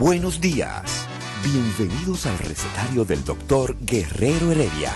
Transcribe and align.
Buenos 0.00 0.40
días. 0.40 1.06
Bienvenidos 1.44 2.24
al 2.24 2.38
recetario 2.38 3.04
del 3.04 3.22
doctor 3.22 3.76
Guerrero 3.80 4.50
Heredia. 4.50 4.92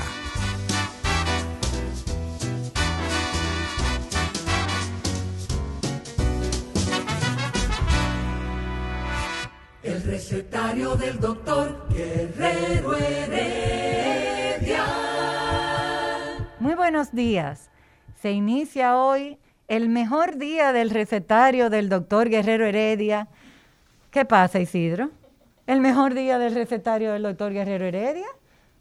El 9.83 10.03
recetario 10.05 10.97
del 10.97 11.21
doctor 11.21 11.87
Guerrero 11.91 12.97
Heredia. 12.97 14.87
Muy 16.61 16.75
buenos 16.77 17.13
días. 17.13 17.69
Se 18.23 18.31
inicia 18.33 18.97
hoy 18.97 19.37
el 19.69 19.91
mejor 19.91 20.39
día 20.39 20.73
del 20.73 20.89
recetario 20.89 21.69
del 21.69 21.91
doctor 21.91 22.31
Guerrero 22.31 22.65
Heredia 22.65 23.29
¿Qué 24.15 24.25
pasa, 24.25 24.61
Isidro? 24.61 25.11
El 25.67 25.81
mejor 25.81 26.15
día 26.15 26.39
del 26.39 26.55
recetario 26.55 27.13
del 27.13 27.25
doctor 27.25 27.53
Guerrero 27.53 27.85
Heredia, 27.85 28.29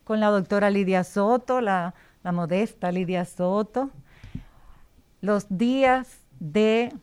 con 0.04 0.20
la 0.20 0.28
doctora 0.28 0.70
Lidia 0.70 1.04
Soto, 1.04 1.60
la, 1.60 1.96
modesta 2.24 2.92
Lidia 2.92 3.26
Soto. 3.26 3.90
Los 5.22 5.48
días 5.50 6.20
de, 6.40 6.94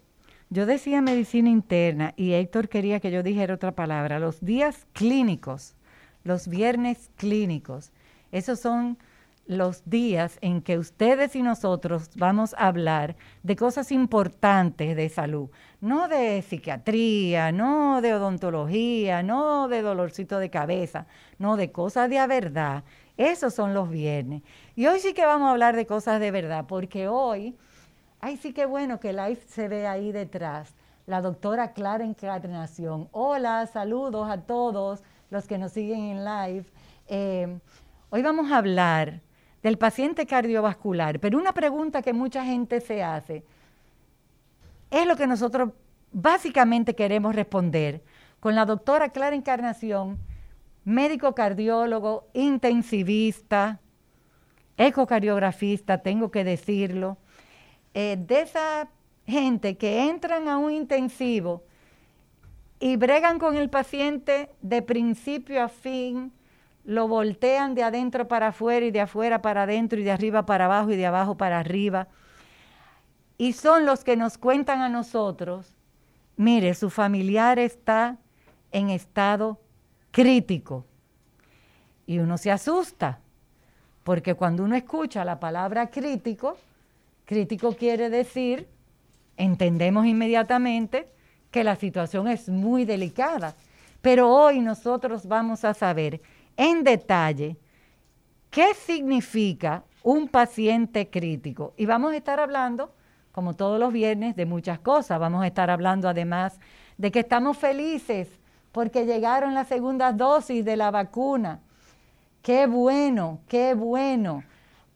yo 0.49 0.65
decía 0.65 1.03
medicina 1.03 1.51
interna 1.51 2.15
y 2.17 2.35
Héctor 2.35 2.69
quería 2.69 3.01
que 3.01 3.11
yo 3.11 3.25
dijera 3.25 3.55
otra 3.55 3.73
palabra, 3.73 4.21
los 4.21 4.41
días 4.41 4.87
clínicos, 4.93 5.75
los 6.23 6.47
viernes 6.47 7.11
clínicos. 7.17 7.91
Esos 8.31 8.61
son 8.61 8.97
los 9.51 9.83
días 9.85 10.39
en 10.43 10.63
que 10.63 10.79
ustedes 10.79 11.35
y 11.35 11.43
nosotros 11.43 12.11
vamos 12.15 12.55
a 12.55 12.69
hablar 12.69 13.17
de 13.43 13.57
cosas 13.57 13.91
importantes 13.91 14.95
de 14.95 15.09
salud, 15.09 15.51
no 15.81 16.07
de 16.07 16.41
psiquiatría, 16.43 17.51
no 17.51 18.01
de 18.01 18.15
odontología, 18.15 19.25
no 19.25 19.67
de 19.67 19.83
dolorcito 19.83 20.39
de 20.39 20.51
cabeza, 20.51 21.09
no 21.39 21.57
de 21.57 21.73
cosas 21.73 22.09
de 22.09 22.25
verdad. 22.29 22.85
Esos 23.17 23.53
son 23.53 23.75
los 23.75 23.91
viernes. 23.91 24.43
Y 24.77 24.87
hoy 24.87 25.01
sí 25.01 25.15
que 25.15 25.27
vamos 25.27 25.49
a 25.49 25.51
hablar 25.51 25.75
de 25.75 25.85
cosas 25.85 26.21
de 26.21 26.31
verdad, 26.31 26.67
porque 26.69 27.09
hoy, 27.09 27.57
ay 28.21 28.37
sí 28.37 28.53
que 28.53 28.67
bueno 28.67 29.01
que 29.01 29.13
live 29.13 29.41
se 29.49 29.67
ve 29.67 29.89
ahí 29.89 30.13
detrás, 30.13 30.77
la 31.07 31.21
doctora 31.21 31.73
Clara 31.73 32.05
Encarnación. 32.05 33.09
Hola, 33.11 33.67
saludos 33.67 34.31
a 34.31 34.43
todos 34.43 35.03
los 35.29 35.49
que 35.49 35.59
nos 35.59 35.73
siguen 35.73 36.03
en 36.03 36.25
live. 36.25 36.67
Eh, 37.09 37.59
hoy 38.11 38.23
vamos 38.23 38.53
a 38.53 38.59
hablar 38.59 39.21
del 39.63 39.79
paciente 39.79 40.27
cardiovascular. 40.27 41.21
Pero 41.21 41.39
una 41.39 41.53
pregunta 41.53 42.03
que 42.03 42.13
mucha 42.13 42.45
gente 42.45 42.81
se 42.81 43.03
hace 43.03 43.45
es 44.91 45.07
lo 45.07 45.17
que 45.17 45.27
nosotros 45.27 45.71
básicamente 46.13 46.95
queremos 46.95 47.35
responder 47.35 48.03
con 48.41 48.55
la 48.55 48.65
doctora 48.65 49.11
Clara 49.11 49.37
Encarnación, 49.37 50.19
médico 50.85 51.35
cardiólogo, 51.35 52.29
intensivista, 52.33 53.81
ecocardiografista, 54.77 55.99
tengo 55.99 56.31
que 56.31 56.43
decirlo, 56.43 57.19
eh, 57.93 58.17
de 58.19 58.41
esa 58.41 58.89
gente 59.27 59.77
que 59.77 60.09
entran 60.09 60.49
a 60.49 60.59
un 60.59 60.73
intensivo 60.73 61.63
y 62.81 62.97
bregan 62.97 63.39
con 63.39 63.57
el 63.57 63.69
paciente 63.69 64.51
de 64.63 64.81
principio 64.81 65.63
a 65.63 65.69
fin, 65.69 66.33
lo 66.91 67.07
voltean 67.07 67.77
de 67.77 67.85
adentro 67.85 68.27
para 68.27 68.49
afuera 68.49 68.85
y 68.85 68.91
de 68.91 69.01
afuera 69.01 69.41
para 69.41 69.63
adentro 69.63 70.01
y 70.01 70.03
de 70.03 70.11
arriba 70.11 70.45
para 70.45 70.65
abajo 70.65 70.91
y 70.91 70.97
de 70.97 71.07
abajo 71.07 71.37
para 71.37 71.61
arriba. 71.61 72.09
Y 73.39 73.53
son 73.53 73.87
los 73.87 74.03
que 74.03 74.17
nos 74.17 74.39
cuentan 74.39 74.81
a 74.81 74.89
nosotros, 74.89 75.73
mire, 76.37 76.75
su 76.75 76.91
familiar 76.91 77.61
está 77.61 78.19
en 78.73 78.91
estado 78.91 79.61
crítico. 80.11 80.85
Y 82.07 82.19
uno 82.19 82.37
se 82.37 82.51
asusta, 82.51 83.21
porque 84.03 84.35
cuando 84.35 84.65
uno 84.65 84.75
escucha 84.75 85.25
la 85.25 85.39
palabra 85.39 85.91
crítico, 85.91 86.59
crítico 87.25 87.73
quiere 87.77 88.11
decir, 88.11 88.67
entendemos 89.37 90.07
inmediatamente 90.07 91.09
que 91.53 91.63
la 91.63 91.77
situación 91.77 92.27
es 92.27 92.49
muy 92.49 92.85
delicada. 92.85 93.55
Pero 94.03 94.29
hoy 94.29 94.59
nosotros 94.59 95.29
vamos 95.29 95.65
a 95.65 95.73
saber 95.73 96.21
en 96.61 96.85
detalle 96.85 97.57
qué 98.51 98.75
significa 98.75 99.83
un 100.03 100.29
paciente 100.29 101.09
crítico. 101.09 101.73
Y 101.79 101.87
vamos 101.87 102.13
a 102.13 102.17
estar 102.17 102.39
hablando, 102.39 102.93
como 103.33 103.57
todos 103.57 103.81
los 103.81 103.95
viernes, 103.95 104.37
de 104.37 104.45
muchas 104.45 104.79
cosas. 104.79 105.19
Vamos 105.19 105.43
a 105.43 105.47
estar 105.47 105.71
hablando 105.71 106.07
además 106.07 106.61
de 106.99 107.11
que 107.11 107.21
estamos 107.21 107.57
felices 107.57 108.29
porque 108.73 109.07
llegaron 109.07 109.55
las 109.55 109.69
segundas 109.69 110.15
dosis 110.19 110.63
de 110.63 110.77
la 110.77 110.91
vacuna. 110.91 111.61
Qué 112.43 112.67
bueno, 112.67 113.41
qué 113.49 113.73
bueno, 113.73 114.45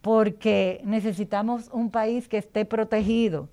porque 0.02 0.82
necesitamos 0.84 1.70
un 1.72 1.90
país 1.90 2.28
que 2.28 2.36
esté 2.36 2.66
protegido. 2.66 3.48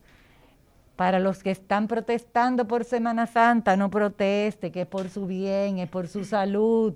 Para 0.97 1.19
los 1.19 1.41
que 1.41 1.51
están 1.51 1.87
protestando 1.87 2.67
por 2.67 2.83
Semana 2.83 3.25
Santa, 3.25 3.77
no 3.77 3.89
proteste, 3.89 4.69
que 4.69 4.81
es 4.81 4.87
por 4.87 5.09
su 5.09 5.27
bien, 5.27 5.79
es 5.79 5.89
por 5.89 6.09
su 6.09 6.25
salud 6.25 6.93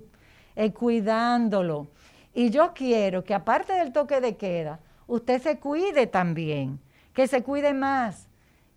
eh, 0.56 0.72
cuidándolo. 0.72 1.88
Y 2.34 2.50
yo 2.50 2.72
quiero 2.74 3.22
que 3.22 3.34
aparte 3.34 3.74
del 3.74 3.92
toque 3.92 4.20
de 4.20 4.36
queda, 4.36 4.80
usted 5.06 5.40
se 5.40 5.58
cuide 5.58 6.06
también, 6.06 6.80
que 7.12 7.28
se 7.28 7.42
cuide 7.42 7.72
más, 7.72 8.28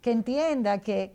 que 0.01 0.12
entienda 0.12 0.79
que 0.79 1.12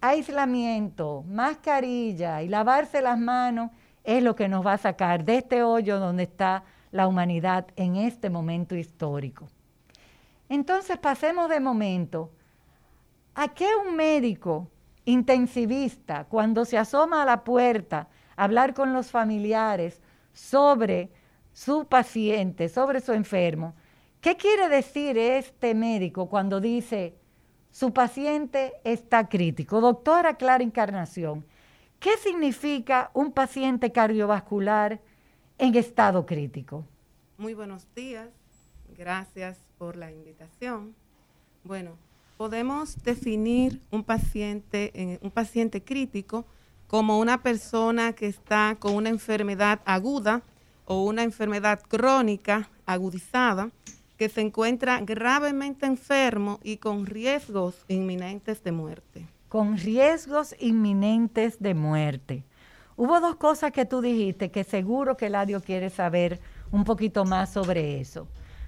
aislamiento, 0.00 1.24
mascarilla 1.28 2.42
y 2.42 2.48
lavarse 2.48 3.02
las 3.02 3.18
manos 3.18 3.70
es 4.02 4.22
lo 4.22 4.34
que 4.34 4.48
nos 4.48 4.66
va 4.66 4.74
a 4.74 4.78
sacar 4.78 5.24
de 5.24 5.36
este 5.36 5.62
hoyo 5.62 5.98
donde 5.98 6.22
está 6.24 6.64
la 6.90 7.06
humanidad 7.06 7.66
en 7.76 7.96
este 7.96 8.30
momento 8.30 8.74
histórico. 8.74 9.48
Entonces 10.48 10.98
pasemos 10.98 11.48
de 11.48 11.60
momento 11.60 12.30
a 13.34 13.48
qué 13.48 13.68
un 13.86 13.94
médico 13.94 14.68
intensivista 15.04 16.24
cuando 16.24 16.64
se 16.64 16.78
asoma 16.78 17.22
a 17.22 17.26
la 17.26 17.44
puerta 17.44 18.08
hablar 18.40 18.72
con 18.72 18.94
los 18.94 19.10
familiares 19.10 20.00
sobre 20.32 21.10
su 21.52 21.84
paciente, 21.84 22.70
sobre 22.70 23.02
su 23.02 23.12
enfermo. 23.12 23.74
¿Qué 24.22 24.38
quiere 24.38 24.70
decir 24.70 25.18
este 25.18 25.74
médico 25.74 26.26
cuando 26.26 26.58
dice 26.58 27.14
su 27.70 27.92
paciente 27.92 28.72
está 28.82 29.28
crítico? 29.28 29.82
Doctora 29.82 30.38
Clara 30.38 30.64
Encarnación, 30.64 31.44
¿qué 31.98 32.16
significa 32.16 33.10
un 33.12 33.30
paciente 33.30 33.92
cardiovascular 33.92 35.00
en 35.58 35.74
estado 35.74 36.24
crítico? 36.24 36.86
Muy 37.36 37.52
buenos 37.52 37.86
días, 37.94 38.30
gracias 38.96 39.58
por 39.76 39.96
la 39.96 40.10
invitación. 40.10 40.94
Bueno, 41.62 41.98
podemos 42.38 43.02
definir 43.02 43.82
un 43.90 44.02
paciente, 44.02 45.18
un 45.20 45.30
paciente 45.30 45.84
crítico 45.84 46.46
como 46.90 47.20
una 47.20 47.40
persona 47.40 48.14
que 48.14 48.26
está 48.26 48.76
con 48.80 48.96
una 48.96 49.10
enfermedad 49.10 49.78
aguda 49.84 50.42
o 50.86 51.04
una 51.04 51.22
enfermedad 51.22 51.80
crónica 51.86 52.68
agudizada, 52.84 53.70
que 54.16 54.28
se 54.28 54.40
encuentra 54.40 54.98
gravemente 54.98 55.86
enfermo 55.86 56.58
y 56.64 56.78
con 56.78 57.06
riesgos 57.06 57.84
inminentes 57.86 58.64
de 58.64 58.72
muerte. 58.72 59.28
Con 59.48 59.78
riesgos 59.78 60.56
inminentes 60.58 61.60
de 61.60 61.74
muerte. 61.74 62.42
Hubo 62.96 63.20
dos 63.20 63.36
cosas 63.36 63.70
que 63.70 63.86
tú 63.86 64.00
dijiste 64.00 64.50
que 64.50 64.64
seguro 64.64 65.16
que 65.16 65.30
Ladio 65.30 65.60
quiere 65.60 65.90
saber 65.90 66.40
un 66.72 66.82
poquito 66.82 67.24
más 67.24 67.52
sobre 67.52 68.00
eso. 68.00 68.26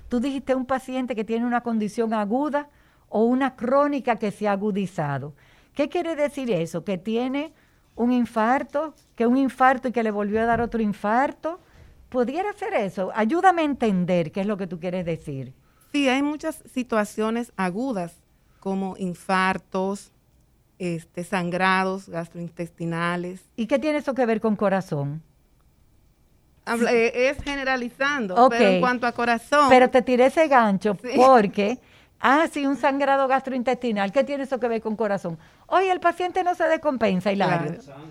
Tú 0.08 0.20
dijiste 0.20 0.54
un 0.54 0.66
paciente 0.66 1.16
que 1.16 1.24
tiene 1.24 1.44
una 1.44 1.62
condición 1.62 2.14
aguda 2.14 2.68
o 3.08 3.24
una 3.24 3.56
crónica 3.56 4.14
que 4.20 4.30
se 4.30 4.46
ha 4.46 4.52
agudizado. 4.52 5.34
¿Qué 5.74 5.88
quiere 5.88 6.14
decir 6.14 6.52
eso? 6.52 6.84
Que 6.84 6.98
tiene 6.98 7.52
un 7.96 8.12
infarto, 8.12 8.94
que 9.16 9.26
un 9.26 9.36
infarto 9.36 9.88
y 9.88 9.92
que 9.92 10.02
le 10.02 10.10
volvió 10.10 10.40
a 10.40 10.46
dar 10.46 10.60
otro 10.60 10.80
infarto, 10.82 11.60
¿Pudiera 12.08 12.52
ser 12.52 12.74
eso? 12.74 13.10
Ayúdame 13.14 13.62
a 13.62 13.64
entender 13.64 14.32
qué 14.32 14.42
es 14.42 14.46
lo 14.46 14.58
que 14.58 14.66
tú 14.66 14.78
quieres 14.78 15.06
decir. 15.06 15.54
Sí, 15.92 16.10
hay 16.10 16.20
muchas 16.22 16.62
situaciones 16.70 17.52
agudas 17.56 18.12
como 18.60 18.96
infartos, 18.98 20.12
este, 20.78 21.24
sangrados 21.24 22.10
gastrointestinales. 22.10 23.40
¿Y 23.56 23.66
qué 23.66 23.78
tiene 23.78 23.96
eso 24.00 24.12
que 24.12 24.26
ver 24.26 24.42
con 24.42 24.56
corazón? 24.56 25.22
Habla- 26.66 26.92
eh, 26.92 27.30
es 27.30 27.42
generalizando, 27.42 28.36
Ok. 28.36 28.50
pero 28.58 28.68
en 28.70 28.80
cuanto 28.80 29.06
a 29.06 29.12
corazón, 29.12 29.70
Pero 29.70 29.88
te 29.90 30.02
tiré 30.02 30.26
ese 30.26 30.46
gancho 30.48 30.96
Sí. 31.02 31.12
porque, 31.16 31.78
ah, 32.22 32.46
sí, 32.50 32.66
un 32.66 32.76
sangrado 32.76 33.28
gastrointestinal, 33.28 34.10
¿qué 34.12 34.24
tiene 34.24 34.44
eso 34.44 34.58
que 34.58 34.68
ver 34.68 34.80
con 34.80 34.96
corazón? 34.96 35.38
Oye, 35.66 35.90
el 35.92 36.00
paciente 36.00 36.42
no 36.42 36.54
se 36.54 36.64
descompensa, 36.64 37.30
Hilario. 37.30 37.74
Claro. 37.82 38.02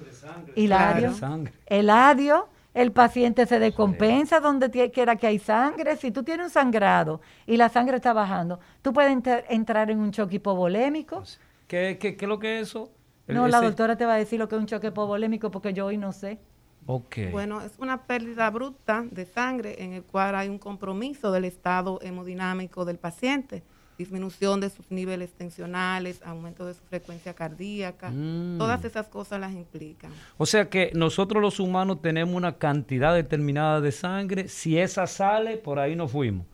Hilario, 0.56 1.00
Claro. 1.10 1.14
Sangre. 1.16 1.54
Eladio, 1.66 2.48
el 2.74 2.92
paciente 2.92 3.46
se 3.48 3.60
descompensa 3.60 4.40
donde 4.40 4.92
quiera 4.92 5.16
que 5.16 5.28
hay 5.28 5.40
sangre. 5.40 5.98
Si 5.98 6.12
tú 6.12 6.24
tienes 6.24 6.46
un 6.46 6.50
sangrado 6.52 7.20
y 7.46 7.58
la 7.58 7.70
sangre 7.70 7.98
está 7.98 8.14
bajando, 8.14 8.60
tú 8.82 8.94
puedes 8.94 9.12
entrar 9.50 9.90
en 9.92 10.00
un 10.00 10.12
choque 10.12 10.36
hipovolémico. 10.38 11.24
¿Qué, 11.68 11.98
qué, 12.00 12.16
qué 12.16 12.26
es 12.26 12.30
lo 12.30 12.40
que 12.40 12.60
es 12.60 12.68
eso? 12.70 12.92
El- 13.28 13.36
No, 13.36 13.48
la 13.48 13.62
doctora 13.62 13.96
te 13.98 14.06
va 14.06 14.14
a 14.14 14.18
decir 14.18 14.40
lo 14.40 14.48
que 14.48 14.56
es 14.56 14.60
un 14.62 14.68
choque 14.68 14.88
hipovolémico 14.88 15.52
porque 15.52 15.74
yo 15.74 15.86
hoy 15.88 15.98
no 15.98 16.12
sé. 16.12 16.40
Ok. 16.88 17.18
bueno, 17.32 17.62
es 17.62 17.74
una 17.78 18.04
pérdida 18.08 18.48
abrupta 18.48 19.04
de 19.12 19.26
sangre 19.26 19.84
en 19.84 19.94
el 19.94 20.04
cual 20.04 20.34
hay 20.36 20.50
un 20.50 20.58
compromiso 20.58 21.32
del 21.32 21.46
estado 21.46 22.00
hemodinámico 22.02 22.86
del 22.86 22.98
paciente, 22.98 23.62
disminución 24.02 24.60
de 24.60 24.70
sus 24.70 24.86
niveles 24.90 25.32
tensionales, 25.34 26.22
aumento 26.26 26.66
de 26.66 26.74
su 26.74 26.82
frecuencia 26.90 27.34
cardíaca, 27.34 28.10
Mm. 28.10 28.58
todas 28.58 28.84
esas 28.84 29.08
cosas 29.08 29.40
las 29.40 29.54
implican. 29.54 30.12
O 30.38 30.46
sea 30.46 30.70
que 30.70 30.92
nosotros 30.94 31.42
los 31.42 31.60
humanos 31.60 32.02
tenemos 32.02 32.36
una 32.36 32.54
cantidad 32.58 33.14
determinada 33.14 33.80
de 33.82 33.92
sangre. 33.92 34.48
Si 34.48 34.78
esa 34.78 35.06
sale, 35.08 35.58
por 35.58 35.78
ahí 35.80 35.96
nos 35.96 36.12
fuimos. 36.12 36.46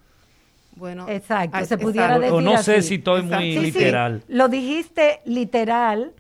Bueno, 0.76 1.08
Exacto, 1.10 1.58
ah, 1.58 1.66
se 1.66 1.78
pudiera 1.78 2.18
O- 2.18 2.20
decir 2.20 2.36
o 2.36 2.42
no 2.42 2.58
sé 2.62 2.76
así. 2.78 2.88
si 2.90 2.96
estoy 2.96 3.22
Exacto. 3.22 3.44
muy 3.44 3.52
Sí, 3.54 3.60
Sí, 3.66 3.72
sí, 3.72 3.80
literal. 3.80 4.24
lo 4.28 4.48
dijiste 4.48 5.22
literal, 5.26 6.12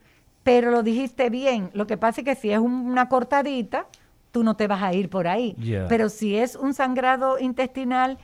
pero 0.43 0.71
lo 0.71 0.81
dijiste 0.81 1.29
bien. 1.29 1.69
Lo 1.73 1.85
que 1.85 1.97
pasa 1.97 2.21
es 2.21 2.25
que 2.25 2.35
si 2.35 2.49
es 2.51 2.57
un- 2.57 2.87
una 2.89 3.07
cortadita, 3.09 3.85
tú 4.31 4.43
no 4.43 4.55
te 4.55 4.65
vas 4.67 4.81
a 4.81 4.93
ir 4.93 5.09
por 5.09 5.27
ahí. 5.27 5.55
Pero 5.89 6.09
si 6.09 6.35
es 6.37 6.55
un 6.55 6.73
sangrado 6.73 7.37
intestinal, 7.39 8.17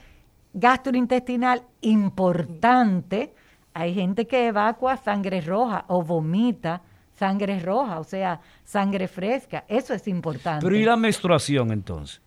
gastrointestinal 0.54 1.64
importante, 1.82 3.34
hay 3.74 3.94
gente 3.94 4.28
que 4.28 4.48
evacua 4.48 4.98
sangre 4.98 5.42
roja 5.42 5.86
o 5.88 6.04
vomita 6.04 6.82
sangre 7.16 7.60
roja, 7.60 8.00
o 8.00 8.04
sea, 8.04 8.40
sangre 8.64 9.08
fresca. 9.08 9.64
Eso 9.68 9.94
es 9.94 10.08
importante. 10.08 10.66
Pero 10.66 10.76
¿y 10.76 10.84
la 10.84 10.96
menstruación 10.98 11.72
entonces? 11.72 12.22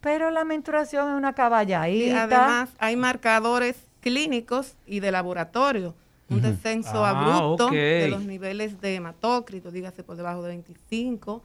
Pero 0.00 0.30
la 0.30 0.44
menstruación 0.44 1.08
es 1.10 1.14
una 1.16 1.30
Y 1.30 1.34
caballadita. 1.34 2.24
además 2.24 2.70
hay 2.78 2.96
marcadores 2.96 3.76
clínicos 4.00 4.74
y 4.86 5.00
de 5.00 5.10
laboratorio. 5.12 5.94
Un 6.30 6.40
descenso 6.42 7.04
Ah, 7.04 7.10
abrupto 7.10 7.70
de 7.70 8.08
los 8.08 8.24
niveles 8.24 8.80
de 8.80 8.96
hematócrito, 8.96 9.70
dígase 9.70 10.02
por 10.02 10.16
debajo 10.16 10.42
de 10.42 10.48
25, 10.48 11.42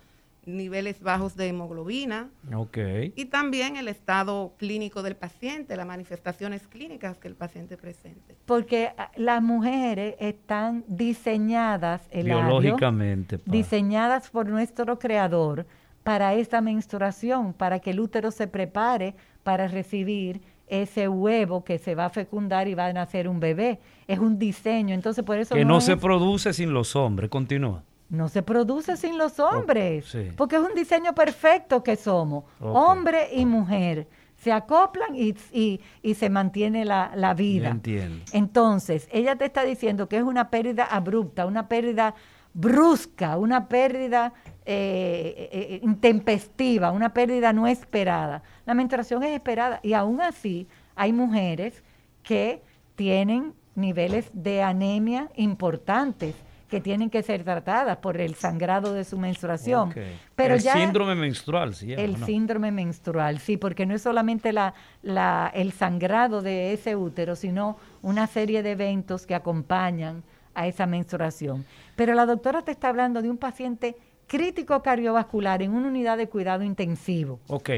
niveles 0.56 1.02
bajos 1.02 1.36
de 1.36 1.48
hemoglobina 1.48 2.30
Ok. 2.56 2.78
y 3.16 3.26
también 3.26 3.76
el 3.78 3.88
estado 3.88 4.54
clínico 4.58 5.04
del 5.04 5.16
paciente, 5.16 5.76
las 5.78 5.86
manifestaciones 5.88 6.68
clínicas 6.68 7.18
que 7.18 7.28
el 7.28 7.36
paciente 7.36 7.78
presente. 7.78 8.36
Porque 8.46 8.92
ah, 8.98 9.12
las 9.16 9.42
mujeres 9.42 10.16
están 10.20 10.84
diseñadas, 10.88 12.02
Eladio, 12.12 12.60
Biológicamente. 12.60 13.38
pa. 13.40 13.52
diseñadas 13.52 14.30
por 14.30 14.48
nuestro 14.48 14.98
creador 15.00 15.66
para 16.04 16.34
esta 16.34 16.62
menstruación, 16.62 17.54
para 17.54 17.80
que 17.80 17.92
el 17.92 18.00
útero 18.00 18.32
se 18.32 18.48
prepare 18.48 19.16
para 19.44 19.68
recibir 19.68 20.42
ese 20.68 21.08
huevo 21.08 21.64
que 21.64 21.78
se 21.80 21.96
va 21.96 22.06
a 22.06 22.10
fecundar 22.10 22.68
y 22.68 22.74
va 22.76 22.86
a 22.88 22.94
nacer 22.94 23.28
un 23.28 23.40
bebé. 23.40 23.80
Es 24.08 24.20
un 24.20 24.38
diseño, 24.40 24.94
entonces 24.94 25.24
por 25.24 25.38
eso 25.38 25.56
que 25.56 25.66
no, 25.66 25.82
se 25.82 25.94
es- 25.94 26.00
produce 26.00 26.54
sin 26.54 26.74
los 26.74 26.96
hombres. 26.96 27.30
Continúa. 27.30 27.84
No 28.10 28.28
se 28.30 28.42
produce 28.44 28.98
sin 28.98 29.18
los 29.18 29.40
hombres, 29.40 30.06
sí. 30.06 30.30
porque 30.36 30.56
es 30.56 30.62
un 30.62 30.74
diseño 30.76 31.14
perfecto 31.14 31.84
que 31.84 31.96
somos, 31.96 32.44
hombre 32.60 33.30
y 33.34 33.46
mujer. 33.46 34.08
Se 34.38 34.52
acoplan 34.54 35.16
y, 35.16 35.36
y- 35.52 35.82
y 36.02 36.14
se 36.14 36.30
mantiene 36.30 36.86
la, 36.86 37.12
la 37.16 37.34
vida. 37.34 37.70
entiendo. 37.70 38.24
Entonces, 38.32 39.08
ella 39.12 39.36
te 39.36 39.46
está 39.46 39.64
diciendo 39.66 40.08
que 40.08 40.18
es 40.18 40.24
una 40.24 40.50
pérdida 40.50 40.86
abrupta, 40.86 41.46
una 41.46 41.68
pérdida 41.68 42.16
brusca, 42.54 43.38
una 43.38 43.68
pérdida 43.68 44.34
eh, 44.66 45.50
eh, 45.52 45.80
intempestiva, 45.84 46.92
una 46.92 47.14
pérdida 47.14 47.54
no 47.54 47.68
esperada. 47.68 48.42
La 48.66 48.74
menstruación 48.74 49.24
es 49.24 49.32
esperada 49.32 49.80
y 49.84 49.94
aún 49.94 50.22
así 50.22 50.68
hay 50.96 51.12
mujeres 51.14 51.84
que 52.24 52.62
tienen 52.96 53.54
niveles 53.76 54.30
de 54.34 54.62
anemia 54.64 55.30
importantes 55.36 56.34
que 56.70 56.80
tienen 56.80 57.10
que 57.10 57.24
ser 57.24 57.44
tratadas 57.44 57.98
por 57.98 58.20
el 58.22 58.36
sangrado 58.36 58.94
de 58.94 59.04
su 59.04 59.18
menstruación. 59.18 59.90
Ok. 59.90 59.98
Pero 60.36 60.54
el 60.56 60.62
ya 60.62 60.74
síndrome 60.74 61.16
menstrual, 61.16 61.74
sí. 61.76 61.94
el 61.94 62.16
síndrome 62.26 62.72
menstrual, 62.72 63.40
sí, 63.40 63.58
porque 63.58 63.86
no 63.86 63.96
es 63.96 64.02
solamente 64.02 64.54
la, 64.54 64.74
la- 65.02 65.52
el 65.54 65.72
sangrado 65.72 66.42
de 66.42 66.72
ese 66.74 66.96
útero, 66.96 67.36
sino 67.36 67.78
una 68.02 68.28
serie 68.28 68.64
de 68.64 68.72
eventos 68.72 69.26
que 69.26 69.36
acompañan 69.36 70.24
a 70.54 70.68
esa 70.68 70.86
menstruación. 70.86 71.66
Pero 71.96 72.14
la 72.14 72.26
doctora 72.26 72.62
te 72.64 72.72
está 72.72 72.90
hablando 72.90 73.22
de 73.22 73.30
un 73.30 73.38
paciente 73.38 73.96
crítico 74.28 74.82
cardiovascular 74.84 75.62
en 75.64 75.74
una 75.74 75.88
unidad 75.88 76.18
de 76.18 76.30
cuidado 76.30 76.64
intensivo. 76.64 77.40
Ok, 77.48 77.70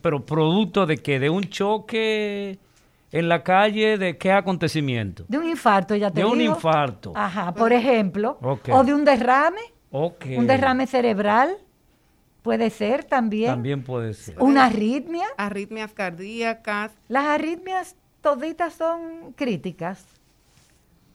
pero 0.00 0.24
producto 0.24 0.86
de 0.86 0.96
que 0.96 1.18
de 1.20 1.28
un 1.28 1.44
choque 1.44 2.58
en 3.12 3.28
la 3.28 3.42
calle, 3.42 3.96
¿de 3.98 4.18
qué 4.18 4.32
acontecimiento? 4.32 5.24
De 5.28 5.38
un 5.38 5.48
infarto, 5.48 5.94
ya 5.96 6.10
te 6.10 6.20
De 6.20 6.26
un 6.26 6.40
infarto. 6.40 7.12
Ajá, 7.16 7.52
por 7.54 7.72
ejemplo. 7.72 8.38
O 8.70 8.84
de 8.84 8.94
un 8.94 9.04
derrame, 9.04 9.60
Ok. 9.90 10.26
un 10.36 10.46
derrame 10.46 10.86
cerebral, 10.86 11.56
puede 12.42 12.70
ser 12.70 13.04
también. 13.04 13.50
También 13.50 13.82
puede 13.82 14.14
ser. 14.14 14.36
Una 14.40 14.66
arritmia. 14.66 15.26
Arritmias 15.36 15.92
cardíacas, 15.92 16.92
Las 17.08 17.24
arritmias 17.26 17.96
toditas 18.20 18.74
son 18.74 19.32
críticas. 19.34 20.04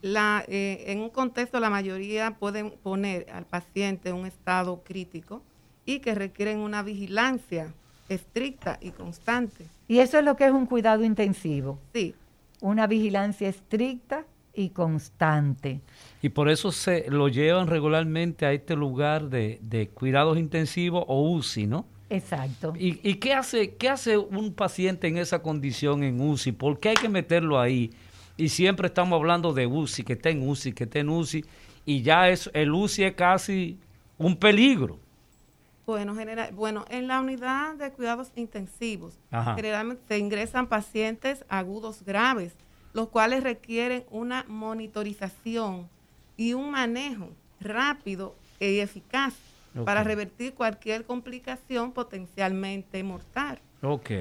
la, 0.02 0.44
eh, 0.48 0.84
en 0.88 1.00
un 1.00 1.10
contexto 1.10 1.60
la 1.62 1.70
mayoría 1.70 2.32
pueden 2.32 2.72
poner 2.72 3.26
al 3.32 3.46
paciente 3.46 4.10
en 4.10 4.16
un 4.16 4.26
estado 4.26 4.84
crítico 4.84 5.42
y 5.86 6.00
que 6.00 6.14
requieren 6.14 6.60
una 6.60 6.84
vigilancia 6.84 7.68
estricta 8.10 8.78
y 8.82 8.92
constante. 8.92 9.66
Y 9.94 10.00
eso 10.00 10.18
es 10.18 10.26
lo 10.26 10.36
que 10.36 10.48
es 10.48 10.52
un 10.52 10.66
cuidado 10.66 11.04
intensivo, 11.04 11.78
Sí, 11.94 12.16
una 12.62 12.88
vigilancia 12.88 13.48
estricta 13.48 14.26
y 14.52 14.70
constante. 14.70 15.82
Y 16.24 16.30
por 16.30 16.50
eso 16.50 16.72
se 16.72 17.06
lo 17.12 17.28
llevan 17.28 17.68
regularmente 17.68 18.48
a 18.48 18.54
este 18.54 18.76
lugar 18.76 19.30
de, 19.30 19.60
de 19.62 19.90
cuidados 19.90 20.40
intensivos 20.40 21.06
o 21.08 21.30
UCI, 21.30 21.68
¿no? 21.68 21.86
Exacto. 22.10 22.74
¿Y, 22.76 23.08
y 23.08 23.18
qué, 23.18 23.36
hace, 23.36 23.76
qué 23.76 23.88
hace 23.88 24.18
un 24.18 24.56
paciente 24.56 25.08
en 25.08 25.20
esa 25.20 25.44
condición 25.44 26.02
en 26.02 26.20
UCI? 26.20 26.54
¿Por 26.54 26.80
qué 26.80 26.90
hay 26.90 26.96
que 26.96 27.10
meterlo 27.10 27.60
ahí? 27.60 27.92
Y 28.36 28.50
siempre 28.50 28.88
estamos 28.88 29.16
hablando 29.20 29.54
de 29.54 29.68
UCI, 29.68 30.02
que 30.02 30.14
está 30.14 30.32
en 30.32 30.42
UCI, 30.50 30.74
que 30.74 30.86
está 30.86 30.98
en 30.98 31.10
UCI, 31.10 31.46
y 31.86 32.02
ya 32.02 32.30
es, 32.30 32.50
el 32.56 32.74
UCI 32.74 33.04
es 33.04 33.14
casi 33.14 33.78
un 34.18 34.38
peligro. 34.38 34.98
Bueno, 35.86 36.16
general, 36.16 36.52
bueno, 36.54 36.86
en 36.90 37.08
la 37.08 37.20
unidad 37.20 37.76
de 37.76 37.92
cuidados 37.92 38.32
intensivos, 38.36 39.20
Ajá. 39.32 39.56
generalmente 39.56 40.02
se 40.08 40.18
ingresan 40.18 40.68
pacientes 40.68 41.44
agudos 41.50 42.04
graves, 42.04 42.56
los 42.94 43.10
cuales 43.10 43.44
requieren 43.44 44.06
una 44.10 44.46
monitorización 44.48 45.90
y 46.38 46.54
un 46.54 46.72
manejo 46.72 47.30
rápido 47.60 48.36
y 48.60 48.80
eficaz 48.80 49.34
Ok. 49.76 49.86
para 49.86 50.04
revertir 50.04 50.54
cualquier 50.54 51.04
complicación 51.06 51.92
potencialmente 51.92 53.04
mortal. 53.04 53.60
Ok. 53.82 54.12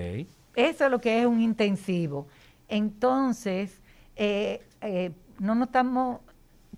Eso 0.56 0.84
es 0.86 0.90
lo 0.90 1.00
que 1.00 1.20
es 1.20 1.26
un 1.26 1.40
intensivo. 1.40 2.26
Entonces, 2.68 3.78
eh, 4.16 4.62
eh, 4.80 5.12
no 5.38 5.54
notamos 5.54 6.20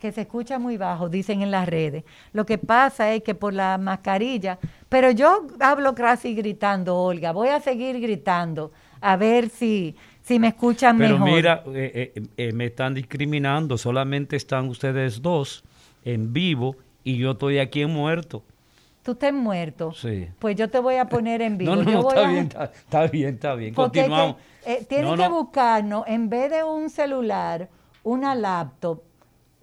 que 0.05 0.13
se 0.13 0.21
escucha 0.21 0.59
muy 0.59 0.77
bajo, 0.77 1.09
dicen 1.09 1.41
en 1.41 1.51
las 1.51 1.67
redes. 1.67 2.05
Lo 2.35 2.45
que 2.45 2.59
pasa 2.59 3.15
es 3.15 3.23
que 3.23 3.35
por 3.35 3.55
la 3.55 3.79
mascarilla, 3.79 4.59
pero 4.91 5.11
yo 5.11 5.47
hablo 5.61 5.95
casi 5.95 6.35
gritando, 6.35 6.95
Olga, 6.99 7.33
voy 7.33 7.49
a 7.49 7.59
seguir 7.59 7.99
gritando, 8.03 8.71
a 9.01 9.17
ver 9.17 9.49
si, 9.49 9.97
si 10.21 10.39
me 10.39 10.49
escuchan 10.49 10.99
Pero 10.99 11.15
mejor. 11.19 11.31
mira, 11.35 11.63
eh, 11.69 12.13
eh, 12.15 12.23
eh, 12.37 12.53
me 12.53 12.67
están 12.67 12.93
discriminando, 12.93 13.79
solamente 13.79 14.37
están 14.37 14.69
ustedes 14.69 15.23
dos 15.23 15.65
en 16.05 16.35
vivo 16.35 16.77
y 17.03 17.17
yo 17.17 17.31
estoy 17.31 17.59
aquí 17.59 17.81
en 17.81 17.89
muerto. 17.91 18.43
Tú 19.03 19.13
estás 19.13 19.33
muerto. 19.33 19.93
Sí. 19.93 20.29
Pues 20.39 20.55
yo 20.57 20.69
te 20.69 20.81
voy 20.81 20.97
a 20.97 21.07
poner 21.07 21.41
en 21.41 21.57
vivo. 21.61 21.77
No, 21.77 21.83
no, 21.83 21.91
Yo 21.91 21.97
no, 21.97 22.03
voy 22.03 22.13
está 22.15 22.27
a- 22.27 22.31
bien, 22.31 22.43
está, 22.45 22.65
está 22.65 23.07
bien, 23.07 23.35
está 23.37 23.55
bien. 23.55 23.73
Porque 23.75 24.01
es 24.01 24.05
que, 24.05 24.11
Continuamos. 24.11 24.43
eh, 24.67 24.85
tienen 24.87 25.11
No, 25.13 25.17
que 25.17 25.29
no. 25.31 25.35
buscarnos, 25.43 26.05
en 26.09 26.29
vez 26.29 26.51
de 26.51 26.63
un 26.63 26.91
celular, 26.91 27.71
una 28.03 28.35
laptop, 28.35 29.01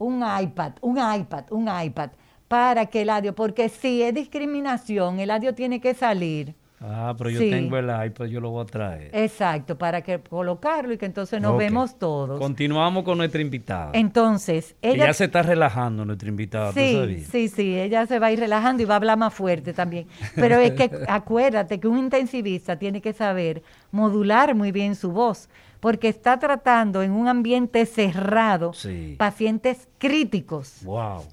un 0.01 0.23
iPad, 0.23 0.73
un 0.81 0.97
iPad, 0.97 1.45
un 1.51 1.69
iPad, 1.69 2.11
para 2.47 2.87
que 2.87 3.03
el 3.03 3.09
audio, 3.09 3.33
porque 3.35 3.69
si 3.69 4.01
es 4.01 4.13
discriminación, 4.13 5.19
el 5.19 5.31
audio 5.31 5.53
tiene 5.55 5.79
que 5.79 5.93
salir. 5.93 6.55
Ah, 6.83 7.13
pero 7.15 7.29
yo 7.29 7.39
Sí. 7.39 7.49
tengo 7.51 7.77
el 7.77 7.85
iPad, 7.85 8.25
yo 8.25 8.41
lo 8.41 8.49
voy 8.49 8.63
a 8.63 8.65
traer. 8.65 9.11
Exacto, 9.13 9.77
para 9.77 10.01
que 10.01 10.19
colocarlo 10.19 10.93
y 10.93 10.97
que 10.97 11.05
entonces 11.05 11.39
nos 11.39 11.55
vemos 11.55 11.99
todos. 11.99 12.39
Continuamos 12.39 13.03
con 13.03 13.19
nuestra 13.19 13.39
invitada. 13.39 13.91
Entonces, 13.93 14.75
ella 14.81 15.05
ya 15.07 15.13
se 15.13 15.25
está 15.25 15.43
relajando 15.43 16.05
nuestra 16.05 16.27
invitada, 16.29 16.69
¿tú 16.73 16.79
Sí, 16.79 17.23
sí, 17.29 17.47
sí, 17.49 17.79
ella 17.79 18.07
se 18.07 18.17
va 18.17 18.27
a 18.27 18.31
ir 18.31 18.39
relajando 18.39 18.81
y 18.81 18.87
va 18.87 18.95
a 18.95 18.97
hablar 18.97 19.17
más 19.17 19.31
fuerte 19.33 19.73
también. 19.73 20.07
Pero 20.33 20.55
es 20.57 20.71
que 20.71 20.89
acuérdate 21.07 21.79
que 21.79 21.87
un 21.87 21.99
intensivista 21.99 22.77
tiene 22.79 22.99
que 22.99 23.13
saber 23.13 23.61
modular 23.91 24.55
muy 24.55 24.71
bien 24.71 24.95
su 24.95 25.11
voz, 25.11 25.49
porque 25.79 26.07
está 26.09 26.39
tratando 26.39 27.03
en 27.03 27.11
un 27.11 27.27
ambiente 27.27 27.85
cerrado 27.85 28.73
Sí. 28.73 29.15
pacientes 29.19 29.87
críticos. 29.99 30.79
Wow. 30.83 31.25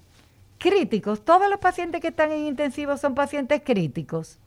Críticos, 0.59 1.25
todos 1.25 1.49
los 1.49 1.59
pacientes 1.59 2.00
que 2.00 2.09
están 2.09 2.33
en 2.33 2.47
intensivo 2.47 2.97
son 2.97 3.14
pacientes 3.14 3.62
críticos. 3.64 4.38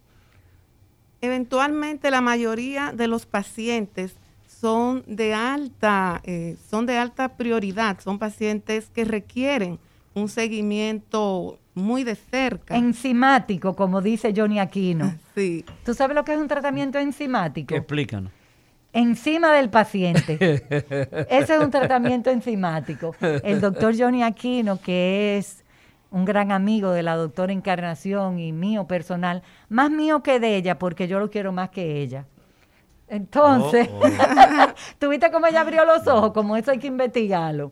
Eventualmente 1.22 2.12
la 2.12 2.22
mayoría 2.22 2.92
de 2.92 3.08
los 3.08 3.26
pacientes 3.26 4.16
son 4.48 5.04
de 5.08 5.34
alta, 5.34 6.22
eh, 6.24 6.58
son 6.70 6.86
de 6.86 6.98
alta 6.98 7.30
prioridad, 7.38 8.00
son 8.00 8.20
pacientes 8.20 8.90
que 8.94 9.06
requieren 9.06 9.80
un 10.14 10.30
seguimiento 10.30 11.60
muy 11.74 12.04
de 12.04 12.16
cerca. 12.16 12.76
Enzimático, 12.76 13.76
como 13.76 14.02
dice 14.02 14.34
Johnny 14.36 14.60
Aquino. 14.60 15.16
Sí, 15.36 15.64
¿Tú 15.86 15.94
sabes 15.94 16.14
lo 16.14 16.26
que 16.26 16.34
es 16.34 16.40
un 16.40 16.50
tratamiento 16.50 17.00
enzimático? 17.00 17.74
Explícanos. 17.74 18.34
encima 18.92 19.54
del 19.54 19.70
paciente. 19.70 20.38
Ese 21.30 21.56
es 21.56 21.60
un 21.62 21.72
tratamiento 21.72 22.30
enzimático. 22.30 23.16
El 23.22 23.62
doctor 23.62 23.98
Johnny 23.98 24.24
Aquino, 24.24 24.82
que 24.82 25.38
es 25.38 25.61
un 26.12 26.26
gran 26.26 26.52
amigo 26.52 26.92
de 26.92 27.02
la 27.04 27.16
doctora 27.16 27.52
Encarnación 27.54 28.38
y 28.40 28.52
mío 28.52 28.86
personal, 28.86 29.42
más 29.70 29.90
mío 29.90 30.22
que 30.22 30.40
de 30.40 30.56
ella, 30.58 30.78
porque 30.78 31.08
yo 31.08 31.20
lo 31.20 31.30
quiero 31.32 31.52
más 31.52 31.70
que 31.70 32.02
ella. 32.02 32.28
Entonces, 33.08 33.90
Oh, 33.92 34.02
oh. 34.06 34.08
¿tuviste 35.00 35.32
cómo 35.32 35.48
ella 35.48 35.62
abrió 35.62 35.84
los 35.86 36.06
ojos? 36.08 36.32
Como 36.34 36.56
eso 36.56 36.72
hay 36.72 36.80
que 36.80 36.88
investigarlo. 36.88 37.72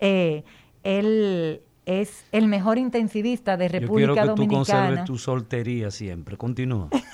Eh, 0.00 0.44
él 0.82 1.62
es 1.84 2.24
el 2.32 2.46
mejor 2.46 2.78
intensivista 2.78 3.56
de 3.56 3.66
Yo 3.66 3.70
quiero 3.70 3.86
República 3.86 4.14
que 4.14 4.20
tú 4.20 4.26
Dominicana. 4.36 4.64
conserves 4.86 5.04
tu 5.04 5.18
soltería 5.18 5.90
siempre. 5.90 6.36
Continúa. 6.36 6.88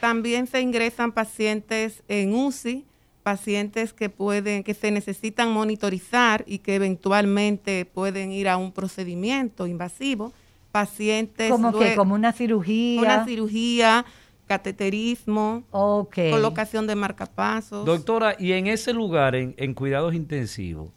También 0.00 0.46
se 0.46 0.60
ingresan 0.60 1.12
pacientes 1.12 2.02
en 2.08 2.34
UCI, 2.34 2.86
pacientes 3.24 3.94
que 3.94 4.10
pueden, 4.10 4.62
que 4.62 4.74
se 4.74 4.90
necesitan 4.90 5.50
monitorizar 5.50 6.44
y 6.46 6.58
que 6.58 6.76
eventualmente 6.76 7.86
pueden 7.86 8.30
ir 8.30 8.48
a 8.48 8.58
un 8.58 8.70
procedimiento 8.70 9.66
invasivo. 9.66 10.32
Pacientes 10.70 11.50
como 11.50 11.76
que, 11.76 11.96
como 11.96 12.14
una 12.14 12.32
cirugía. 12.32 13.00
una 13.00 13.24
cirugía, 13.24 14.04
cateterismo, 14.46 15.64
colocación 15.70 16.86
de 16.86 16.96
marcapasos. 16.96 17.86
Doctora, 17.86 18.36
y 18.38 18.52
en 18.52 18.66
ese 18.66 18.92
lugar, 18.92 19.34
en, 19.34 19.54
en 19.56 19.72
cuidados 19.72 20.14
intensivos, 20.14 20.90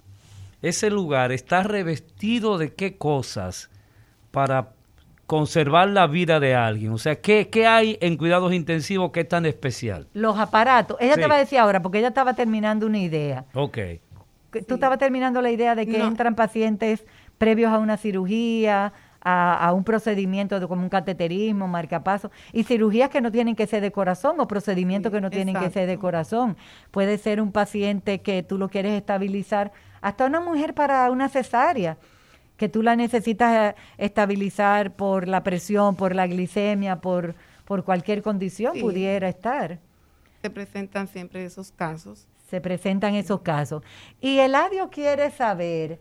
ese 0.61 0.89
lugar 0.89 1.31
está 1.31 1.63
revestido 1.63 2.57
de 2.57 2.73
qué 2.73 2.97
cosas 2.97 3.69
para 4.31 4.73
conservar 5.27 5.89
la 5.89 6.07
vida 6.07 6.39
de 6.39 6.55
alguien. 6.55 6.91
O 6.93 6.97
sea, 6.97 7.17
¿qué, 7.21 7.49
qué 7.49 7.67
hay 7.67 7.97
en 8.01 8.17
cuidados 8.17 8.53
intensivos 8.53 9.11
que 9.11 9.19
es 9.19 9.27
tan 9.27 9.45
especial? 9.45 10.07
Los 10.13 10.39
aparatos. 10.39 10.97
Ella 10.99 11.15
Sí. 11.15 11.21
te 11.21 11.27
va 11.27 11.35
a 11.35 11.39
decir 11.39 11.59
ahora, 11.59 11.81
porque 11.81 11.99
ella 11.99 12.07
estaba 12.07 12.33
terminando 12.33 12.85
una 12.87 12.97
idea. 12.99 13.45
Ok. 13.53 13.77
Tú 14.67 14.75
estabas 14.75 14.97
terminando 14.97 15.41
la 15.41 15.51
idea 15.51 15.75
de 15.75 15.85
que 15.85 15.99
No. 15.99 16.07
entran 16.07 16.33
pacientes 16.33 17.05
previos 17.37 17.71
a 17.71 17.77
una 17.77 17.97
cirugía, 17.97 18.93
a, 19.21 19.67
a 19.67 19.73
un 19.73 19.83
procedimiento 19.83 20.59
de, 20.61 20.67
como 20.67 20.81
un 20.83 20.89
cateterismo, 20.89 21.67
marcapaso, 21.67 22.31
y 22.53 22.63
cirugías 22.63 23.09
que 23.09 23.19
no 23.19 23.29
tienen 23.29 23.55
que 23.57 23.67
ser 23.67 23.81
de 23.81 23.91
corazón 23.91 24.39
o 24.39 24.47
procedimientos 24.47 25.11
Sí, 25.11 25.17
que 25.17 25.21
no 25.21 25.29
tienen 25.29 25.55
que 25.55 25.69
ser 25.69 25.87
de 25.87 25.97
corazón. 25.99 26.55
Puede 26.91 27.17
ser 27.17 27.41
un 27.41 27.51
paciente 27.51 28.21
que 28.21 28.41
tú 28.43 28.57
lo 28.57 28.69
quieres 28.69 28.93
estabilizar, 28.93 29.73
hasta 29.99 30.25
una 30.25 30.39
mujer 30.39 30.73
para 30.73 31.11
una 31.11 31.27
cesárea, 31.27 31.97
que 32.57 32.67
tú 32.69 32.83
la 32.83 32.95
necesitas 32.95 33.73
eh, 33.73 33.75
estabilizar 33.97 34.95
por 34.95 35.27
la 35.27 35.43
presión, 35.43 35.95
por 35.95 36.15
la 36.15 36.27
glicemia, 36.27 36.97
por, 36.97 37.35
por 37.65 37.83
cualquier 37.83 38.21
condición 38.21 38.73
Sí. 38.73 38.81
pudiera 38.81 39.29
estar. 39.29 39.79
Se 40.41 40.49
presentan 40.49 41.07
siempre 41.07 41.45
esos 41.45 41.71
casos. 41.71 42.27
se 42.49 42.61
presentan 42.61 43.13
esos 43.15 43.41
casos. 43.41 43.83
Y 44.21 44.39
Eladio 44.39 44.89
quiere 44.89 45.31
saber 45.31 45.99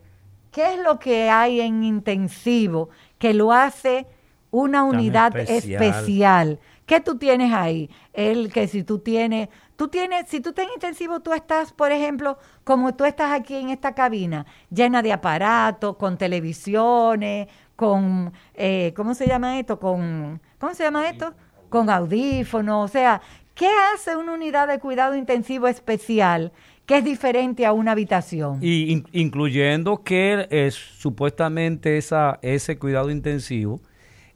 qué 0.53 0.75
es 0.75 0.79
lo 0.81 0.99
que 1.01 1.29
hay 1.29 1.61
en 1.61 1.83
intensivo 1.83 2.89
que 3.19 3.35
lo 3.35 3.53
hace 3.53 4.07
una 4.53 4.85
unidad 4.85 5.37
especial. 5.37 5.83
especial. 5.83 6.59
¿Qué 6.87 7.01
tú 7.01 7.19
tienes 7.19 7.53
ahí? 7.53 7.91
El 8.13 8.53
que 8.53 8.69
si 8.69 8.85
tú 8.85 9.01
tienes, 9.01 9.49
tú 9.77 9.89
tienes, 9.89 10.29
si 10.29 10.41
tú 10.41 10.51
estás 10.51 10.65
en 10.67 10.73
intensivo, 10.75 11.21
tú 11.21 11.33
estás, 11.33 11.73
por 11.73 11.93
ejemplo, 11.93 12.39
como 12.65 12.95
tú 12.95 13.05
estás 13.05 13.33
aquí 13.33 13.55
en 13.57 13.71
esta 13.71 13.95
cabina, 13.95 14.47
llena 14.71 15.03
de 15.03 15.13
aparatos, 15.13 15.97
con 15.97 16.17
televisiones, 16.19 17.49
con, 17.77 18.33
eh, 18.55 18.93
¿cómo 18.97 19.15
se 19.15 19.27
llama 19.27 19.59
esto? 19.59 19.79
Con, 19.79 20.41
¿cómo 20.59 20.75
se 20.75 20.83
llama 20.85 21.09
esto? 21.09 21.35
Con 21.69 21.91
audífonos, 21.91 22.85
o 22.85 22.93
sea, 22.93 23.21
¿qué 23.55 23.69
hace 23.95 24.17
una 24.17 24.33
unidad 24.33 24.69
de 24.69 24.79
cuidado 24.79 25.15
intensivo 25.17 25.69
especial 25.69 26.53
que 26.87 26.99
es 26.99 27.05
diferente 27.05 27.67
a 27.67 27.73
una 27.73 27.93
habitación? 27.93 28.59
Y 28.63 28.93
in- 28.93 29.07
incluyendo 29.13 30.03
que 30.03 30.47
es, 30.51 30.75
supuestamente 30.75 31.99
esa, 31.99 32.39
ese 32.43 32.79
cuidado 32.79 33.11
intensivo 33.11 33.81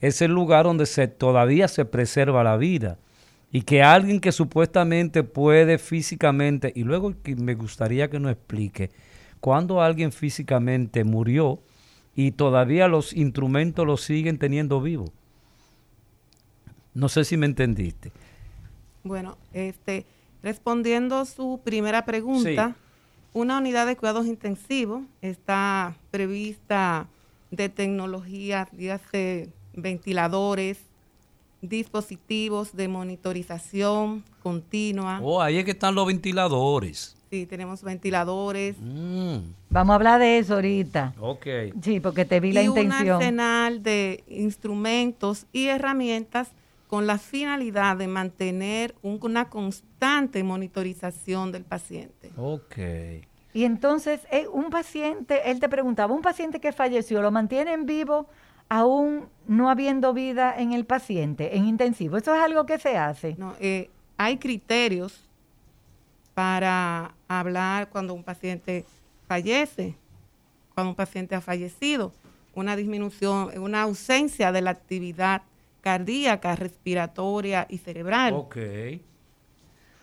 es 0.01 0.21
el 0.23 0.33
lugar 0.33 0.65
donde 0.65 0.87
se, 0.87 1.09
todavía 1.09 1.69
se 1.69 1.85
preserva 1.85 2.43
la 2.43 2.57
vida. 2.57 2.99
Y 3.53 3.63
que 3.63 3.83
alguien 3.83 4.21
que 4.21 4.31
supuestamente 4.33 5.25
puede 5.25 5.79
físicamente, 5.79 6.73
y 6.75 6.85
luego 6.85 7.15
que 7.23 7.35
me 7.35 7.55
gustaría 7.55 8.09
que 8.09 8.21
nos 8.21 8.33
explique, 8.33 8.91
cuando 9.41 9.81
alguien 9.83 10.13
físicamente 10.13 11.03
murió 11.05 11.61
y 12.15 12.33
todavía 12.33 12.87
los 12.87 13.13
instrumentos 13.13 13.87
los 13.87 14.03
siguen 14.03 14.39
teniendo 14.39 14.81
vivo. 14.81 15.07
No 16.95 17.09
sé 17.09 17.25
si 17.25 17.37
me 17.37 17.47
entendiste. 17.47 18.13
Bueno, 19.03 19.39
este, 19.53 20.05
respondiendo 20.43 21.25
su 21.25 21.61
primera 21.65 22.05
pregunta, 22.05 22.69
Sí. 22.69 22.75
una 23.33 23.59
unidad 23.59 23.87
de 23.87 23.97
cuidados 23.97 24.27
intensivos 24.27 25.03
está 25.23 25.97
prevista 26.11 27.09
de 27.51 27.69
tecnología, 27.69 28.69
dígase 28.73 29.49
ventiladores, 29.75 30.79
dispositivos 31.63 32.75
de 32.77 32.89
monitorización 32.89 34.25
continua. 34.43 35.21
Oh, 35.23 35.41
ahí 35.43 35.59
es 35.59 35.65
que 35.65 35.73
están 35.73 35.95
los 35.95 36.07
ventiladores. 36.07 37.17
Sí, 37.31 37.47
tenemos 37.47 37.83
ventiladores. 37.83 38.77
Mm, 38.81 39.37
Vamos 39.69 39.93
a 39.93 39.95
hablar 39.95 40.21
de 40.21 40.39
eso 40.39 40.55
ahorita. 40.55 41.15
ok. 41.21 41.47
Sí, 41.83 42.01
porque 42.01 42.25
te 42.25 42.41
vi 42.41 42.53
la 42.53 42.63
y 42.63 42.69
un 42.69 42.77
intención. 42.79 43.17
arsenal 43.17 43.83
de 43.83 44.25
instrumentos 44.29 45.47
y 45.53 45.67
herramientas 45.67 46.49
con 46.89 47.07
la 47.07 47.19
finalidad 47.19 47.97
de 47.97 48.09
mantener 48.09 48.97
un- 49.03 49.21
una 49.23 49.49
constante 49.49 50.43
monitorización 50.43 51.53
del 51.53 51.63
paciente. 51.65 52.33
Ok. 52.37 52.77
Y 53.55 53.65
entonces, 53.65 54.21
eh, 54.33 54.47
un 54.53 54.71
paciente, 54.71 55.51
él 55.51 55.61
te 55.61 55.69
preguntaba, 55.69 56.13
un 56.15 56.23
paciente 56.23 56.61
que 56.61 56.73
falleció, 56.73 57.23
¿lo 57.23 57.31
mantienen 57.31 57.87
vivo 57.87 58.27
aún 58.71 59.29
no 59.47 59.69
habiendo 59.69 60.15
vida 60.15 60.55
en 60.57 60.73
el 60.73 60.87
paciente, 60.87 61.57
en 61.57 61.67
intensivo? 61.67 62.17
¿Eso 62.17 62.35
es 62.35 62.41
algo 62.41 62.65
que 62.65 62.79
se 62.79 62.97
hace? 62.97 63.35
No, 63.37 63.55
eh, 63.61 63.91
hay 64.17 64.39
criterios 64.39 65.21
para 66.33 67.13
hablar 67.29 67.91
cuando 67.91 68.15
un 68.15 68.23
paciente 68.23 68.87
fallece, 69.27 69.97
cuando 70.73 70.91
un 70.91 70.97
paciente 70.97 71.35
ha 71.35 71.41
fallecido, 71.41 72.13
una 72.55 72.77
disminución, 72.77 73.59
una 73.59 73.83
ausencia 73.83 74.53
de 74.53 74.63
la 74.63 74.71
actividad 74.71 75.43
cardíaca, 75.81 76.55
respiratoria 76.55 77.67
y 77.69 77.79
cerebral. 77.79 78.35
Ok. 78.35 78.57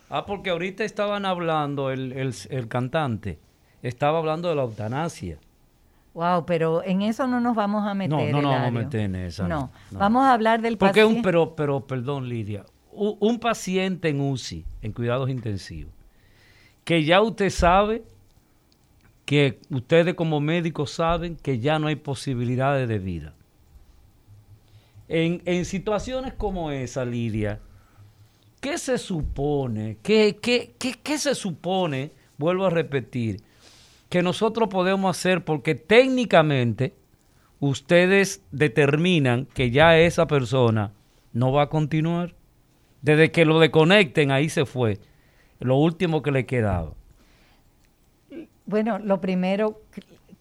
Ah, 0.09 0.25
porque 0.25 0.49
ahorita 0.49 0.83
estaban 0.83 1.25
hablando, 1.25 1.89
el, 1.91 2.11
el, 2.13 2.33
el 2.49 2.67
cantante 2.67 3.39
estaba 3.81 4.19
hablando 4.19 4.49
de 4.49 4.55
la 4.55 4.63
eutanasia. 4.63 5.37
Wow, 6.17 6.47
pero 6.47 6.83
en 6.83 7.03
eso 7.03 7.27
no 7.27 7.39
nos 7.39 7.55
vamos 7.55 7.85
a 7.85 7.93
meter. 7.93 8.09
No, 8.09 8.25
no 8.25 8.41
nos 8.41 8.51
vamos 8.51 8.67
a 8.69 8.71
meter 8.71 9.01
en 9.01 9.15
esa, 9.17 9.47
no, 9.47 9.69
vamos 9.91 10.23
a 10.25 10.33
hablar 10.33 10.63
del 10.63 10.75
Porque 10.75 11.03
un, 11.05 11.09
paciente. 11.09 11.27
pero, 11.27 11.55
pero, 11.55 11.85
perdón, 11.85 12.27
Lidia, 12.27 12.65
u- 12.91 13.17
un, 13.19 13.37
paciente 13.39 14.09
en 14.09 14.19
UCI, 14.19 14.65
en 14.81 14.93
cuidados 14.93 15.29
intensivos, 15.29 15.93
que 16.83 17.03
ya 17.03 17.21
usted 17.21 17.51
sabe, 17.51 18.01
que 19.25 19.59
ustedes 19.69 20.15
como 20.15 20.39
médicos 20.39 20.89
saben 20.89 21.35
que 21.35 21.59
ya 21.59 21.77
no 21.77 21.85
hay 21.85 21.97
posibilidades 21.97 22.89
de 22.89 22.97
vida. 22.97 23.33
En, 25.07 25.43
en 25.45 25.65
situaciones 25.65 26.33
como 26.33 26.71
esa, 26.71 27.05
Lidia, 27.05 27.59
¿qué 28.59 28.79
se 28.79 28.97
supone? 28.97 29.97
¿Qué, 30.01 30.39
qué, 30.41 30.73
qué, 30.79 30.93
qué 31.03 31.19
se 31.19 31.35
supone? 31.35 32.11
Vuelvo 32.39 32.65
a 32.65 32.71
repetir, 32.71 33.41
que 34.09 34.23
nosotros 34.23 34.69
podemos 34.69 35.17
hacer 35.17 35.43
porque 35.43 35.75
técnicamente 35.75 36.93
ustedes 37.59 38.43
determinan 38.51 39.45
que 39.53 39.71
ya 39.71 39.97
esa 39.97 40.27
persona 40.27 40.93
no 41.33 41.51
va 41.51 41.63
a 41.63 41.69
continuar. 41.69 42.35
Desde 43.01 43.31
que 43.31 43.45
lo 43.45 43.59
desconecten, 43.59 44.31
ahí 44.31 44.49
se 44.49 44.65
fue. 44.65 44.99
Lo 45.59 45.77
último 45.77 46.21
que 46.21 46.31
le 46.31 46.45
quedaba. 46.45 46.93
Bueno, 48.65 48.99
lo 48.99 49.21
primero, 49.21 49.81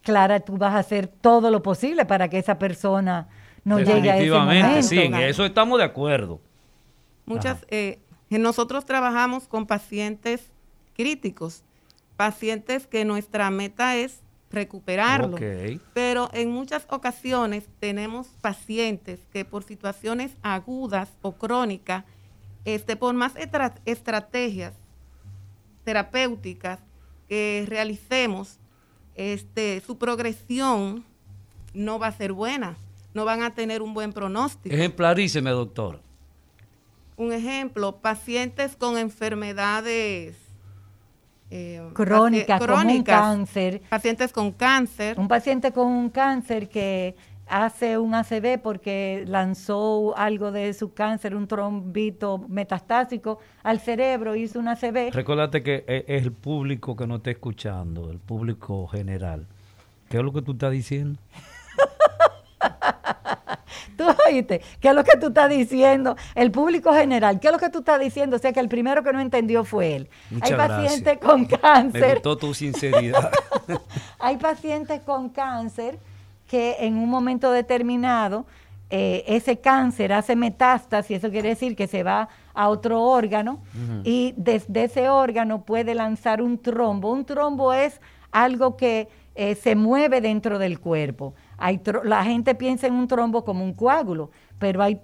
Clara, 0.03 0.41
tú 0.41 0.57
vas 0.57 0.75
a 0.75 0.79
hacer 0.79 1.07
todo 1.07 1.51
lo 1.51 1.63
posible 1.63 2.07
para 2.07 2.29
que 2.29 2.39
esa 2.39 2.59
persona 2.59 3.29
no 3.65 3.79
llegue 3.79 4.11
a 4.11 4.19
ese 4.19 4.31
momento. 4.31 4.83
sí, 4.83 4.99
en 4.99 5.15
eso 5.15 5.45
estamos 5.45 5.79
de 5.79 5.85
acuerdo. 5.85 6.41
Muchas, 7.25 7.65
eh, 7.69 7.99
nosotros 8.31 8.85
trabajamos 8.85 9.49
con 9.49 9.67
pacientes 9.67 10.53
críticos, 10.95 11.65
pacientes 12.17 12.87
que 12.87 13.05
nuestra 13.05 13.51
meta 13.51 13.97
es 13.97 14.21
recuperarlo. 14.51 15.37
Pero 15.93 16.31
en 16.33 16.51
muchas 16.51 16.87
ocasiones 16.89 17.65
tenemos 17.81 18.29
pacientes 18.41 19.21
que 19.33 19.45
por 19.45 19.65
situaciones 19.65 20.33
agudas 20.43 21.11
o 21.23 21.33
crónicas, 21.33 22.05
este, 22.65 22.97
por 22.97 23.15
más 23.15 23.33
estrategias 23.85 24.75
terapéuticas 25.85 26.81
que 27.29 27.65
realicemos, 27.69 28.59
este, 29.15 29.83
su 29.87 29.99
progresión 29.99 31.05
no 31.75 31.99
va 31.99 32.09
a 32.09 32.13
ser 32.13 32.33
buena, 32.33 32.77
no 33.15 33.25
van 33.25 33.43
a 33.43 33.55
tener 33.55 33.83
un 33.83 33.95
buen 33.95 34.13
pronóstico. 34.13 34.75
Ejemplaríseme, 34.75 35.51
doctor. 35.51 36.01
Un 37.17 37.33
ejemplo, 37.33 37.97
pacientes 37.97 38.77
con 38.77 38.99
enfermedades 38.99 40.37
eh, 41.51 41.83
crónicas, 41.93 42.61
crónicas, 42.61 43.21
cáncer. 43.21 43.83
Pacientes 43.89 44.33
con 44.33 44.53
cáncer. 44.53 45.19
Un 45.19 45.29
paciente 45.29 45.73
con 45.73 45.87
un 45.89 46.11
cáncer 46.11 46.69
que 46.69 47.17
hace 47.47 47.99
un 47.99 48.15
ACV 48.15 48.61
porque 48.61 49.25
lanzó 49.27 50.17
algo 50.17 50.51
de 50.51 50.73
su 50.75 50.93
cáncer, 50.93 51.35
un 51.35 51.47
trombito 51.47 52.39
metastásico 52.49 53.39
al 53.63 53.81
cerebro, 53.81 54.35
hizo 54.35 54.59
un 54.59 54.69
ACV. 54.69 55.13
Recuérdate 55.13 55.63
que 55.63 55.85
e, 55.87 56.05
es 56.09 56.25
el 56.25 56.33
público 56.33 56.97
que 56.97 57.07
no 57.07 57.17
está 57.17 57.31
escuchando, 57.31 58.11
el 58.11 58.19
público 58.19 58.87
general. 58.89 59.47
¿Qué 60.09 60.19
es 60.19 60.23
lo 60.23 60.33
que 60.33 60.43
tú 60.43 60.53
estás 60.53 60.73
diciendo? 60.73 61.19
tú 63.97 64.05
oíste, 64.29 64.61
¿qué 64.81 64.89
es 64.89 64.95
lo 64.95 65.05
que 65.05 65.17
tú 65.19 65.29
estás 65.29 65.49
diciendo? 65.51 66.17
El 66.35 66.51
público 66.51 66.93
general, 66.93 67.41
¿qué 67.41 67.49
es 67.49 67.53
lo 67.53 67.59
que 67.59 67.71
tú 67.71 67.79
estás 67.81 68.01
diciendo? 68.01 68.37
O 68.37 68.39
sea 68.39 68.53
que 68.53 68.61
el 68.61 68.69
primero 68.69 69.03
que 69.03 69.13
no 69.13 69.21
entendió 69.21 69.65
fue 69.65 69.97
él. 69.97 70.09
Hay 70.41 70.53
pacientes 70.55 71.19
con 71.19 71.47
cáncer. 71.47 72.01
Me 72.01 72.13
gustó 72.15 72.37
tu 72.37 72.55
sinceridad. 72.55 73.31
Hay 74.19 74.37
pacientes 74.37 75.01
con 75.01 75.29
cáncer 75.29 75.99
que 76.47 76.77
en 76.81 76.97
un 76.97 77.09
momento 77.09 77.51
determinado 77.51 78.47
eh, 78.89 79.25
ese 79.27 79.59
cáncer 79.59 80.13
hace 80.13 80.37
metástasis, 80.37 81.19
eso 81.19 81.31
quiere 81.31 81.49
decir 81.49 81.75
que 81.75 81.89
se 81.89 82.05
va 82.05 82.29
a 82.55 82.69
otro 82.69 83.03
órgano 83.03 83.61
y 84.05 84.33
desde 84.37 84.85
ese 84.85 85.09
órgano 85.09 85.65
puede 85.65 85.95
lanzar 85.95 86.41
un 86.41 86.59
trombo. 86.59 87.11
Un 87.11 87.25
trombo 87.25 87.73
es 87.73 88.01
algo 88.31 88.77
que 88.77 89.09
eh, 89.35 89.57
se 89.57 89.75
mueve 89.75 90.21
dentro 90.21 90.59
del 90.59 90.79
cuerpo. 90.79 91.35
Hay 91.59 91.81
la 92.05 92.25
gente 92.25 92.55
piensa 92.55 92.87
en 92.87 92.95
un 92.95 93.09
trombo 93.09 93.45
como 93.45 93.65
un 93.65 93.73
coágulo, 93.73 94.31
pero 94.59 94.83
hay, 94.83 95.01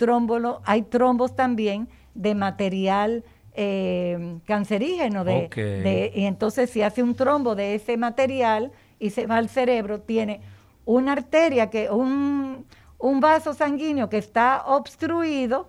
hay 0.64 0.82
trombos 0.82 1.34
también 1.34 1.88
de 2.14 2.34
material 2.34 3.24
eh, 3.54 4.38
cancerígeno. 4.44 5.24
De, 5.24 6.12
y 6.14 6.24
entonces 6.24 6.70
si 6.70 6.82
hace 6.82 7.02
un 7.02 7.14
trombo 7.14 7.54
de 7.54 7.74
ese 7.74 7.96
material 7.96 8.72
y 8.98 9.10
se 9.10 9.26
va 9.26 9.36
al 9.36 9.48
cerebro, 9.48 10.00
tiene 10.00 10.40
una 10.84 11.12
arteria, 11.12 11.70
que 11.70 11.90
un, 11.90 12.66
un 12.98 13.20
vaso 13.20 13.54
sanguíneo 13.54 14.08
que 14.08 14.18
está 14.18 14.64
obstruido 14.66 15.68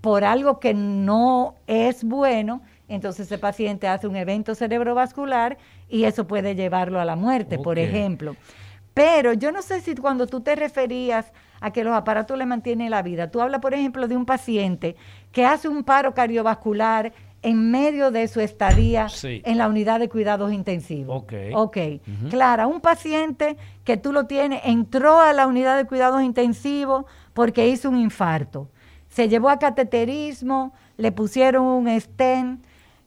por 0.00 0.24
algo 0.24 0.58
que 0.58 0.74
no 0.74 1.54
es 1.66 2.04
bueno, 2.04 2.62
entonces 2.88 3.26
ese 3.26 3.38
paciente 3.38 3.86
hace 3.86 4.06
un 4.06 4.16
evento 4.16 4.54
cerebrovascular 4.54 5.56
y 5.88 6.04
eso 6.04 6.26
puede 6.26 6.54
llevarlo 6.54 7.00
a 7.00 7.04
la 7.04 7.16
muerte, 7.16 7.58
por 7.58 7.78
ejemplo. 7.78 8.36
Pero 8.94 9.32
yo 9.32 9.52
no 9.52 9.62
sé 9.62 9.80
si 9.80 9.94
cuando 9.94 10.26
tú 10.26 10.40
te 10.40 10.54
referías 10.54 11.32
a 11.60 11.70
que 11.70 11.84
los 11.84 11.94
aparatos 11.94 12.36
le 12.36 12.46
mantienen 12.46 12.90
la 12.90 13.02
vida, 13.02 13.30
tú 13.30 13.40
hablas, 13.40 13.60
por 13.60 13.74
ejemplo, 13.74 14.08
de 14.08 14.16
un 14.16 14.26
paciente 14.26 14.96
que 15.30 15.46
hace 15.46 15.68
un 15.68 15.84
paro 15.84 16.12
cardiovascular 16.14 17.12
en 17.42 17.70
medio 17.70 18.10
de 18.10 18.28
su 18.28 18.40
estadía 18.40 19.08
en 19.22 19.58
la 19.58 19.68
unidad 19.68 19.98
de 19.98 20.08
cuidados 20.08 20.52
intensivos. 20.52 21.22
Ok. 21.22 21.32
Ok. 21.54 21.76
Clara, 22.30 22.66
un 22.66 22.80
paciente 22.80 23.56
que 23.84 23.96
tú 23.96 24.12
lo 24.12 24.26
tienes, 24.26 24.60
entró 24.64 25.20
a 25.20 25.32
la 25.32 25.46
unidad 25.46 25.76
de 25.76 25.84
cuidados 25.84 26.22
intensivos 26.22 27.04
porque 27.34 27.68
hizo 27.68 27.88
un 27.88 27.96
infarto. 27.96 28.68
Se 29.08 29.28
llevó 29.28 29.50
a 29.50 29.58
cateterismo, 29.58 30.72
le 30.96 31.12
pusieron 31.12 31.66
un 31.66 32.00
stent. 32.00 32.64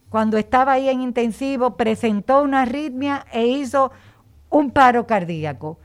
Cuando 0.09 0.37
estaba 0.37 0.73
ahí 0.73 0.89
en 0.89 1.01
intensivo, 1.01 1.75
presentó 1.75 2.41
una 2.43 2.61
arritmia 2.61 3.25
e 3.31 3.47
hizo 3.47 3.91
un 4.55 4.71
paro 4.71 5.05
cardíaco. 5.05 5.77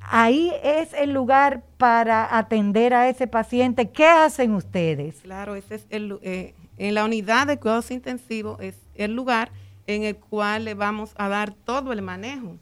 Ahí 0.00 0.52
es 0.64 0.92
el 0.94 1.12
lugar 1.12 1.62
para 1.76 2.36
atender 2.36 2.92
a 2.92 3.08
ese 3.08 3.28
paciente. 3.28 3.90
¿Qué 3.90 4.04
hacen 4.04 4.52
ustedes? 4.54 5.20
Claro, 5.22 5.54
ese 5.54 5.76
es 5.76 5.86
el, 5.90 6.18
eh, 6.22 6.54
en 6.76 6.94
la 6.94 7.04
unidad 7.04 7.46
de 7.46 7.58
cuidados 7.60 7.92
intensivos 7.92 8.58
es 8.60 8.74
el 8.96 9.14
lugar 9.14 9.52
en 9.86 10.02
el 10.02 10.16
cual 10.16 10.64
le 10.64 10.74
vamos 10.74 11.14
a 11.18 11.28
dar 11.28 11.52
todo 11.52 11.92
el 11.92 12.02
manejo 12.02 12.56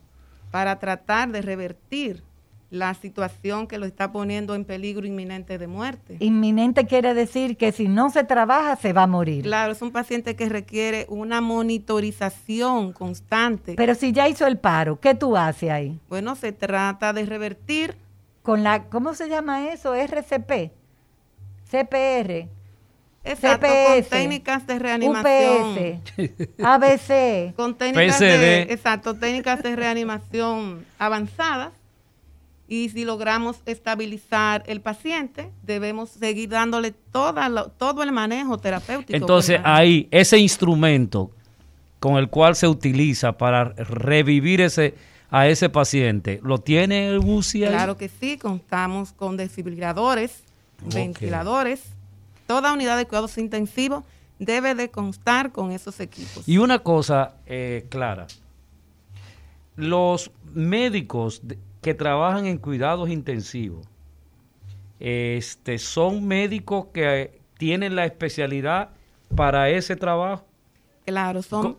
para 0.50 0.78
tratar 0.78 1.30
de 1.30 1.40
revertir 1.40 2.22
la 2.70 2.92
situación 2.94 3.66
que 3.66 3.78
lo 3.78 3.86
está 3.86 4.12
poniendo 4.12 4.54
en 4.54 4.64
peligro 4.64 5.06
inminente 5.06 5.56
de 5.56 5.66
muerte. 5.66 6.16
Inminente 6.20 6.86
quiere 6.86 7.14
decir 7.14 7.56
que 7.56 7.72
si 7.72 7.88
no 7.88 8.10
se 8.10 8.24
trabaja 8.24 8.76
se 8.76 8.92
va 8.92 9.04
a 9.04 9.06
morir. 9.06 9.42
Claro, 9.42 9.72
es 9.72 9.80
un 9.80 9.90
paciente 9.90 10.36
que 10.36 10.48
requiere 10.48 11.06
una 11.08 11.40
monitorización 11.40 12.92
constante. 12.92 13.74
Pero 13.74 13.94
si 13.94 14.12
ya 14.12 14.28
hizo 14.28 14.46
el 14.46 14.58
paro, 14.58 15.00
¿qué 15.00 15.14
tú 15.14 15.36
haces 15.36 15.70
ahí? 15.70 15.98
Bueno, 16.08 16.36
se 16.36 16.52
trata 16.52 17.12
de 17.12 17.24
revertir. 17.24 17.96
Con 18.42 18.62
la, 18.62 18.84
¿cómo 18.84 19.14
se 19.14 19.28
llama 19.28 19.68
eso? 19.68 19.94
RCP, 19.94 20.70
CPR. 21.70 22.48
Exacto, 23.24 23.66
con 23.86 24.04
técnicas 24.04 24.66
de 24.66 24.78
reanimación. 24.78 26.00
UPS, 26.18 26.64
ABC. 26.64 27.54
Con 27.56 27.74
técnicas 27.74 28.20
de, 28.20 28.62
exacto, 28.62 29.14
técnicas 29.14 29.62
de 29.62 29.76
reanimación 29.76 30.84
avanzadas 30.98 31.72
y 32.68 32.90
si 32.90 33.04
logramos 33.04 33.56
estabilizar 33.64 34.62
el 34.66 34.82
paciente, 34.82 35.50
debemos 35.62 36.10
seguir 36.10 36.50
dándole 36.50 36.92
toda 36.92 37.68
todo 37.78 38.02
el 38.02 38.12
manejo 38.12 38.58
terapéutico. 38.58 39.16
Entonces, 39.16 39.58
ahí, 39.64 40.06
ese 40.10 40.38
instrumento 40.38 41.30
con 41.98 42.16
el 42.16 42.28
cual 42.28 42.54
se 42.54 42.68
utiliza 42.68 43.32
para 43.32 43.70
revivir 43.70 44.60
ese 44.60 44.94
a 45.30 45.46
ese 45.46 45.68
paciente, 45.68 46.40
¿lo 46.42 46.58
tiene 46.58 47.08
el 47.08 47.18
UCI 47.18 47.66
Claro 47.66 47.96
que 47.96 48.08
sí, 48.08 48.38
contamos 48.38 49.12
con 49.12 49.36
desfibriladores, 49.36 50.42
ventiladores. 50.94 51.82
Toda 52.46 52.72
unidad 52.72 52.96
de 52.96 53.04
cuidados 53.06 53.36
intensivos 53.36 54.04
debe 54.38 54.74
de 54.74 54.90
constar 54.90 55.52
con 55.52 55.70
esos 55.70 56.00
equipos. 56.00 56.48
Y 56.48 56.56
una 56.56 56.78
cosa 56.78 57.34
eh, 57.44 57.84
clara, 57.90 58.26
los 59.76 60.30
médicos 60.54 61.42
que 61.80 61.94
trabajan 61.94 62.46
en 62.46 62.58
cuidados 62.58 63.08
intensivos 63.08 63.86
este, 65.00 65.78
son 65.78 66.26
médicos 66.26 66.86
que 66.92 67.40
tienen 67.56 67.96
la 67.96 68.04
especialidad 68.04 68.90
para 69.34 69.70
ese 69.70 69.96
trabajo. 69.96 70.44
Claro, 71.04 71.42
son. 71.42 71.78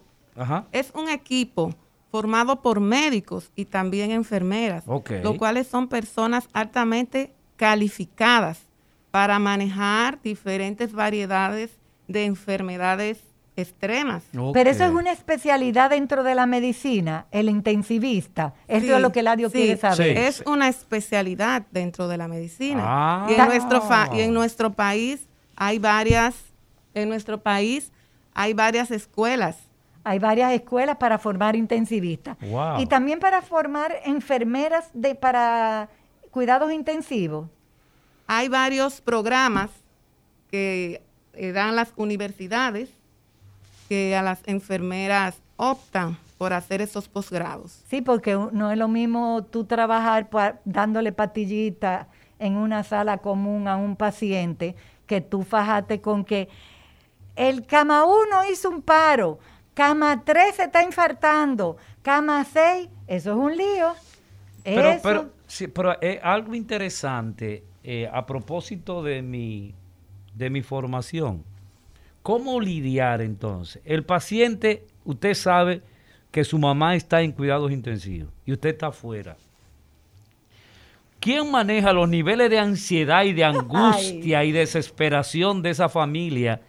Es 0.71 0.91
un 0.95 1.09
equipo 1.09 1.73
formado 2.11 2.61
por 2.61 2.79
médicos 2.79 3.51
y 3.55 3.65
también 3.65 4.11
enfermeras, 4.11 4.85
los 4.87 5.37
cuales 5.37 5.67
son 5.67 5.87
personas 5.87 6.47
altamente 6.53 7.33
calificadas 7.57 8.61
para 9.11 9.37
manejar 9.37 10.21
diferentes 10.21 10.93
variedades 10.93 11.71
de 12.07 12.25
enfermedades 12.25 13.21
extremas. 13.59 14.23
Pero 14.53 14.69
eso 14.69 14.85
es 14.85 14.91
una 14.91 15.11
especialidad 15.11 15.89
dentro 15.89 16.23
de 16.23 16.35
la 16.35 16.45
medicina, 16.45 17.27
el 17.31 17.49
intensivista. 17.49 18.53
Eso 18.67 18.95
es 18.95 19.01
lo 19.01 19.11
que 19.11 19.23
Ladio 19.23 19.51
quiere 19.51 19.77
saber. 19.77 20.17
Es 20.17 20.43
una 20.45 20.67
especialidad 20.67 21.63
dentro 21.71 22.07
de 22.07 22.17
la 22.17 22.27
medicina. 22.27 22.83
Ah. 22.85 23.27
Y, 23.29 23.33
en 23.33 23.45
nuestro 23.47 23.83
y 24.13 24.21
en 24.21 24.33
nuestro 24.33 24.71
país 24.71 25.27
hay 25.55 25.79
varias, 25.79 26.35
en 26.93 27.09
nuestro 27.09 27.41
país 27.41 27.91
hay 28.33 28.53
varias 28.53 28.91
escuelas. 28.91 29.57
Hay 30.03 30.17
varias 30.17 30.53
escuelas 30.53 30.97
para 30.97 31.19
formar 31.19 31.55
intensivistas. 31.55 32.37
Y 32.79 32.85
también 32.85 33.19
para 33.19 33.41
formar 33.41 33.93
enfermeras 34.05 34.89
de, 34.93 35.13
para 35.13 35.89
cuidados 36.31 36.71
intensivos. 36.71 37.47
Hay 38.25 38.47
varios 38.47 39.01
programas 39.01 39.69
que 40.49 41.03
eh, 41.33 41.51
dan 41.51 41.75
las 41.75 41.93
universidades 41.95 42.89
que 43.89 44.15
a 44.15 44.21
las 44.21 44.39
enfermeras 44.47 45.41
optan 45.57 46.17
por 46.37 46.53
hacer 46.53 46.79
esos 46.81 47.09
posgrados. 47.09 47.83
Sí, 47.89 48.01
porque 48.01 48.37
no 48.53 48.71
es 48.71 48.77
lo 48.77 48.87
mismo 48.87 49.43
tú 49.43 49.65
trabajar 49.65 50.29
dándole 50.63 51.11
patillita 51.11 52.07
en 52.37 52.55
una 52.55 52.83
sala 52.83 53.17
común 53.17 53.67
a 53.67 53.75
un 53.75 53.97
paciente 53.97 54.75
que 55.05 55.19
tú 55.19 55.43
fajaste 55.43 55.99
con 55.99 56.23
que 56.23 56.47
el 57.35 57.65
cama 57.65 58.05
1 58.05 58.51
hizo 58.51 58.69
un 58.69 58.81
paro, 58.81 59.39
cama 59.73 60.21
3 60.23 60.55
se 60.55 60.63
está 60.63 60.83
infartando, 60.83 61.75
cama 62.01 62.45
6, 62.45 62.87
eso 63.07 63.31
es 63.31 63.37
un 63.37 63.57
lío. 63.57 63.93
Pero, 64.63 64.89
Eso- 64.91 64.99
pero, 65.03 65.29
sí, 65.47 65.67
pero 65.67 65.99
es 65.99 66.19
algo 66.23 66.53
interesante 66.53 67.63
eh, 67.83 68.09
a 68.11 68.25
propósito 68.25 69.01
de 69.03 69.21
mi, 69.21 69.73
de 70.35 70.49
mi 70.49 70.61
formación. 70.61 71.43
¿Cómo 72.21 72.59
lidiar 72.59 73.21
entonces? 73.21 73.81
El 73.85 74.03
paciente, 74.03 74.85
usted 75.05 75.33
sabe 75.33 75.81
que 76.31 76.43
su 76.43 76.59
mamá 76.59 76.95
está 76.95 77.21
en 77.21 77.31
cuidados 77.31 77.71
intensivos 77.71 78.31
y 78.45 78.53
usted 78.53 78.69
está 78.69 78.87
afuera. 78.87 79.37
¿Quién 81.19 81.51
maneja 81.51 81.91
los 81.91 82.07
niveles 82.07 82.49
de 82.49 82.59
ansiedad 82.59 83.23
y 83.23 83.33
de 83.33 83.43
angustia 83.45 84.43
y 84.43 84.51
desesperación 84.51 85.61
de 85.61 85.71
esa 85.71 85.89
familia 85.89 86.61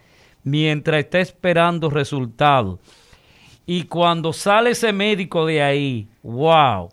mientras 0.43 0.99
está 0.99 1.19
esperando 1.19 1.89
resultados? 1.89 2.79
Y 3.65 3.83
cuando 3.83 4.33
sale 4.33 4.71
ese 4.71 4.91
médico 4.91 5.45
de 5.45 5.61
ahí, 5.61 6.07
wow, 6.23 6.89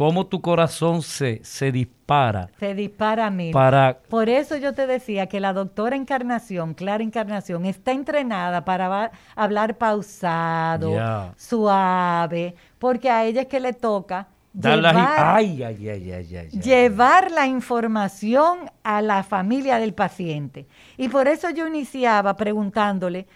cómo 0.00 0.26
tu 0.26 0.40
corazón 0.40 1.02
se, 1.02 1.42
se 1.44 1.70
dispara 1.70 2.48
se 2.58 2.74
dispara 2.74 3.26
a 3.26 3.30
mil. 3.30 3.52
para... 3.52 3.98
Por 4.08 4.30
eso 4.30 4.56
yo 4.56 4.72
te 4.72 4.86
decía 4.86 5.26
que 5.26 5.40
la 5.40 5.52
doctora 5.52 5.94
Encarnación, 5.94 6.72
Clara 6.72 7.04
Encarnación, 7.04 7.66
está 7.66 7.92
entrenada 7.92 8.64
para 8.64 9.12
hablar 9.36 9.76
pausado, 9.76 10.90
suave, 11.36 12.54
porque 12.78 13.10
a 13.10 13.26
ella 13.26 13.42
es 13.42 13.48
que 13.48 13.60
le 13.60 13.74
toca 13.74 14.28
llevar, 14.54 14.96
ay, 14.96 15.62
ay, 15.62 15.88
ay, 15.90 16.12
ay, 16.12 16.34
ay, 16.34 16.48
ay. 16.50 16.60
llevar 16.60 17.30
la 17.30 17.46
información 17.46 18.70
a 18.82 19.02
la 19.02 19.22
familia 19.22 19.78
del 19.78 19.92
paciente. 19.92 20.66
Y 20.96 21.10
por 21.10 21.28
eso 21.28 21.50
yo 21.50 21.66
iniciaba 21.66 22.38
preguntándole, 22.38 23.26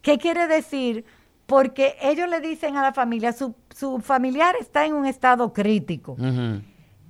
¿qué 0.00 0.16
quiere 0.16 0.46
decir? 0.46 1.04
Porque 1.46 1.96
ellos 2.00 2.28
le 2.28 2.40
dicen 2.40 2.76
a 2.76 2.82
la 2.82 2.92
familia, 2.92 3.32
su, 3.32 3.54
su 3.74 4.00
familiar 4.00 4.54
está 4.60 4.86
en 4.86 4.94
un 4.94 5.06
estado 5.06 5.52
crítico. 5.52 6.16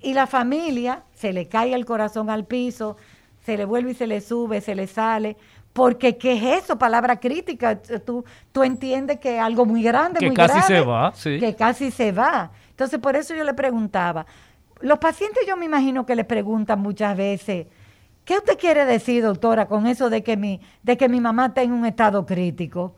Y 0.00 0.12
la 0.12 0.26
familia 0.26 1.04
se 1.14 1.32
le 1.32 1.48
cae 1.48 1.72
el 1.72 1.84
corazón 1.84 2.28
al 2.30 2.44
piso, 2.44 2.96
se 3.44 3.56
le 3.56 3.64
vuelve 3.64 3.92
y 3.92 3.94
se 3.94 4.06
le 4.06 4.20
sube, 4.20 4.60
se 4.60 4.74
le 4.74 4.86
sale. 4.86 5.36
Porque, 5.72 6.16
¿qué 6.16 6.34
es 6.34 6.64
eso? 6.64 6.78
Palabra 6.78 7.18
crítica. 7.18 7.80
Tú, 7.80 8.24
tú 8.52 8.62
entiendes 8.62 9.18
que 9.18 9.40
algo 9.40 9.66
muy 9.66 9.82
grande, 9.82 10.20
Que 10.20 10.26
muy 10.26 10.36
casi 10.36 10.54
grave, 10.54 10.66
se 10.66 10.80
va, 10.80 11.12
sí. 11.14 11.40
Que 11.40 11.54
casi 11.56 11.90
se 11.90 12.12
va. 12.12 12.52
Entonces, 12.70 13.00
por 13.00 13.16
eso 13.16 13.34
yo 13.34 13.44
le 13.44 13.54
preguntaba. 13.54 14.24
Los 14.80 14.98
pacientes, 14.98 15.44
yo 15.46 15.56
me 15.56 15.64
imagino 15.64 16.06
que 16.06 16.14
le 16.14 16.24
preguntan 16.24 16.80
muchas 16.80 17.16
veces, 17.16 17.66
¿qué 18.24 18.36
usted 18.36 18.58
quiere 18.58 18.84
decir, 18.84 19.22
doctora, 19.24 19.66
con 19.66 19.86
eso 19.86 20.10
de 20.10 20.22
que 20.22 20.36
mi, 20.36 20.60
de 20.82 20.96
que 20.96 21.08
mi 21.08 21.20
mamá 21.20 21.46
está 21.46 21.62
en 21.62 21.72
un 21.72 21.86
estado 21.86 22.24
crítico? 22.24 22.94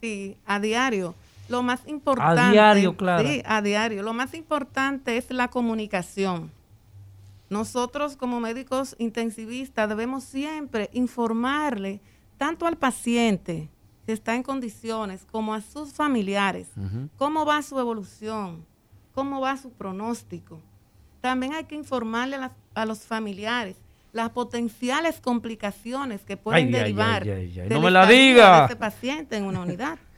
Sí, 0.00 0.36
a 0.46 0.58
diario. 0.60 1.14
Lo 1.48 1.62
más 1.62 1.80
importante. 1.86 2.52
diario, 2.52 2.96
Clara. 2.96 3.28
Sí, 3.28 3.42
a 3.44 3.60
diario. 3.60 4.02
Lo 4.02 4.12
más 4.12 4.34
importante 4.34 5.16
es 5.16 5.30
la 5.30 5.48
comunicación. 5.48 6.50
Nosotros 7.48 8.16
como 8.16 8.38
médicos 8.40 8.94
intensivistas 8.98 9.88
debemos 9.88 10.22
siempre 10.24 10.88
informarle 10.92 12.00
tanto 12.38 12.66
al 12.66 12.76
paciente 12.76 13.68
que 14.06 14.12
está 14.12 14.34
en 14.36 14.42
condiciones 14.44 15.26
como 15.30 15.52
a 15.52 15.60
sus 15.60 15.92
familiares 15.92 16.68
cómo 17.16 17.44
va 17.44 17.60
su 17.62 17.78
evolución, 17.78 18.64
cómo 19.14 19.40
va 19.40 19.56
su 19.56 19.70
pronóstico. 19.70 20.60
También 21.20 21.52
hay 21.54 21.64
que 21.64 21.74
informarle 21.74 22.36
a, 22.36 22.40
las- 22.40 22.52
a 22.74 22.86
los 22.86 23.00
familiares 23.00 23.76
las 24.12 24.30
potenciales 24.30 25.20
complicaciones 25.20 26.22
que 26.22 26.36
pueden 26.36 26.66
Ay, 26.66 26.72
derivar 26.72 27.22
ay, 27.22 27.30
ay, 27.30 27.60
ay. 27.60 27.68
de 27.68 27.74
No 27.74 27.80
me 27.80 27.90
la 27.90 28.06
diga. 28.06 28.60
de 28.60 28.64
ese 28.66 28.76
paciente 28.76 29.36
en 29.36 29.44
una 29.44 29.60
unidad. 29.60 29.98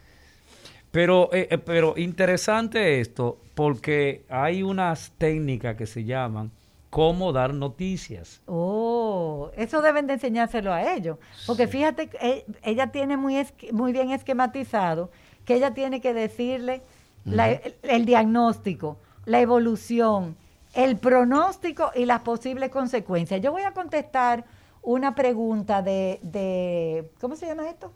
Pero, 0.91 1.31
eh, 1.33 1.49
eh, 1.51 1.59
pero 1.59 1.95
interesante 1.97 3.01
esto, 3.01 3.39
porque 3.55 4.25
hay 4.29 4.63
unas 4.63 5.13
técnicas 5.17 5.75
que 5.77 5.87
se 5.87 6.05
llaman 6.05 6.51
cómo 6.91 7.33
dar 7.33 7.55
noticias. 7.55 8.43
Oh, 8.47 9.51
eso 9.57 9.81
deben 9.81 10.07
de 10.07 10.13
enseñárselo 10.15 10.71
a 10.71 10.93
ellos. 10.95 11.17
Porque 11.47 11.67
fíjate, 11.67 12.09
que 12.09 12.19
e- 12.21 12.45
ella 12.63 12.89
tiene 12.89 13.17
muy, 13.17 13.47
muy 13.73 13.93
bien 13.93 14.11
esquematizado 14.11 15.11
que 15.47 15.55
ella 15.55 15.73
tiene 15.73 16.03
que 16.03 16.13
decirle 16.13 16.83
la- 17.25 17.53
el, 17.53 17.75
el 17.83 18.05
diagnóstico, 18.05 18.99
la 19.25 19.41
evolución, 19.41 20.37
el 20.75 20.97
pronóstico 20.99 21.91
y 21.95 22.05
las 22.07 22.21
posibles 22.21 22.71
consecuencias. 22.71 23.41
Yo 23.41 23.53
voy 23.53 23.63
a 23.63 23.73
contestar 23.73 24.45
una 24.83 25.15
pregunta 25.15 25.83
de, 25.83 26.19
de 26.23 27.11
¿cómo 27.21 27.37
se 27.37 27.47
llama 27.47 27.69
esto? 27.69 27.93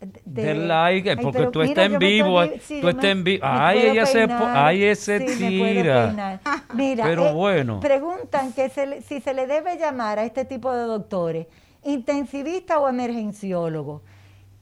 De- 0.00 0.20
Del 0.24 0.66
like, 0.66 1.10
Ay, 1.10 1.16
porque 1.22 1.38
pero 1.38 1.50
tú 1.52 1.62
estás 1.62 1.86
en 1.86 1.98
vivo, 2.00 2.42
estoy- 2.42 2.58
sí, 2.60 2.80
tú 2.80 2.88
estás 2.88 3.04
en 3.04 3.22
vivo. 3.22 3.44
Ay, 3.46 3.78
ella 3.82 4.04
se 4.04 4.24
ay, 4.24 4.82
ese 4.84 5.28
Sí, 5.28 5.36
tira. 5.36 6.40
Mira, 6.74 7.04
Pero 7.04 7.26
eh, 7.28 7.32
bueno. 7.32 7.78
Preguntan 7.78 8.52
que 8.52 8.68
se 8.68 8.86
le- 8.86 9.02
si 9.02 9.20
se 9.20 9.32
le 9.32 9.46
debe 9.46 9.78
llamar 9.78 10.18
a 10.18 10.24
este 10.24 10.44
tipo 10.44 10.72
de 10.72 10.82
doctores 10.86 11.46
intensivista 11.84 12.80
o 12.80 12.88
emergenciólogo. 12.88 14.02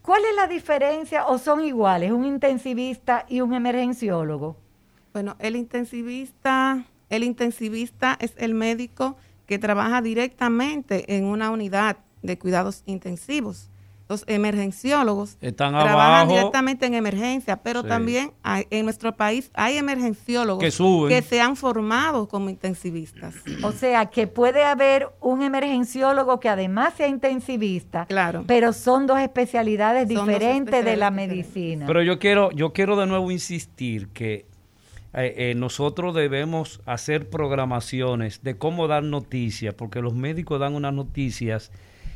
¿Cuál 0.02 0.22
es 0.30 0.36
la 0.36 0.46
diferencia 0.46 1.26
o 1.26 1.38
son 1.38 1.64
iguales 1.64 2.10
un 2.12 2.26
intensivista 2.26 3.24
y 3.26 3.40
un 3.40 3.54
emergenciólogo? 3.54 4.56
Bueno, 5.12 5.36
el 5.40 5.56
intensivista, 5.56 6.84
el 7.08 7.24
intensivista 7.24 8.16
es 8.20 8.32
el 8.36 8.54
médico 8.54 9.16
que 9.46 9.58
trabaja 9.58 10.00
directamente 10.02 11.16
en 11.16 11.24
una 11.24 11.50
unidad 11.50 11.96
de 12.22 12.38
cuidados 12.38 12.82
intensivos. 12.86 13.68
Los 14.08 14.24
emergenciólogos 14.26 15.36
Están 15.40 15.70
trabajan 15.72 15.98
abajo. 15.98 16.32
directamente 16.32 16.84
en 16.86 16.94
emergencia, 16.94 17.56
pero 17.62 17.82
Sí. 17.82 17.88
también 17.88 18.32
hay- 18.42 18.66
en 18.70 18.84
nuestro 18.84 19.16
país 19.16 19.52
hay 19.54 19.76
emergenciólogos 19.76 20.62
Que 20.64 20.72
suben. 20.72 21.08
que 21.14 21.22
se 21.22 21.40
han 21.40 21.54
formado 21.54 22.26
como 22.26 22.50
intensivistas. 22.50 23.36
O 23.62 23.70
sea, 23.70 24.06
que 24.06 24.26
puede 24.26 24.64
haber 24.64 25.08
un 25.20 25.42
emergenciólogo 25.42 26.40
que 26.40 26.48
además 26.48 26.94
sea 26.96 27.06
intensivista, 27.06 28.06
Claro. 28.06 28.42
pero 28.48 28.72
son 28.72 29.06
dos 29.06 29.20
especialidades 29.20 30.08
Son 30.08 30.16
dos 30.16 30.26
diferentes 30.26 30.84
de 30.84 30.96
la 30.96 31.12
medicina. 31.12 31.86
Pero 31.86 32.02
yo 32.02 32.18
quiero, 32.18 32.50
yo 32.50 32.72
quiero 32.72 32.96
de 32.96 33.06
nuevo 33.06 33.30
insistir 33.30 34.08
que 34.08 34.49
eh, 35.14 35.34
eh, 35.36 35.54
nosotros 35.56 36.14
debemos 36.14 36.80
hacer 36.86 37.28
programaciones 37.28 38.42
de 38.42 38.56
cómo 38.56 38.86
dar 38.86 39.02
noticias, 39.02 39.74
porque 39.74 40.00
los 40.02 40.14
médicos 40.14 40.60
dan 40.60 40.74
unas 40.74 40.94
noticias 40.94 41.72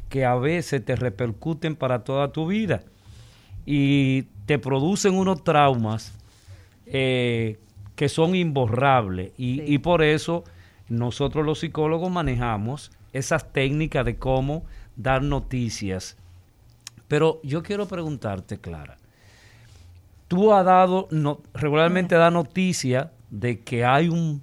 que 0.08 0.24
a 0.24 0.36
veces 0.36 0.84
te 0.84 0.94
repercuten 0.94 1.74
para 1.74 2.04
toda 2.04 2.30
tu 2.32 2.46
vida 2.46 2.82
y 3.66 4.22
te 4.46 4.58
producen 4.58 5.14
unos 5.14 5.42
traumas 5.42 6.12
eh, 6.86 7.58
que 7.96 8.08
son 8.08 8.34
imborrables 8.36 9.32
y, 9.38 9.56
Sí. 9.60 9.64
y 9.66 9.78
por 9.78 10.02
eso 10.02 10.44
nosotros 10.88 11.44
los 11.44 11.60
psicólogos 11.60 12.10
manejamos 12.10 12.92
esas 13.12 13.52
técnicas 13.52 14.04
de 14.04 14.16
cómo 14.16 14.64
dar 14.96 15.22
noticias. 15.22 16.16
Pero 17.08 17.40
yo 17.42 17.62
quiero 17.62 17.86
preguntarte, 17.86 18.58
Clara, 18.58 18.96
tú 20.28 20.52
has 20.52 20.64
dado, 20.64 21.08
no, 21.10 21.40
regularmente 21.54 22.14
da 22.14 22.30
noticia 22.30 23.12
de 23.30 23.60
que 23.60 23.84
hay 23.84 24.08
un, 24.08 24.42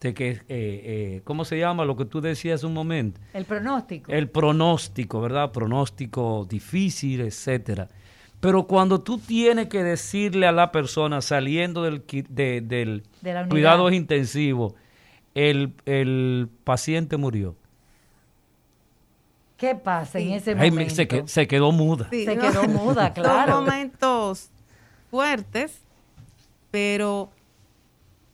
de 0.00 0.14
que, 0.14 0.30
eh, 0.30 0.40
eh, 0.48 1.20
¿cómo 1.24 1.44
se 1.44 1.58
llama? 1.58 1.84
Lo 1.84 1.96
que 1.96 2.04
tú 2.04 2.20
decías 2.20 2.64
un 2.64 2.72
momento. 2.74 3.20
El 3.34 3.44
pronóstico. 3.44 4.10
El 4.12 4.28
pronóstico, 4.30 5.20
¿verdad? 5.20 5.52
Pronóstico 5.52 6.46
difícil, 6.48 7.20
etcétera. 7.20 7.88
Pero 8.40 8.66
cuando 8.66 9.02
tú 9.02 9.18
tienes 9.18 9.68
que 9.68 9.82
decirle 9.82 10.46
a 10.46 10.52
la 10.52 10.72
persona 10.72 11.20
saliendo 11.20 11.82
del, 11.82 12.02
de- 12.30 12.62
del 12.62 13.02
De 13.20 13.46
cuidados 13.50 13.92
intensivos, 13.92 14.72
el, 15.34 15.74
el 15.84 16.48
paciente 16.64 17.18
murió. 17.18 17.54
¿Qué 19.58 19.74
pasa 19.74 20.18
en 20.18 20.30
ese 20.32 20.52
Ay, 20.52 20.70
momento? 20.70 20.94
me- 20.94 21.06
se, 21.06 21.28
se 21.28 21.46
quedó 21.46 21.70
muda. 21.70 22.08
Sí, 22.10 22.24
Se 22.24 22.34
¿no? 22.34 22.40
quedó 22.40 22.66
muda, 22.66 23.12
claro. 23.14 23.52
Son 23.56 23.64
momentos 23.66 24.50
fuertes, 25.10 25.80
pero 26.70 27.30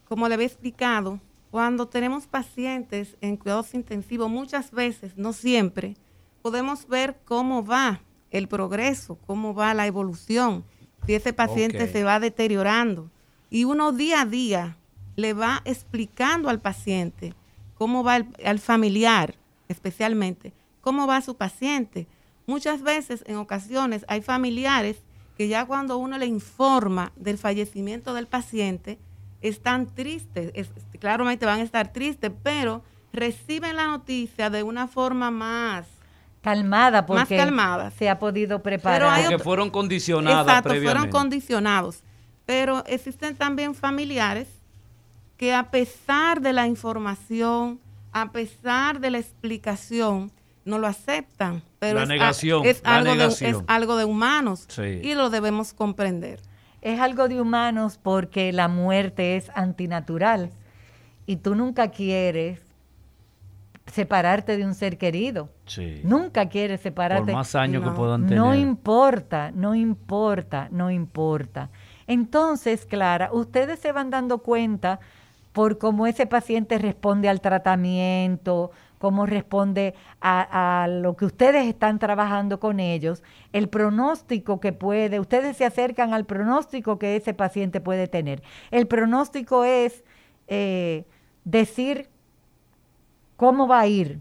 como 0.09 0.29
le 0.29 0.35
había 0.35 0.47
explicado, 0.47 1.21
cuando 1.51 1.89
tenemos 1.89 2.27
pacientes 2.27 3.17
en 3.21 3.37
cuidados 3.37 3.75
intensivos, 3.75 4.29
muchas 4.31 4.71
veces, 4.71 5.17
no 5.17 5.33
siempre, 5.33 5.97
podemos 6.43 6.87
ver 6.87 7.19
cómo 7.25 7.65
va 7.65 8.01
el 8.31 8.47
progreso, 8.49 9.19
cómo 9.27 9.55
va 9.55 9.75
la 9.75 9.87
evolución, 9.87 10.65
si 11.07 11.15
ese 11.15 11.33
paciente 11.33 11.79
se 11.93 12.05
va 12.05 12.21
deteriorando. 12.21 13.11
Y 13.51 13.65
uno 13.65 13.93
día 13.93 14.23
a 14.23 14.27
día 14.27 14.77
le 15.17 15.33
va 15.33 15.63
explicando 15.65 16.49
al 16.51 16.61
paciente 16.61 17.35
cómo 17.75 18.05
va 18.05 18.17
el- 18.17 18.27
al 18.45 18.59
familiar, 18.59 19.35
especialmente, 19.69 20.53
cómo 20.81 21.07
va 21.07 21.21
su 21.23 21.37
paciente. 21.37 22.07
Muchas 22.47 22.83
veces, 22.83 23.25
en 23.27 23.37
ocasiones, 23.37 24.05
hay 24.09 24.21
familiares 24.21 24.99
que 25.37 25.49
ya 25.49 25.67
cuando 25.67 25.99
uno 25.99 26.17
le 26.19 26.27
informa 26.27 27.13
del 27.17 27.39
fallecimiento 27.39 28.15
del 28.15 28.27
paciente, 28.27 28.99
están 29.43 29.87
tristes, 29.87 30.51
es- 30.55 30.71
claramente 30.99 31.45
van 31.47 31.61
a 31.61 31.63
estar 31.63 31.93
tristes, 31.93 32.33
pero 32.43 32.83
reciben 33.13 33.77
la 33.77 33.87
noticia 33.87 34.51
de 34.51 34.63
una 34.63 34.89
forma 34.89 35.31
más 35.31 35.87
calmada 36.43 37.03
más 37.03 37.07
porque 37.07 37.37
calmadas. 37.37 37.93
se 37.95 38.09
ha 38.09 38.19
podido 38.19 38.59
Pero 38.63 38.77
preparar. 38.77 39.21
Porque 39.21 39.35
otro- 39.35 39.45
fueron 39.45 39.71
condicionadas 39.71 40.47
Exacto, 40.47 40.75
fueron 40.83 41.11
condicionados. 41.11 42.03
Pero 42.47 42.85
existen 42.87 43.35
también 43.37 43.75
familiares 43.75 44.47
que 45.37 45.53
a 45.53 45.71
pesar 45.71 46.41
de 46.41 46.53
la 46.53 46.67
información, 46.67 47.81
a 48.13 48.31
pesar 48.31 49.01
de 49.01 49.11
la 49.11 49.19
explicación, 49.19 50.31
no 50.65 50.79
lo 50.79 50.87
aceptan. 50.87 51.63
Pero 51.89 51.97
La 51.99 52.03
es 52.03 52.09
negación, 52.09 52.65
es, 52.67 52.83
la 52.83 52.97
algo 52.97 53.15
negación. 53.15 53.53
De, 53.53 53.59
es 53.59 53.65
algo 53.67 53.97
de 53.97 54.05
humanos 54.05 54.65
Sí. 54.69 55.01
y 55.03 55.15
lo 55.15 55.31
debemos 55.31 55.73
comprender. 55.75 56.41
Es 56.83 57.01
algo 57.01 57.29
de 57.29 57.41
humanos 57.41 57.99
porque 58.03 58.53
la 58.53 58.69
muerte 58.69 59.37
es 59.37 59.51
antinatural 59.55 60.51
y 61.27 61.37
tú 61.37 61.55
nunca 61.55 61.91
quieres 61.91 62.61
separarte 63.87 64.57
de 64.57 64.65
un 64.67 64.75
ser 64.75 64.99
querido. 64.99 65.49
Sí. 65.67 66.01
Nunca 66.05 66.49
quieres 66.49 66.81
separarte. 66.81 67.27
Por 67.27 67.35
más 67.35 67.55
años 67.55 67.83
No. 67.83 67.91
que 67.91 67.97
puedan 67.97 68.23
tener. 68.25 68.39
No 68.39 68.55
importa, 68.55 69.53
no 69.55 69.75
importa, 69.75 70.69
no 70.73 70.91
importa. 70.91 71.71
Entonces, 72.09 72.85
Clara, 72.85 73.31
ustedes 73.33 73.79
se 73.79 73.93
van 73.93 74.11
dando 74.11 74.39
cuenta 74.39 74.99
por 75.57 75.79
cómo 75.79 76.07
ese 76.07 76.27
paciente 76.27 76.77
responde 76.77 77.31
al 77.31 77.41
tratamiento, 77.41 78.73
cómo 78.99 79.25
responde 79.25 79.95
a, 80.21 80.87
lo 80.87 81.17
que 81.17 81.25
ustedes 81.25 81.67
están 81.67 81.99
trabajando 81.99 82.61
con 82.61 82.79
ellos, 82.79 83.23
el 83.55 83.71
pronóstico 83.71 84.61
que 84.61 84.75
puede, 84.75 85.19
ustedes 85.19 85.57
se 85.57 85.65
acercan 85.65 86.13
al 86.13 86.27
pronóstico 86.27 86.99
que 86.99 87.17
ese 87.17 87.33
paciente 87.33 87.81
puede 87.81 88.07
tener. 88.07 88.43
El 88.71 88.87
pronóstico 88.87 89.65
es 89.65 90.05
eh, 90.47 91.07
decir 91.45 92.11
cómo 93.39 93.67
va 93.67 93.81
a 93.81 93.87
ir, 93.87 94.21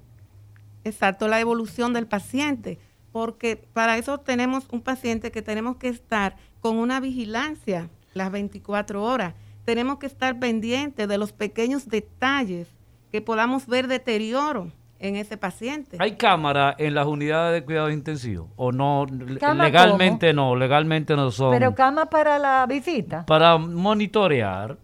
Exacto, 0.85 1.27
la 1.27 1.41
evolución 1.41 1.91
del 1.91 2.07
paciente, 2.07 2.79
porque 3.11 3.57
para 3.73 3.97
eso 3.97 4.21
tenemos 4.21 4.67
un 4.71 4.79
paciente 4.79 5.33
que 5.33 5.41
tenemos 5.41 5.75
que 5.75 5.89
estar 5.89 6.37
con 6.61 6.77
una 6.77 7.01
vigilancia 7.01 7.89
las 8.13 8.31
24 8.31 9.03
horas. 9.03 9.33
Tenemos 9.65 9.97
que 9.97 10.05
estar 10.05 10.39
pendientes 10.39 11.07
de 11.07 11.17
los 11.17 11.33
pequeños 11.33 11.89
detalles 11.89 12.67
que 13.11 13.21
podamos 13.21 13.67
ver 13.67 13.87
deterioro 13.87 14.71
en 14.99 15.15
ese 15.15 15.37
paciente. 15.37 15.97
¿Hay 15.99 16.15
cámara 16.15 16.75
en 16.77 16.93
las 16.95 17.05
unidades 17.07 17.59
de 17.59 17.65
cuidados 17.65 17.91
intensivos? 17.91 18.49
¿O 18.55 18.71
no? 18.71 19.05
¿Cama 19.39 19.65
legalmente 19.65 20.33
no, 20.33 20.55
legalmente 20.55 21.15
no 21.15 21.31
son. 21.31 21.51
pero 21.51 21.75
cama 21.75 22.05
para 22.05 22.39
la 22.39 22.65
visita. 22.67 23.25
para 23.25 23.57
monitorear 23.57 24.77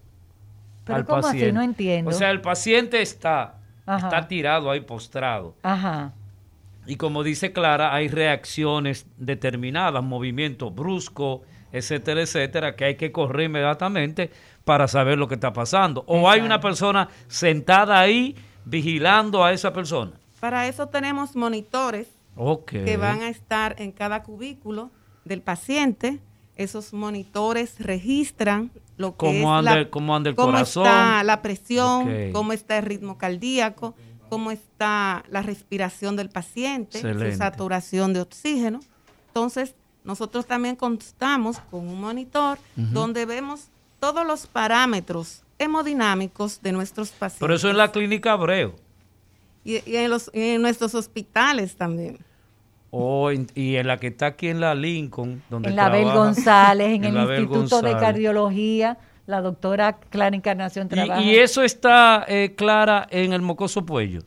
Pero 0.84 0.96
al 0.96 1.04
¿cómo 1.04 1.26
así? 1.26 1.52
No 1.52 1.62
entiendo. 1.62 2.10
O 2.10 2.12
sea, 2.12 2.30
el 2.30 2.40
paciente 2.40 3.00
está, 3.00 3.56
Ajá. 3.86 4.08
está 4.08 4.28
tirado 4.28 4.70
ahí 4.70 4.80
postrado. 4.80 5.54
Ajá. 5.62 6.12
Y 6.86 6.96
como 6.96 7.22
dice 7.22 7.52
Clara, 7.52 7.94
hay 7.94 8.08
reacciones 8.08 9.06
determinadas, 9.16 10.02
movimientos 10.02 10.74
bruscos, 10.74 11.42
etcétera, 11.70 12.22
etcétera, 12.22 12.76
que 12.76 12.84
hay 12.84 12.94
que 12.96 13.12
correr 13.12 13.46
inmediatamente 13.46 14.30
para 14.64 14.88
saber 14.88 15.18
lo 15.18 15.28
que 15.28 15.34
está 15.34 15.52
pasando. 15.52 16.04
O 16.06 16.28
hay 16.30 16.40
una 16.40 16.60
persona 16.60 17.08
sentada 17.28 17.98
ahí 17.98 18.36
vigilando 18.64 19.44
a 19.44 19.52
esa 19.52 19.72
persona. 19.72 20.12
Para 20.40 20.66
eso 20.68 20.86
tenemos 20.88 21.36
monitores 21.36 22.08
que 22.66 22.96
van 22.96 23.22
a 23.22 23.28
estar 23.28 23.76
en 23.78 23.92
cada 23.92 24.22
cubículo 24.22 24.90
del 25.24 25.40
paciente. 25.42 26.20
Esos 26.56 26.92
monitores 26.92 27.76
registran 27.78 28.70
lo 28.96 29.12
que 29.12 29.26
Cómo 29.26 29.52
es 29.54 29.58
anda 29.58 29.76
la, 29.76 29.90
cómo 29.90 30.14
anda 30.14 30.30
el 30.30 30.36
cómo 30.36 30.52
corazón. 30.52 30.86
está 30.86 31.22
la 31.24 31.42
presión, 31.42 32.08
cómo 32.32 32.52
está 32.52 32.78
el 32.78 32.84
ritmo 32.84 33.18
cardíaco, 33.18 33.94
cómo 34.28 34.50
está 34.50 35.24
la 35.30 35.42
respiración 35.42 36.14
del 36.16 36.28
paciente, 36.28 36.98
Excelente. 36.98 37.32
su 37.32 37.38
saturación 37.38 38.12
de 38.12 38.20
oxígeno. 38.20 38.80
Entonces, 39.28 39.74
nosotros 40.04 40.46
también 40.46 40.76
contamos 40.76 41.58
con 41.70 41.88
un 41.88 42.00
monitor 42.00 42.58
donde 42.76 43.24
vemos 43.24 43.68
todos 44.02 44.26
los 44.26 44.48
parámetros 44.48 45.44
hemodinámicos 45.60 46.60
de 46.60 46.72
nuestros 46.72 47.10
pacientes. 47.10 47.38
Pero 47.38 47.54
eso 47.54 47.70
en 47.70 47.76
la 47.76 47.92
clínica 47.92 48.32
Abreu. 48.32 48.74
y, 49.64 49.88
y 49.88 49.94
en, 49.96 50.10
los, 50.10 50.28
en 50.34 50.60
nuestros 50.60 50.92
hospitales 50.96 51.76
también. 51.76 52.18
O 52.90 53.30
en- 53.30 53.46
y 53.54 53.76
en 53.76 53.86
la 53.86 53.98
que 53.98 54.08
está 54.08 54.26
aquí 54.26 54.48
en 54.48 54.58
la 54.60 54.74
Lincoln, 54.74 55.40
donde 55.48 55.68
En 55.70 55.76
la 55.76 55.88
Bel 55.88 56.02
trabaja- 56.02 56.18
González, 56.18 56.88
en, 56.88 57.04
el 57.04 57.16
Instituto 57.16 57.80
de. 57.80 57.92
Cardiología, 57.92 58.98
la 59.26 59.40
doctora 59.40 59.92
Clara 60.10 60.34
Encarnación 60.34 60.88
trabaja. 60.88 61.22
Y, 61.22 61.30
y 61.30 61.36
eso 61.36 61.62
está 61.62 62.24
eh, 62.26 62.54
clara 62.56 63.06
en 63.08 63.32
el 63.32 63.40
mocoso 63.40 63.86
puello. 63.86 64.22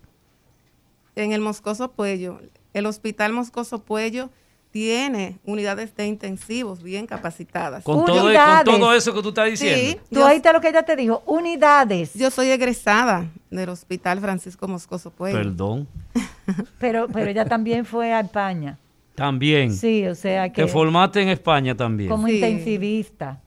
en 1.17 1.33
el 1.33 1.41
Moscoso 1.41 1.91
Puello. 1.91 2.39
El 2.73 2.85
Hospital 2.85 3.33
Moscoso 3.33 3.79
Puello 3.83 4.29
tiene 4.75 5.39
unidades 5.45 5.95
de 5.95 6.05
intensivos 6.05 6.83
bien 6.83 7.07
capacitadas. 7.07 7.81
Con 7.81 8.03
todo, 8.03 8.23
con 8.65 8.65
todo 8.81 8.93
eso 8.93 9.13
que 9.13 9.21
tú 9.21 9.29
estás 9.29 9.49
diciendo. 9.49 9.79
Sí, 9.79 9.97
Tú 10.09 10.19
yo, 10.19 10.27
oíste 10.27 10.51
lo 10.51 10.59
que 10.59 10.67
ella 10.67 10.83
te 10.83 10.97
dijo, 10.97 11.23
unidades. 11.25 12.13
yo 12.13 12.29
soy 12.29 12.49
egresada 12.49 13.25
del 13.49 13.69
Hospital 13.69 14.19
Francisco 14.19 14.67
Moscoso 14.67 15.11
Puello. 15.11 15.37
Perdón. 15.37 15.87
pero, 16.77 17.07
pero 17.07 17.29
ella 17.29 17.45
también 17.45 17.85
fue 17.85 18.11
a 18.11 18.19
España. 18.19 18.77
También. 19.15 19.71
Sí, 19.73 20.05
o 20.07 20.13
sea 20.13 20.51
que 20.51 20.63
Te 20.63 20.67
formaste 20.67 21.21
en 21.21 21.29
España 21.29 21.73
también. 21.73 22.09
como 22.09 22.27
Sí. 22.27 22.35
intensivista. 22.35 23.39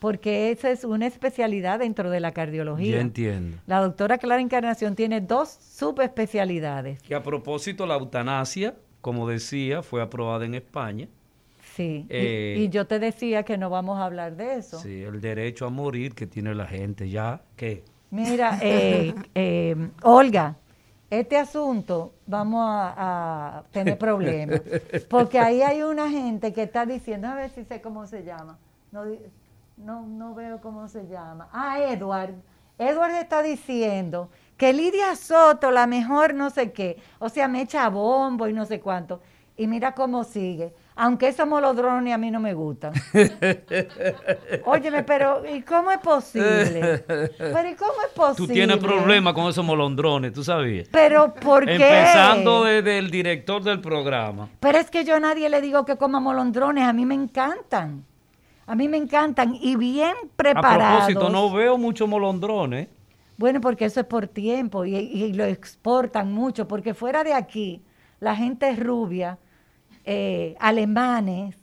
Porque 0.00 0.50
esa 0.50 0.72
es 0.72 0.82
una 0.82 1.06
especialidad 1.06 1.78
dentro 1.78 2.10
de 2.10 2.18
la 2.18 2.32
cardiología. 2.32 2.96
Ya 2.96 3.00
entiendo. 3.00 3.58
La 3.68 3.78
doctora 3.78 4.18
Clara 4.18 4.40
Encarnación 4.40 4.96
tiene 4.96 5.20
dos 5.20 5.56
subespecialidades. 5.60 7.00
Que 7.02 7.14
a 7.14 7.22
propósito, 7.22 7.86
la 7.86 7.94
eutanasia, 7.94 8.74
como 9.00 9.28
decía, 9.28 9.82
fue 9.82 10.02
aprobada 10.02 10.44
en 10.44 10.54
España. 10.54 11.08
Sí. 11.74 12.06
y- 12.08 12.12
Eh, 12.12 12.56
y, 12.58 12.68
yo 12.70 12.86
te 12.86 12.98
decía 12.98 13.42
que 13.44 13.56
no 13.58 13.70
vamos 13.70 13.98
a 13.98 14.04
hablar 14.06 14.36
de 14.36 14.56
eso. 14.56 14.78
Sí, 14.80 15.02
el 15.02 15.20
derecho 15.20 15.66
a 15.66 15.70
morir 15.70 16.14
que 16.14 16.26
tiene 16.26 16.54
la 16.54 16.66
gente 16.66 17.08
ya. 17.08 17.40
¿Qué? 17.56 17.84
Mira, 18.10 18.58
eh, 18.62 19.14
eh, 19.34 19.76
Olga, 20.02 20.56
este 21.10 21.36
asunto 21.36 22.12
vamos 22.26 22.64
a, 22.68 23.58
a 23.58 23.62
tener 23.70 23.96
problemas. 24.06 24.60
Porque 25.08 25.38
ahí 25.38 25.62
hay 25.62 25.82
una 25.82 26.10
gente 26.10 26.52
que 26.52 26.62
está 26.64 26.84
diciendo, 26.86 27.28
a 27.28 27.34
ver 27.34 27.50
si 27.50 27.64
sé 27.64 27.80
cómo 27.80 28.06
se 28.06 28.24
llama. 28.24 28.58
No, 28.90 29.04
no, 29.76 30.06
no 30.06 30.34
veo 30.34 30.60
cómo 30.60 30.88
se 30.88 31.06
llama. 31.06 31.48
Ah, 31.52 31.78
Edward. 31.80 32.34
Edward 32.78 33.14
está 33.16 33.42
diciendo 33.42 34.30
que 34.58 34.72
Lidia 34.74 35.14
Soto, 35.16 35.70
la 35.70 35.86
mejor 35.86 36.34
no 36.34 36.50
sé 36.50 36.72
qué. 36.72 36.98
O 37.20 37.30
sea, 37.30 37.48
me 37.48 37.62
echa 37.62 37.88
bombo 37.88 38.46
y 38.48 38.52
no 38.52 38.66
sé 38.66 38.80
cuánto. 38.80 39.20
Y 39.56 39.66
mira 39.66 39.92
cómo 39.94 40.24
sigue. 40.24 40.72
Aunque 40.94 41.28
esos 41.28 41.46
molodrones 41.46 42.12
a 42.12 42.18
mí 42.18 42.30
no 42.30 42.40
me 42.40 42.54
gustan. 42.54 42.92
Óyeme, 44.64 45.04
pero 45.04 45.42
¿y 45.48 45.62
cómo 45.62 45.92
es 45.92 45.98
posible? 45.98 47.04
Pero 47.06 47.68
¿y 47.70 47.74
cómo 47.74 47.92
es 48.04 48.12
posible? 48.14 48.46
Tú 48.48 48.52
tienes 48.52 48.76
problemas 48.78 49.32
con 49.32 49.48
esos 49.48 49.64
molondrones, 49.64 50.32
¿tú 50.32 50.42
sabías? 50.42 50.88
Pero 50.90 51.34
¿por 51.34 51.64
qué? 51.64 51.72
Empezando 51.74 52.64
desde 52.64 52.98
el 52.98 53.10
director 53.10 53.62
del 53.62 53.80
programa. 53.80 54.48
Pero 54.58 54.78
es 54.78 54.90
que 54.90 55.04
yo 55.04 55.14
a 55.14 55.20
nadie 55.20 55.48
le 55.48 55.60
digo 55.60 55.84
que 55.84 55.96
coma 55.96 56.18
molondrones, 56.18 56.84
a 56.84 56.92
mí 56.92 57.06
me 57.06 57.14
encantan. 57.14 58.04
A 58.66 58.74
mí 58.74 58.88
me 58.88 58.96
encantan 58.96 59.54
y 59.54 59.76
bien 59.76 60.14
A 60.24 60.36
preparados. 60.36 61.06
propósito, 61.06 61.30
no 61.30 61.52
veo 61.52 61.78
muchos 61.78 62.08
molondrones. 62.08 62.88
Bueno, 63.38 63.60
porque 63.62 63.86
eso 63.86 64.00
es 64.00 64.06
por 64.06 64.26
tiempo 64.26 64.84
y, 64.84 64.94
y 64.96 65.32
lo 65.32 65.44
exportan 65.44 66.32
mucho, 66.32 66.68
porque 66.68 66.92
fuera 66.92 67.24
de 67.24 67.32
aquí, 67.32 67.80
la 68.20 68.34
gente 68.36 68.74
rubia, 68.76 69.38
eh, 70.04 70.54
alemanes, 70.58 71.56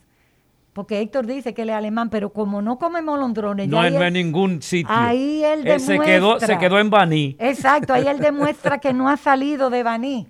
porque 0.73 0.99
Héctor 1.01 1.25
dice 1.25 1.53
que 1.53 1.61
él 1.63 1.69
es 1.69 1.75
alemán, 1.75 2.09
pero 2.09 2.31
como 2.33 2.61
no 2.61 2.77
come 2.77 3.01
molondrones, 3.01 3.67
No 3.67 3.83
en, 3.85 4.01
él- 4.01 4.13
ningún 4.13 4.61
sitio. 4.61 4.87
ahí 4.93 5.43
él 5.43 5.67
Eh, 5.67 5.79
se 5.79 5.99
quedó, 5.99 6.05
se 6.39 6.45
demuestra. 6.47 6.59
quedó 6.59 6.79
en 6.79 6.89
Baní. 6.89 7.35
Exacto, 7.39 7.93
ahí 7.93 8.07
él 8.07 8.19
demuestra 8.19 8.77
que 8.79 8.91
no 8.93 9.07
ha 9.09 9.17
salido 9.17 9.69
de 9.69 9.83
Baní. 9.83 10.27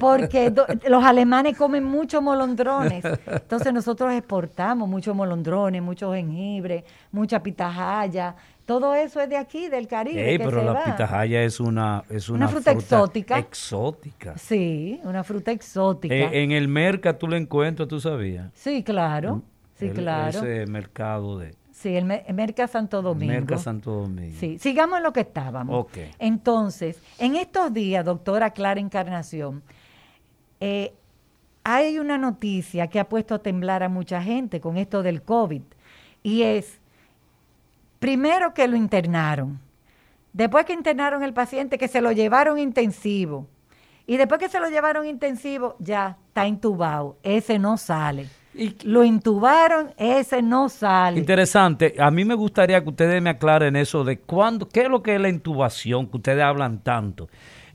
Porque 0.00 0.50
do- 0.50 0.66
los 0.88 1.02
alemanes 1.04 1.56
comen 1.56 1.84
muchos 1.84 2.22
molondrones. 2.22 3.02
Entonces 3.26 3.72
nosotros 3.72 4.12
exportamos 4.12 4.86
muchos 4.88 5.14
molondrones, 5.16 5.82
mucho 5.82 6.12
jengibre, 6.12 6.84
mucha 7.10 7.42
pitahaya. 7.42 8.34
Todo 8.72 8.94
eso 8.94 9.20
es 9.20 9.28
de 9.28 9.36
aquí, 9.36 9.68
del 9.68 9.86
Caribe. 9.86 10.24
Que 10.24 10.38
pero 10.38 10.60
se 10.60 10.64
la 10.66 10.72
va. 10.72 10.84
pitahaya 10.84 11.42
es 11.42 11.60
una, 11.60 12.04
es 12.08 12.28
una, 12.28 12.38
Una 12.46 12.48
fruta 12.48 12.70
exótica. 12.72 13.38
Exótica. 13.38 14.38
Sí, 14.38 15.00
una 15.04 15.22
fruta 15.24 15.50
exótica. 15.52 16.14
Eh, 16.14 16.42
en 16.42 16.52
el 16.52 16.68
mercado 16.68 17.16
tú 17.16 17.28
la 17.28 17.36
encuentras, 17.36 17.88
tú 17.88 18.00
sabías. 18.00 18.50
sí, 18.54 18.82
claro. 18.82 19.42
Sí, 19.78 19.86
El- 19.86 19.94
claro. 19.94 20.38
Ese 20.38 20.66
mercado 20.66 21.38
de 21.38 21.54
Sí, 21.72 21.96
el, 21.96 22.04
Me- 22.04 22.22
el 22.28 22.34
Merca 22.34 22.68
Santo 22.68 23.02
Domingo. 23.02 23.32
Merca 23.32 23.58
Santo 23.58 23.90
Domingo. 23.92 24.36
Sí, 24.38 24.56
sigamos 24.60 24.98
en 24.98 25.02
lo 25.02 25.12
que 25.12 25.20
estábamos. 25.20 25.80
Ok. 25.86 25.98
Entonces, 26.20 26.96
en 27.18 27.34
estos 27.34 27.72
días, 27.72 28.04
doctora 28.04 28.50
Clara 28.50 28.78
Encarnación, 28.78 29.62
eh, 30.60 30.94
hay 31.64 31.98
una 31.98 32.18
noticia 32.18 32.86
que 32.86 33.00
ha 33.00 33.08
puesto 33.08 33.34
a 33.34 33.38
temblar 33.40 33.82
a 33.82 33.88
mucha 33.88 34.22
gente 34.22 34.60
con 34.60 34.76
esto 34.76 35.02
del 35.02 35.22
COVID. 35.22 35.62
Y 36.22 36.42
es, 36.42 36.78
primero 38.02 38.52
que 38.52 38.66
lo 38.66 38.76
internaron, 38.76 39.60
después 40.32 40.64
que 40.66 40.72
internaron 40.72 41.22
el 41.22 41.32
paciente, 41.32 41.78
que 41.78 41.86
se 41.86 42.00
lo 42.00 42.10
llevaron 42.10 42.58
intensivo, 42.58 43.46
Y 44.04 44.16
después 44.16 44.40
que 44.40 44.48
se 44.48 44.58
lo 44.58 44.68
llevaron 44.68 45.06
intensivo, 45.06 45.76
ya 45.78 46.16
está 46.26 46.48
intubado. 46.48 47.16
Ese 47.22 47.60
no 47.60 47.76
sale. 47.76 48.26
Y- 48.52 48.74
Lo 48.82 49.04
intubaron, 49.04 49.94
ese 49.96 50.42
no 50.42 50.68
sale. 50.68 51.20
Interesante. 51.20 51.94
A 52.00 52.10
mí 52.10 52.24
me 52.24 52.34
gustaría 52.34 52.82
que 52.82 52.88
ustedes 52.90 53.22
me 53.22 53.30
aclaren 53.30 53.76
eso 53.76 54.02
de 54.02 54.18
cuándo, 54.18 54.68
qué 54.68 54.80
es 54.82 54.88
lo 54.88 55.04
que 55.04 55.14
es 55.14 55.20
la 55.20 55.28
intubación, 55.28 56.08
que 56.08 56.16
ustedes 56.16 56.42
hablan 56.42 56.80
tanto. 56.82 57.28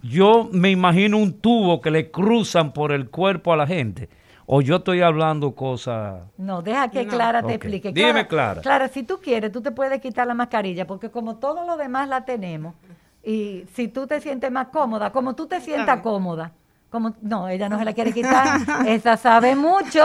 Yo 0.04 0.50
me 0.52 0.70
imagino 0.70 1.18
un 1.18 1.40
tubo 1.40 1.80
que 1.80 1.92
le 1.92 2.12
cruzan 2.12 2.74
por 2.74 2.92
el 2.92 3.10
cuerpo 3.10 3.54
a 3.54 3.58
la 3.58 3.66
gente. 3.66 4.10
O 4.50 4.62
yo 4.62 4.78
estoy 4.78 5.02
hablando 5.02 5.54
cosas... 5.54 6.22
No, 6.38 6.62
deja 6.62 6.88
que 6.90 7.04
No. 7.04 7.12
Clara 7.12 7.44
te 7.44 7.56
explique. 7.56 7.92
Dime, 7.92 8.28
Clara. 8.28 8.62
Clara, 8.62 8.88
si 8.88 9.04
tú 9.04 9.20
quieres, 9.22 9.52
tú 9.52 9.62
te 9.62 9.72
puedes 9.72 10.00
quitar 10.00 10.26
la 10.26 10.34
mascarilla, 10.34 10.88
porque 10.88 11.12
como 11.12 11.36
todo 11.36 11.66
lo 11.66 11.76
demás 11.76 12.08
la 12.08 12.24
tenemos, 12.24 12.74
y 13.22 13.66
si 13.74 13.90
tú 13.90 14.08
te 14.08 14.22
sientes 14.22 14.50
más 14.50 14.68
cómoda, 14.68 15.12
como 15.12 15.36
tú 15.36 15.48
te 15.48 15.60
sientas 15.60 16.00
cómoda, 16.00 16.54
como 16.90 17.14
no, 17.22 17.50
ella 17.50 17.68
no 17.68 17.78
se 17.78 17.84
la 17.84 17.92
quiere 17.92 18.14
quitar, 18.14 18.62
esa 18.88 19.18
sabe 19.18 19.54
mucho, 19.58 20.02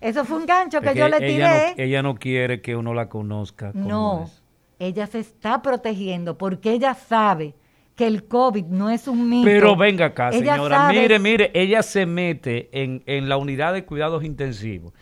eso 0.00 0.24
fue 0.24 0.38
un 0.38 0.46
gancho 0.46 0.80
que 0.80 0.92
yo 0.92 1.08
le 1.08 1.18
ella, 1.18 1.26
tiré. 1.28 1.74
no, 1.76 1.82
ella 1.84 2.02
no 2.02 2.14
quiere 2.16 2.60
que 2.60 2.74
uno 2.74 2.92
la 2.92 3.08
conozca. 3.08 3.70
como 3.70 3.88
No, 3.88 4.22
es. 4.24 4.42
ella 4.80 5.06
se 5.06 5.20
está 5.20 5.62
protegiendo 5.62 6.36
porque 6.36 6.72
ella 6.72 6.94
sabe 6.94 7.54
que 7.96 8.06
el 8.06 8.28
COVID 8.28 8.66
no 8.66 8.90
es 8.90 9.08
un 9.08 9.28
mito. 9.28 9.46
Pero 9.46 9.74
venga 9.74 10.06
acá, 10.06 10.28
Ella 10.30 10.54
señora. 10.54 10.76
sabe- 10.76 11.00
Mire, 11.00 11.18
mire, 11.18 11.50
ella 11.54 11.82
se 11.82 12.06
mete 12.06 12.68
en, 12.72 13.02
en 13.06 13.28
la 13.28 13.36
unidad 13.38 13.72
de 13.72 13.84
cuidados 13.84 14.22
intensivos 14.22 14.92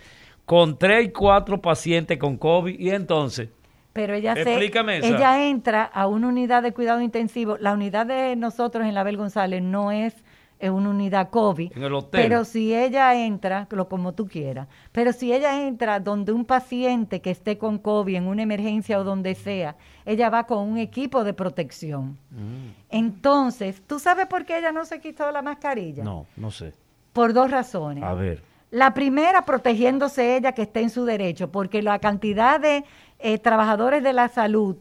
con 0.47 0.79
tres 0.79 1.07
y 1.07 1.09
cuatro 1.11 1.61
pacientes 1.61 2.19
con 2.19 2.37
COVID 2.39 2.79
y 2.79 2.91
entonces... 2.91 3.49
Pero 3.93 4.15
ella 4.15 4.35
se, 4.35 4.43
Explícame 4.43 4.99
esa. 4.99 5.07
ella 5.09 5.47
entra 5.49 5.85
a 5.85 6.07
una 6.09 6.27
unidad 6.29 6.63
de 6.65 6.73
cuidado 6.73 7.01
intensivo. 7.01 7.57
La 7.61 7.73
unidad 7.73 8.07
de 8.07 8.35
nosotros 8.35 8.87
en 8.87 8.95
la 8.95 9.05
Bel 9.05 9.17
González 9.17 9.63
no 9.63 9.93
es 9.93 10.17
eh, 10.59 10.71
una 10.71 10.91
unidad 10.91 11.31
COVID. 11.31 11.73
En 11.77 11.83
el 11.83 11.95
hotel. 11.95 12.21
Pero 12.23 12.45
si 12.45 12.75
ella 12.75 13.15
entra, 13.25 13.67
lo 13.71 13.89
como 13.89 14.13
tú 14.13 14.27
quieras, 14.27 14.69
pero 14.93 15.13
si 15.13 15.33
ella 15.33 15.67
entra 15.67 16.01
donde 16.01 16.33
un 16.33 16.45
paciente 16.45 17.21
que 17.21 17.31
esté 17.31 17.59
con 17.59 17.79
COVID 17.79 18.15
en 18.15 18.27
una 18.27 18.43
emergencia 18.43 18.99
o 18.99 19.05
donde 19.05 19.35
sea, 19.35 19.77
ella 20.05 20.31
va 20.31 20.45
con 20.45 20.59
un 20.59 20.79
equipo 20.79 21.25
de 21.25 21.35
protección. 21.35 22.19
Mm. 22.31 22.71
Entonces, 22.91 23.83
¿tú 23.87 23.99
sabes 23.99 24.27
por 24.27 24.45
qué 24.45 24.59
ella 24.59 24.73
no 24.73 24.85
se 24.85 25.01
quitó 25.01 25.31
la 25.31 25.43
mascarilla? 25.43 26.05
No, 26.05 26.27
no 26.37 26.51
sé. 26.51 26.73
Por 27.13 27.33
dos 27.33 27.51
razones. 27.51 28.05
A 28.05 28.15
ver. 28.15 28.43
La 28.71 28.93
primera, 28.93 29.45
protegiéndose 29.45 30.37
ella 30.37 30.53
que 30.53 30.63
esté 30.63 30.81
en 30.81 30.91
su 30.91 31.05
derecho, 31.05 31.51
porque 31.53 31.81
la 31.81 32.01
cantidad 32.01 32.59
de 32.59 32.85
eh, 33.21 33.39
trabajadores 33.39 34.03
de 34.03 34.13
la 34.13 34.29
salud 34.29 34.77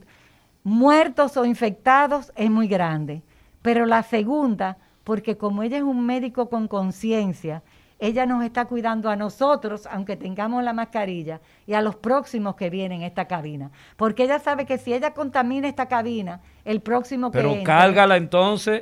muertos 0.64 1.38
o 1.38 1.46
infectados 1.46 2.32
es 2.36 2.50
muy 2.50 2.68
grande. 2.68 3.22
Pero 3.62 3.86
la 3.86 4.04
segunda, 4.04 4.78
porque 5.04 5.38
como 5.38 5.64
ella 5.64 5.78
es 5.78 5.84
un 5.84 6.06
médico 6.06 6.50
con 6.50 6.68
conciencia, 6.68 7.62
ella 8.00 8.26
nos 8.26 8.44
está 8.44 8.66
cuidando 8.66 9.10
a 9.10 9.16
nosotros, 9.16 9.88
aunque 9.90 10.18
tengamos 10.18 10.62
la 10.64 10.74
mascarilla, 10.74 11.40
y 11.66 11.74
a 11.74 11.82
los 11.82 11.96
próximos 11.96 12.56
que 12.56 12.70
vienen 12.70 13.04
a 13.04 13.06
esta 13.08 13.26
cabina. 13.26 13.72
Porque 13.96 14.24
ella 14.24 14.40
sabe 14.40 14.66
que 14.66 14.78
si 14.78 14.94
ella 14.94 15.14
contamina 15.14 15.68
esta 15.70 15.86
cabina, 15.88 16.42
el 16.66 16.82
próximo 16.82 17.32
que 17.32 17.38
Pero 17.38 17.50
entre- 17.52 17.64
cárgala 17.64 18.18
entonces. 18.18 18.82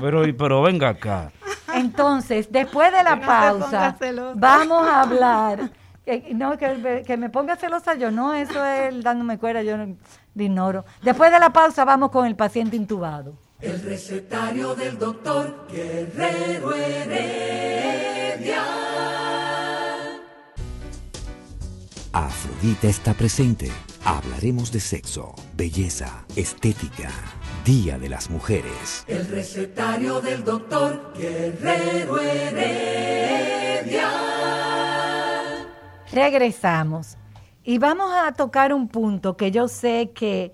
Pero, 0.00 0.26
y- 0.26 0.32
pero 0.32 0.62
venga 0.62 0.90
acá. 0.90 1.32
Entonces, 1.74 2.50
después 2.52 2.92
de 2.92 3.02
la 3.02 3.16
no 3.16 3.26
pausa, 3.26 3.96
vamos 4.36 4.86
a 4.86 5.00
hablar. 5.02 5.70
que- 6.04 6.32
no, 6.34 6.56
que, 6.56 6.74
me- 6.76 7.02
que 7.02 7.16
me 7.16 7.28
ponga 7.30 7.56
celosa 7.56 7.94
yo, 7.94 8.10
no, 8.10 8.32
eso 8.32 8.64
es 8.64 8.88
el 8.94 9.02
dándome 9.02 9.38
cuerda, 9.38 9.62
yo 9.62 9.76
no, 9.76 9.96
lo 10.34 10.42
ignoro. 10.42 10.84
Después 11.02 11.30
de 11.32 11.38
la 11.38 11.50
pausa, 11.50 11.84
vamos 11.84 12.10
con 12.10 12.26
el 12.26 12.34
paciente 12.36 12.76
intubado. 12.76 13.34
El 13.60 13.82
recetario 13.82 14.76
del 14.76 14.96
doctor 15.00 15.66
Guerrero 15.68 16.72
Heredia. 16.72 18.62
Afrodita 22.12 22.86
está 22.86 23.14
presente. 23.14 23.72
Hablaremos 24.04 24.70
de 24.70 24.78
sexo, 24.78 25.34
belleza, 25.56 26.24
estética. 26.36 27.10
Día 27.64 27.98
de 27.98 28.08
las 28.08 28.30
Mujeres. 28.30 29.04
El 29.08 29.26
recetario 29.26 30.20
del 30.20 30.44
doctor 30.44 31.12
Guerrero 31.18 32.20
Heredia. 32.20 34.08
Regresamos 36.12 37.16
y 37.64 37.78
vamos 37.78 38.12
a 38.14 38.30
tocar 38.34 38.72
un 38.72 38.86
punto 38.86 39.36
que 39.36 39.50
yo 39.50 39.66
sé 39.66 40.12
que 40.14 40.52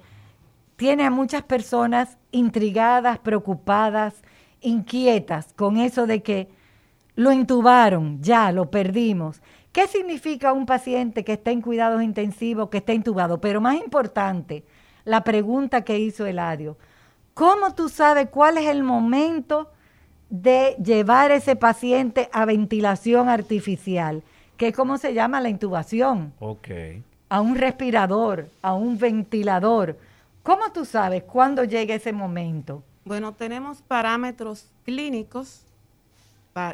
tiene 0.76 1.04
a 1.04 1.10
muchas 1.10 1.42
personas 1.42 2.16
intrigadas, 2.34 3.18
preocupadas, 3.18 4.14
inquietas 4.60 5.52
con 5.54 5.76
eso 5.76 6.06
de 6.06 6.22
que 6.22 6.48
lo 7.16 7.32
intubaron, 7.32 8.20
ya 8.22 8.50
lo 8.52 8.70
perdimos. 8.70 9.40
¿Qué 9.72 9.86
significa 9.86 10.52
un 10.52 10.66
paciente 10.66 11.24
que 11.24 11.34
está 11.34 11.50
en 11.50 11.60
cuidados 11.60 12.02
intensivos, 12.02 12.68
que 12.70 12.78
está 12.78 12.92
intubado? 12.92 13.40
Pero 13.40 13.60
más 13.60 13.76
importante, 13.76 14.64
la 15.04 15.22
pregunta 15.22 15.82
que 15.82 15.98
hizo 15.98 16.26
Eladio, 16.26 16.76
¿cómo 17.34 17.74
tú 17.74 17.88
sabes 17.88 18.28
cuál 18.30 18.58
es 18.58 18.66
el 18.66 18.82
momento 18.82 19.70
de 20.30 20.76
llevar 20.82 21.30
ese 21.30 21.56
paciente 21.56 22.28
a 22.32 22.44
ventilación 22.44 23.28
artificial? 23.28 24.22
Que 24.56 24.68
es 24.68 24.76
como 24.76 24.98
se 24.98 25.14
llama 25.14 25.40
la 25.40 25.50
intubación, 25.50 26.32
Ok. 26.40 26.68
a 27.28 27.40
un 27.40 27.56
respirador, 27.56 28.48
a 28.62 28.74
un 28.74 28.98
ventilador. 28.98 29.98
¿Cómo 30.44 30.70
tú 30.72 30.84
sabes 30.84 31.22
cuándo 31.24 31.64
llega 31.64 31.94
ese 31.94 32.12
momento? 32.12 32.84
Bueno, 33.06 33.32
tenemos 33.32 33.80
parámetros 33.80 34.68
clínicos 34.84 35.62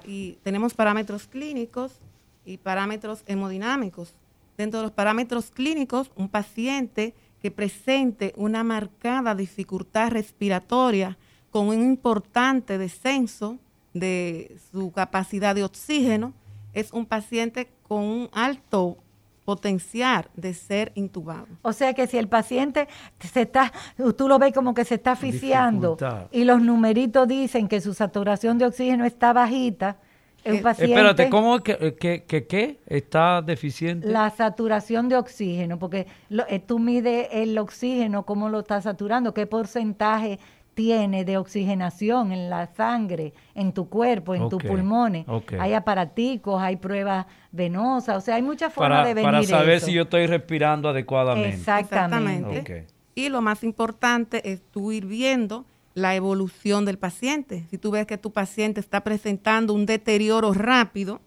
y 0.05 0.33
tenemos 0.43 0.75
parámetros 0.75 1.29
clínicos 1.29 2.01
y 2.45 2.57
parámetros 2.57 3.23
hemodinámicos. 3.27 4.13
Dentro 4.59 4.81
de 4.81 4.87
los 4.87 4.93
parámetros 4.93 5.53
clínicos, 5.53 6.11
un 6.17 6.29
paciente 6.29 7.15
que 7.41 7.53
presente 7.53 8.35
una 8.37 8.65
marcada 8.65 9.37
dificultad 9.37 10.11
respiratoria 10.11 11.17
con 11.53 11.69
un 11.69 11.81
importante 11.81 12.77
descenso 12.77 13.57
de 13.95 14.59
su 14.73 14.91
capacidad 14.91 15.55
de 15.55 15.63
oxígeno 15.63 16.33
es 16.73 16.93
un 16.93 17.07
paciente 17.07 17.71
con 17.85 18.03
un 18.03 18.31
alto 18.33 18.97
potencial 19.45 20.29
de 20.37 20.55
ser 20.55 20.93
intubado. 20.95 21.47
O 21.63 21.73
sea 21.73 21.93
que 21.95 22.07
si 22.07 22.19
el 22.19 22.29
paciente 22.29 22.89
se 23.19 23.43
está, 23.43 23.73
tú 24.17 24.29
lo 24.29 24.39
ves 24.39 24.53
como 24.55 24.75
que 24.75 24.85
se 24.85 24.95
está 24.97 25.13
asfixiando 25.13 25.97
Dificultad. 25.97 26.27
y 26.33 26.45
los 26.45 26.63
numeritos 26.63 27.27
dicen 27.27 27.67
que 27.69 27.81
su 27.81 27.95
saturación 27.95 28.59
de 28.59 28.67
oxígeno 28.67 29.05
está 29.05 29.33
bajita, 29.33 29.97
es 30.45 30.53
un 30.53 30.59
Eh, 30.59 30.63
paciente... 30.63 30.93
Espérate, 30.95 31.29
¿cómo 31.31 31.57
es 31.57 31.63
que, 31.63 31.73
eh, 31.81 31.95
que, 31.97 32.25
que 32.25 32.47
qué? 32.47 32.79
¿Está 32.87 33.43
deficiente? 33.43 34.09
La 34.09 34.31
saturación 34.31 35.09
de 35.09 35.17
oxígeno, 35.17 35.79
porque 35.79 36.07
lo- 36.31 36.47
eh, 36.49 36.61
tú 36.61 36.79
mides 36.79 37.29
el 37.33 37.59
oxígeno, 37.59 38.25
cómo 38.25 38.49
lo 38.49 38.61
está 38.61 38.81
saturando, 38.81 39.35
qué 39.35 39.47
porcentaje 39.47 40.39
tiene 40.81 41.27
de 41.27 41.37
oxigenación 41.37 42.33
en 42.33 42.49
la 42.49 42.67
sangre, 42.75 43.35
en 43.55 43.75
tu 43.75 43.91
cuerpo, 43.91 44.35
en 44.35 44.49
tus 44.49 44.63
pulmones. 44.63 45.27
Hay 45.59 45.75
aparaticos, 45.75 46.63
hay 46.63 46.77
pruebas 46.77 47.27
venosas, 47.53 48.17
o 48.17 48.21
sea, 48.23 48.37
hay 48.37 48.43
muchas 48.43 48.73
formas 48.73 49.07
de 49.07 49.13
venir 49.13 49.31
para 49.31 49.43
saber 49.43 49.75
eso. 49.75 49.87
si 49.87 49.93
yo 49.93 50.05
estoy 50.05 50.27
respirando 50.27 50.89
adecuadamente. 50.89 51.51
Exactamente. 51.51 52.87
Y 53.15 53.29
lo 53.29 53.43
más 53.43 53.63
importante 53.63 54.51
es 54.51 54.63
tú 54.71 54.91
ir 54.91 55.05
viendo 55.05 55.67
la 55.93 56.15
evolución 56.15 56.87
del 56.87 56.97
paciente. 56.97 57.67
Si 57.69 57.77
tú 57.77 57.91
ves 57.91 58.07
que 58.07 58.17
tu 58.17 58.33
paciente 58.33 58.81
está 58.81 59.05
presentando 59.05 59.75
un 59.75 59.85
deterioro 59.85 60.55
rápido 60.55 61.21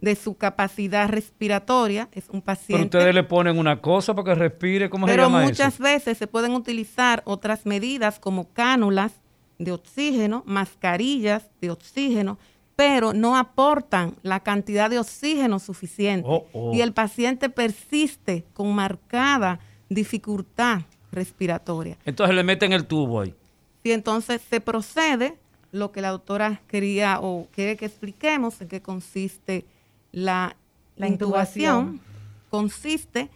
De 0.00 0.14
su 0.14 0.36
capacidad 0.36 1.08
respiratoria, 1.08 2.08
es 2.12 2.24
un 2.28 2.40
Pero 2.40 2.44
paciente. 2.44 2.98
ustedes 2.98 3.14
le 3.14 3.24
ponen 3.24 3.58
una 3.58 3.80
cosa 3.80 4.14
para 4.14 4.34
que 4.34 4.34
respire, 4.40 4.88
¿cómo 4.88 5.06
Pero 5.06 5.24
se 5.24 5.30
llama 5.30 5.44
muchas 5.44 5.74
eso? 5.74 5.82
veces 5.82 6.18
se 6.18 6.26
pueden 6.26 6.52
utilizar 6.52 7.22
otras 7.24 7.66
medidas 7.66 8.18
como 8.20 8.52
cánulas 8.52 9.12
de 9.58 9.72
oxígeno, 9.72 10.44
mascarillas 10.46 11.48
de 11.60 11.70
oxígeno, 11.70 12.38
pero 12.76 13.12
no 13.12 13.36
aportan 13.36 14.14
la 14.22 14.40
cantidad 14.40 14.88
de 14.88 15.00
oxígeno 15.00 15.58
suficiente. 15.58 16.28
Oh, 16.30 16.46
oh. 16.52 16.72
Y 16.74 16.80
el 16.80 16.92
paciente 16.92 17.48
persiste 17.48 18.44
con 18.52 18.72
marcada 18.72 19.58
dificultad 19.88 20.82
respiratoria. 21.10 21.98
Entonces 22.04 22.36
le 22.36 22.44
meten 22.44 22.72
el 22.72 22.86
tubo 22.86 23.20
ahí. 23.22 23.34
Y 23.82 23.90
entonces 23.90 24.40
se 24.48 24.60
procede 24.60 25.36
lo 25.72 25.92
que 25.92 26.00
la 26.00 26.10
doctora 26.10 26.60
quería 26.68 27.20
o 27.20 27.46
quiere 27.52 27.76
que 27.76 27.86
expliquemos 27.86 28.60
en 28.60 28.68
qué 28.68 28.80
consiste 28.82 29.64
la, 30.12 30.56
La 30.96 31.06
la 31.06 31.08
intubación. 31.08 31.78
intubación. 31.94 32.00
Consiste 32.50 33.28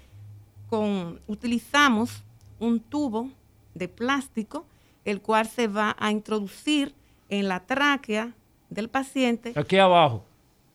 con, 0.71 1.21
utilizamos 1.27 2.23
un 2.59 2.81
tubo 2.81 3.29
de 3.75 3.89
plástico, 3.89 4.65
el 5.05 5.21
cual 5.21 5.47
se 5.49 5.67
va 5.69 5.95
a 5.99 6.11
introducir 6.11 6.95
en 7.29 7.49
la 7.49 7.61
tráquea 7.61 8.33
del 8.71 8.89
paciente, 8.89 9.53
Aquí 9.57 9.77
abajo. 9.77 10.25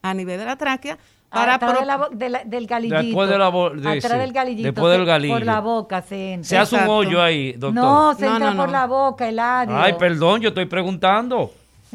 a 0.03 0.13
nivel 0.13 0.37
de 0.39 0.45
la 0.45 0.55
tráquea, 0.57 0.97
para 1.29 1.55
Atrás 1.55 1.71
pro- 1.71 1.79
de 1.81 1.85
la 1.85 1.97
bo- 1.97 2.09
de 2.09 2.29
la- 2.29 2.43
del 2.45 2.67
galillito. 2.67 3.01
Después 3.03 3.29
de 3.29 3.37
la 3.37 3.49
bo- 3.49 3.69
de- 3.71 3.97
atrás 3.97 4.11
sí, 4.13 4.17
del 4.17 4.31
galillito. 4.33 4.71
después 4.71 4.91
del 4.93 5.01
se- 5.01 5.05
galillo. 5.07 5.33
Por 5.33 5.45
la 5.45 5.59
boca 5.59 6.01
se 6.01 6.33
entra. 6.33 6.47
Se 6.49 6.57
hace 6.57 6.75
un 6.77 6.87
hoyo 6.89 7.21
ahí, 7.21 7.51
doctor. 7.53 7.73
No, 7.73 8.13
se 8.15 8.25
No, 8.25 8.33
entra 8.35 8.51
no, 8.51 8.57
por 8.57 8.65
no. 8.67 8.71
la 8.71 8.85
boca, 8.87 9.27
el 9.27 9.39
Ay, 9.39 9.93
perdón, 9.99 10.41
yo 10.41 10.49
estoy 10.49 10.65
preguntando. 10.65 11.51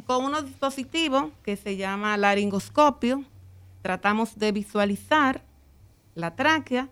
con 0.07 0.25
unos 0.25 0.45
dispositivos 0.47 1.27
que 1.45 1.57
se 1.57 1.77
llama 1.77 2.17
laringoscopio, 2.17 3.25
tratamos 3.83 4.39
de 4.39 4.53
visualizar 4.53 5.41
la 6.15 6.35
tráquea 6.35 6.89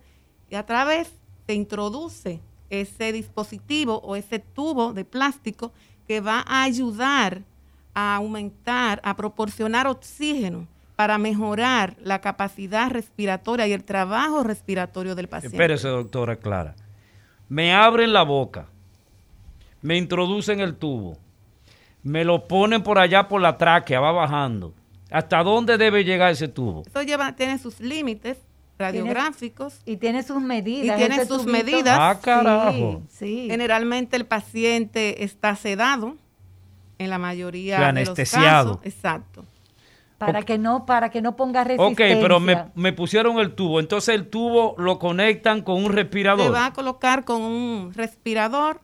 y 0.51 0.55
a 0.55 0.64
través 0.66 1.11
se 1.47 1.55
introduce 1.55 2.41
ese 2.70 3.12
dispositivo 3.12 3.99
o 4.05 4.16
ese 4.16 4.38
tubo 4.38 4.93
de 4.93 5.05
plástico 5.05 5.72
que 6.09 6.20
va 6.20 6.43
a 6.47 6.62
ayudar 6.62 7.43
a 7.95 8.16
aumentar, 8.16 9.01
a 9.05 9.14
proporcionar 9.16 9.86
oxígeno 9.86 10.66
para 11.01 11.17
mejorar 11.17 11.97
la 12.03 12.21
capacidad 12.21 12.91
respiratoria 12.91 13.67
y 13.67 13.73
el 13.73 13.85
trabajo 13.85 14.43
respiratorio 14.43 15.15
del 15.15 15.29
paciente. 15.31 15.57
Espérese, 15.57 15.89
doctora 15.89 16.37
Clara. 16.37 16.75
Me 17.49 17.73
abren 17.73 18.13
la 18.13 18.23
boca, 18.23 18.67
me 19.81 19.97
introducen 19.97 20.61
el 20.61 20.77
tubo, 20.77 21.17
me 22.03 22.23
lo 22.23 22.47
ponen 22.47 22.83
por 22.83 22.99
allá 22.99 23.29
por 23.29 23.41
la 23.41 23.57
tráquea, 23.57 23.99
va 23.99 24.13
bajando. 24.13 24.75
¿Hasta 25.11 25.43
dónde 25.43 25.79
debe 25.79 26.05
llegar 26.05 26.33
ese 26.33 26.49
tubo? 26.49 26.83
Eso 26.87 27.01
lleva, 27.01 27.35
tiene 27.35 27.59
sus 27.59 27.81
límites 27.81 28.37
radiográficos. 28.79 29.81
Y 29.87 29.97
tiene 29.97 30.23
sus 30.23 30.43
medidas. 30.43 30.99
Y 30.99 30.99
tiene 31.01 31.25
sus 31.25 31.45
tubito. 31.47 31.51
medidas. 31.51 31.97
Ah, 31.99 32.19
carajo. 32.21 33.01
Sí, 33.09 33.17
sí. 33.17 33.47
Generalmente 33.49 34.19
el 34.19 34.27
paciente 34.27 35.25
está 35.25 35.57
sedado 35.57 36.17
en 36.99 37.09
la 37.09 37.17
mayoría 37.17 37.77
O 37.77 37.79
sea, 37.79 37.87
de 37.87 38.01
los 38.01 38.09
anestesiado. 38.11 38.77
casos. 38.81 38.95
Exacto. 38.95 39.47
Para 40.21 40.41
Ok. 40.41 40.45
que 40.45 40.59
no, 40.59 40.85
para 40.85 41.09
que 41.09 41.23
no 41.23 41.35
ponga 41.35 41.62
Ok, 41.62 41.68
resistencia. 41.68 42.21
pero 42.21 42.39
me, 42.41 42.66
me 42.75 42.93
pusieron 42.93 43.39
el 43.39 43.55
tubo. 43.55 43.81
Entonces 43.81 44.14
el 44.14 44.29
tubo 44.29 44.75
lo 44.79 44.99
conectan 44.99 45.62
con 45.62 45.77
un 45.79 45.87
Se 45.87 45.93
respirador. 45.93 46.53
va 46.55 46.66
a 46.66 46.73
colocar 46.75 47.25
con 47.25 47.41
un 47.41 47.93
respirador 47.95 48.81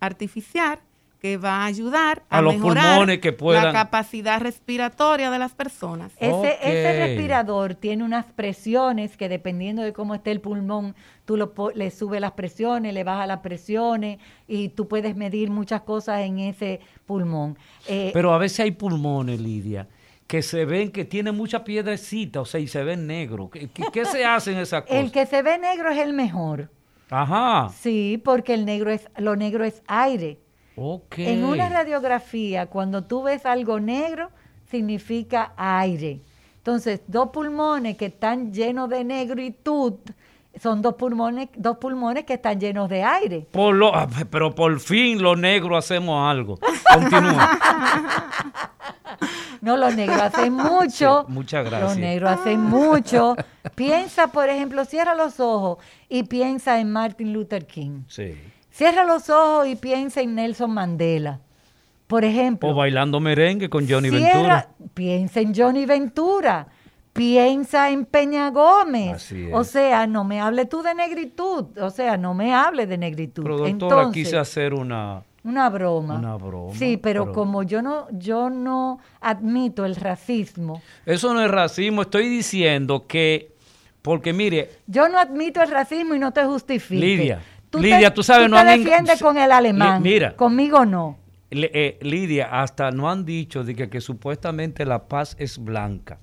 artificial 0.00 0.78
que 1.20 1.38
va 1.38 1.62
a 1.62 1.64
ayudar 1.64 2.22
a, 2.28 2.38
A 2.38 2.42
los 2.42 2.54
mejorar 2.54 2.84
pulmones 2.98 3.18
que 3.20 3.32
puedan- 3.32 3.64
la 3.64 3.72
capacidad 3.72 4.38
respiratoria 4.40 5.30
de 5.30 5.38
las 5.38 5.54
personas. 5.54 6.12
Ese, 6.18 6.30
Ok. 6.32 6.44
ese 6.62 6.98
respirador 7.06 7.74
tiene 7.74 8.04
unas 8.04 8.26
presiones 8.26 9.16
que 9.16 9.28
dependiendo 9.28 9.82
de 9.82 9.92
cómo 9.94 10.14
esté 10.14 10.30
el 10.30 10.40
pulmón, 10.42 10.94
tú 11.24 11.36
lo, 11.38 11.52
le 11.74 11.90
sube 11.90 12.20
las 12.20 12.32
presiones, 12.32 12.92
le 12.94 13.02
baja 13.02 13.26
las 13.26 13.40
presiones 13.40 14.18
y 14.46 14.68
tú 14.68 14.86
puedes 14.88 15.16
medir 15.16 15.50
muchas 15.50 15.80
cosas 15.80 16.20
en 16.20 16.38
ese 16.38 16.80
pulmón. 17.06 17.56
Eh, 17.88 18.10
Pero 18.12 18.32
a 18.34 18.38
veces 18.38 18.60
hay 18.60 18.70
pulmones, 18.72 19.40
Lidia, 19.40 19.88
que 20.26 20.42
se 20.42 20.64
ven 20.64 20.90
que 20.90 21.04
tienen 21.04 21.36
mucha 21.36 21.62
piedrecita, 21.64 22.40
o 22.40 22.44
sea, 22.44 22.60
y 22.60 22.66
se 22.68 22.82
ven 22.82 23.06
negros. 23.06 23.50
¿Qué, 23.50 23.68
qué- 23.92 24.04
se 24.04 24.24
hacen 24.24 24.56
esas 24.58 24.82
cosas? 24.82 24.96
el 24.96 25.12
que 25.12 25.26
se 25.26 25.42
ve 25.42 25.58
negro 25.58 25.90
es 25.90 25.98
el 25.98 26.12
mejor. 26.12 26.70
Ajá. 27.10 27.68
Sí, 27.72 28.20
porque 28.24 28.54
el 28.54 28.64
negro 28.64 28.90
es, 28.90 29.08
lo 29.16 29.36
negro 29.36 29.64
es 29.64 29.82
aire. 29.86 30.38
Ok. 30.74 31.18
En 31.18 31.44
una 31.44 31.68
radiografía, 31.68 32.66
cuando 32.66 33.04
tú 33.04 33.22
ves 33.22 33.46
algo 33.46 33.78
negro, 33.80 34.30
significa 34.70 35.52
aire. 35.56 36.20
Entonces, 36.58 37.00
dos 37.06 37.28
pulmones 37.30 37.96
que 37.96 38.06
están 38.06 38.52
llenos 38.52 38.88
de 38.90 39.04
negritud 39.04 39.94
son 40.62 40.82
dos 40.82 40.94
pulmones, 40.94 41.48
dos 41.56 41.78
pulmones 41.78 42.24
que 42.24 42.34
están 42.34 42.58
llenos 42.60 42.88
de 42.88 43.02
aire. 43.02 43.46
Por 43.50 43.74
lo, 43.74 43.94
ah, 43.94 44.08
pero 44.30 44.54
por 44.54 44.78
fin 44.80 45.22
los 45.22 45.38
negros 45.38 45.84
hacemos 45.84 46.28
algo. 46.30 46.58
Continúa. 46.92 47.58
No, 49.60 49.76
los 49.76 49.96
negros 49.96 50.20
hacen 50.20 50.52
mucho. 50.52 51.24
Sí, 51.26 51.32
muchas 51.32 51.64
gracias. 51.64 51.90
Los 51.90 51.98
negros 51.98 52.30
hacen 52.30 52.60
mucho. 52.60 53.34
Piensa, 53.74 54.28
por 54.28 54.48
ejemplo, 54.48 54.84
cierra 54.84 55.14
los 55.14 55.40
ojos 55.40 55.78
y 56.08 56.22
piensa 56.24 56.78
en 56.78 56.92
Martin 56.92 57.32
Luther 57.32 57.66
King. 57.66 58.02
Sí. 58.06 58.34
Cierra 58.70 59.04
los 59.04 59.28
ojos 59.30 59.66
y 59.66 59.74
piensa 59.74 60.20
en 60.20 60.34
Nelson 60.36 60.70
Mandela. 60.70 61.40
Por 62.06 62.24
ejemplo. 62.24 62.68
O 62.68 62.74
bailando 62.74 63.18
merengue 63.18 63.68
con 63.68 63.88
Johnny 63.88 64.10
Cierra- 64.10 64.32
Ventura. 64.34 64.68
Piensa 64.94 65.40
en 65.40 65.54
Johnny 65.54 65.84
Ventura. 65.86 66.68
Piensa 67.16 67.90
en 67.90 68.04
Peña 68.04 68.50
Gómez. 68.50 69.32
O 69.52 69.64
sea, 69.64 70.06
no 70.06 70.24
me 70.24 70.40
hable 70.40 70.66
tú 70.66 70.82
de 70.82 70.94
negritud. 70.94 71.66
O 71.78 71.90
sea, 71.90 72.16
no 72.16 72.34
me 72.34 72.54
hable 72.54 72.86
de 72.86 72.98
negritud. 72.98 73.42
Pero 73.42 73.56
doctora, 73.58 73.70
Entonces, 73.70 74.12
quise 74.24 74.36
hacer 74.38 74.74
una... 74.74 75.22
una 75.44 75.68
broma. 75.70 76.16
Una 76.16 76.36
broma, 76.36 76.74
Sí, 76.74 76.96
pero, 76.96 77.24
pero- 77.24 77.32
como 77.34 77.62
yo 77.62 77.80
no, 77.82 78.06
yo 78.12 78.50
no 78.50 79.00
admito 79.20 79.84
el 79.84 79.96
racismo. 79.96 80.82
Eso 81.04 81.32
no 81.34 81.42
es 81.44 81.50
racismo, 81.50 82.02
estoy 82.02 82.28
diciendo 82.28 83.06
que... 83.06 83.54
Porque 84.02 84.32
mire, 84.32 84.70
Yo 84.86 85.08
no 85.08 85.18
admito 85.18 85.60
el 85.62 85.70
racismo 85.70 86.14
y 86.14 86.18
no 86.20 86.32
te 86.32 86.44
justifico. 86.44 87.00
Lidia, 87.00 87.40
Lidia, 87.72 88.14
tú 88.14 88.22
sabes, 88.22 88.44
tú 88.46 88.50
no 88.50 88.56
te 88.56 88.62
han 88.62 88.68
en- 88.68 88.84
defiendes 88.84 89.20
con 89.20 89.36
el 89.36 89.50
alemán. 89.50 90.00
Li- 90.02 90.10
mira. 90.10 90.36
Conmigo 90.36 90.84
no. 90.86 91.16
Le- 91.50 91.70
eh, 91.74 91.98
Lidia, 92.02 92.60
hasta 92.62 92.92
no 92.92 93.10
han 93.10 93.24
dicho 93.24 93.64
de 93.64 93.74
que, 93.74 93.88
que 93.90 94.00
supuestamente 94.00 94.84
la 94.84 95.08
paz 95.08 95.34
es 95.40 95.58
blanca. 95.58 96.18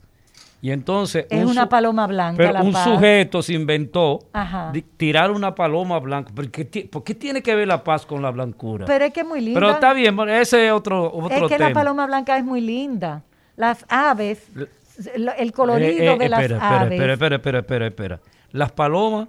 Y 0.63 0.71
entonces... 0.71 1.25
Es 1.29 1.43
un 1.43 1.51
una 1.51 1.67
paloma 1.67 2.07
blanca 2.07 2.37
Pero 2.37 2.53
la 2.53 2.61
un 2.63 2.71
paz. 2.71 2.85
sujeto 2.85 3.41
se 3.43 3.51
inventó 3.53 4.19
Ajá. 4.31 4.71
tirar 4.95 5.29
una 5.31 5.53
paloma 5.53 5.99
blanca. 5.99 6.31
¿Por 6.33 6.49
qué, 6.49 6.63
ti- 6.63 6.83
por 6.85 7.03
qué 7.03 7.13
tiene 7.13 7.41
que 7.43 7.53
ver 7.53 7.67
la 7.67 7.83
paz 7.83 8.05
con 8.05 8.21
la 8.21 8.31
blancura? 8.31 8.85
Pero 8.85 9.03
es 9.03 9.11
que 9.11 9.19
es 9.19 9.27
muy 9.27 9.41
linda. 9.41 9.59
Pero 9.59 9.71
está 9.73 9.91
bien, 9.91 10.17
ese 10.29 10.67
es 10.67 10.71
otro, 10.71 11.11
otro 11.13 11.27
es 11.35 11.41
que 11.51 11.57
tema. 11.57 11.67
la 11.67 11.73
paloma 11.75 12.05
blanca 12.05 12.37
es 12.37 12.45
muy 12.45 12.61
linda. 12.61 13.23
Las 13.57 13.85
aves, 13.89 14.47
el 15.35 15.51
colorido 15.51 15.89
Eh, 15.89 16.13
eh, 16.13 16.17
de 16.17 16.29
las 16.29 16.39
espera, 16.41 16.79
aves. 16.79 16.91
espera, 16.93 17.13
espera, 17.13 17.35
espera, 17.35 17.59
espera, 17.59 17.87
espera. 17.87 18.19
Las 18.53 18.71
palomas 18.71 19.27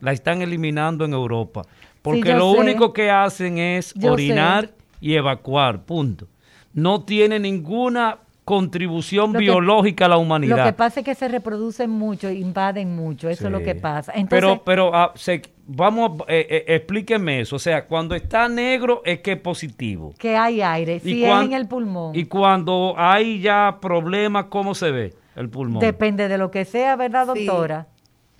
las 0.00 0.14
están 0.14 0.40
eliminando 0.40 1.04
en 1.04 1.14
Europa. 1.14 1.62
Porque 2.00 2.32
lo 2.32 2.52
sé. 2.52 2.58
único 2.60 2.92
que 2.92 3.10
hacen 3.10 3.58
es 3.58 3.92
Yo 3.94 4.12
orinar 4.12 4.70
y 5.00 5.14
evacuar, 5.16 5.82
punto. 5.82 6.28
No 6.72 7.02
tiene 7.02 7.40
ninguna 7.40 8.18
contribución 8.46 9.32
Lo 9.32 9.40
que- 9.40 9.44
biológica 9.46 10.06
a 10.06 10.08
la 10.08 10.14
Lo 10.14 10.20
humanidad. 10.20 10.64
que 10.64 10.72
pasa 10.72 11.00
es 11.00 11.04
que 11.04 11.16
se 11.16 11.26
reproducen 11.26 11.90
mucho, 11.90 12.30
invaden 12.30 12.94
mucho, 12.94 13.28
eso 13.28 13.46
es 13.46 13.52
lo 13.52 13.60
que 13.60 13.74
pasa. 13.74 14.12
Entonces, 14.14 14.28
pero, 14.30 14.62
pero 14.64 14.94
ah, 14.94 15.12
se- 15.16 15.42
vamos, 15.66 16.12
eh, 16.28 16.46
eh, 16.48 16.64
explíqueme 16.76 17.40
eso. 17.40 17.56
O 17.56 17.58
sea, 17.58 17.86
cuando 17.86 18.14
está 18.14 18.48
negro 18.48 19.02
es 19.04 19.18
que 19.18 19.32
es 19.32 19.40
positivo. 19.40 20.14
que 20.16 20.36
hay 20.36 20.62
aire, 20.62 21.00
si 21.00 21.24
es 21.24 21.28
cuan- 21.28 21.46
en 21.46 21.52
el 21.54 21.66
pulmón. 21.66 22.14
Y 22.14 22.26
cuando 22.26 22.94
hay 22.96 23.40
ya 23.40 23.78
problemas, 23.82 24.44
¿cómo 24.44 24.76
se 24.76 24.92
ve 24.92 25.14
el 25.34 25.48
pulmón? 25.50 25.80
Depende 25.80 26.28
de 26.28 26.38
lo 26.38 26.52
que 26.52 26.64
sea, 26.64 26.94
¿verdad, 26.94 27.26
Sí. 27.34 27.44
doctora? 27.46 27.88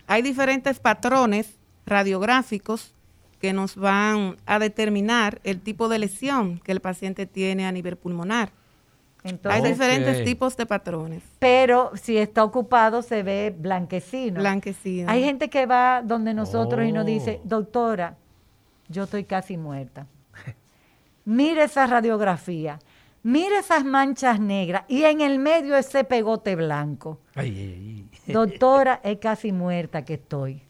Hay 0.06 0.22
diferentes 0.22 0.78
patrones 0.78 1.58
radiográficos 1.84 2.94
que 3.40 3.52
nos 3.52 3.74
van 3.74 4.36
a 4.46 4.60
determinar 4.60 5.40
el 5.42 5.60
tipo 5.60 5.88
de 5.88 5.98
lesión 5.98 6.60
que 6.60 6.70
el 6.70 6.78
paciente 6.80 7.26
tiene 7.26 7.66
a 7.66 7.72
nivel 7.72 7.96
pulmonar. 7.96 8.50
Entonces, 9.28 9.62
Hay 9.62 9.68
diferentes 9.70 10.24
tipos 10.24 10.56
de 10.56 10.66
patrones. 10.66 11.22
pero 11.38 11.90
si 11.94 12.16
está 12.16 12.44
ocupado 12.44 13.02
se 13.02 13.22
ve 13.22 13.54
blanquecino. 13.56 14.40
Blanquecinos. 14.40 15.10
Hay 15.12 15.22
gente 15.24 15.48
que 15.50 15.66
va 15.66 16.02
donde 16.04 16.32
nosotros 16.34 16.84
y 16.86 16.92
nos 16.92 17.04
dice, 17.06 17.40
Oh. 17.44 17.48
doctora, 17.48 18.16
yo 18.88 19.04
estoy 19.04 19.24
casi 19.24 19.56
muerta. 19.56 20.06
Mire 21.24 21.64
esa 21.64 21.86
radiografía, 21.86 22.78
mire 23.24 23.58
esas 23.58 23.84
manchas 23.84 24.38
negras 24.38 24.84
y 24.86 25.02
en 25.02 25.20
el 25.20 25.38
medio 25.40 25.76
ese 25.76 26.04
pegote 26.04 26.54
blanco. 26.54 27.18
Ay, 27.34 27.50
ay, 27.50 28.08
ay. 28.28 28.32
Doctora, 28.32 29.00
es 29.02 29.18
casi 29.18 29.50
muerta 29.50 30.04
que 30.04 30.14
estoy. 30.14 30.62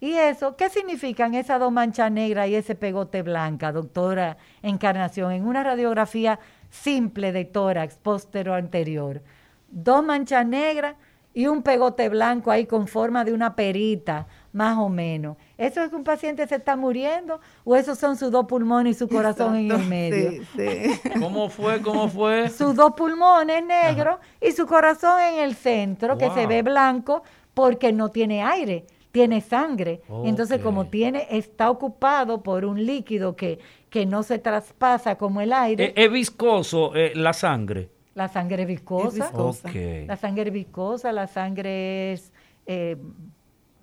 ¿Y 0.00 0.14
eso? 0.14 0.56
¿Qué 0.56 0.68
significan 0.68 1.34
esas 1.34 1.60
dos 1.60 1.70
manchas 1.70 2.10
negras 2.10 2.48
y 2.48 2.56
ese 2.56 2.74
pegote 2.74 3.22
blanca, 3.22 3.70
doctora 3.70 4.36
Encarnación? 4.60 5.30
En 5.30 5.46
una 5.46 5.62
radiografía 5.62 6.40
simple 6.72 7.32
de 7.32 7.44
tórax 7.44 7.96
postero 7.96 8.54
anterior. 8.54 9.22
Dos 9.70 10.02
manchas 10.02 10.46
negras 10.46 10.96
y 11.34 11.46
un 11.46 11.62
pegote 11.62 12.08
blanco 12.08 12.50
ahí 12.50 12.66
con 12.66 12.88
forma 12.88 13.24
de 13.24 13.32
una 13.32 13.54
perita, 13.54 14.26
más 14.52 14.78
o 14.78 14.88
menos. 14.88 15.36
¿Eso 15.56 15.82
es 15.82 15.90
que 15.90 15.96
un 15.96 16.04
paciente 16.04 16.46
se 16.46 16.56
está 16.56 16.74
muriendo 16.74 17.40
o 17.64 17.76
esos 17.76 17.98
son 17.98 18.16
sus 18.16 18.30
dos 18.30 18.46
pulmones 18.46 18.96
y 18.96 18.98
su 18.98 19.08
corazón 19.08 19.56
en 19.56 19.70
el 19.70 19.86
medio? 19.86 20.30
sí, 20.30 20.42
sí. 20.56 21.10
¿Cómo 21.20 21.48
fue? 21.48 21.80
¿Cómo 21.82 22.08
fue? 22.08 22.48
sus 22.48 22.74
dos 22.74 22.92
pulmones 22.92 23.64
negros 23.64 24.16
y 24.40 24.52
su 24.52 24.66
corazón 24.66 25.20
en 25.20 25.40
el 25.40 25.54
centro, 25.54 26.16
que 26.16 26.30
se 26.30 26.46
ve 26.46 26.62
blanco 26.62 27.22
porque 27.54 27.92
no 27.92 28.08
tiene 28.08 28.42
aire, 28.42 28.86
tiene 29.10 29.42
sangre. 29.42 30.00
Entonces, 30.24 30.60
como 30.60 30.86
tiene, 30.86 31.26
está 31.30 31.70
ocupado 31.70 32.42
por 32.42 32.64
un 32.64 32.84
líquido 32.84 33.36
que, 33.36 33.58
que 33.92 34.06
no 34.06 34.22
se 34.22 34.38
traspasa 34.38 35.16
como 35.16 35.42
el 35.42 35.52
aire, 35.52 35.84
Eh, 35.88 35.92
¿Es 36.06 36.10
viscoso 36.10 36.96
eh, 36.96 37.12
la 37.14 37.34
sangre? 37.34 37.90
la 38.14 38.26
sangre 38.28 38.62
es 38.62 38.68
viscosa. 38.68 39.26
viscosa. 39.26 39.68
Ok. 39.68 40.06
La 40.06 40.16
sangre 40.16 40.44
es 40.48 40.52
viscosa, 40.52 41.12
la 41.12 41.26
sangre 41.26 42.12
es, 42.14 42.32
eh, 42.66 42.96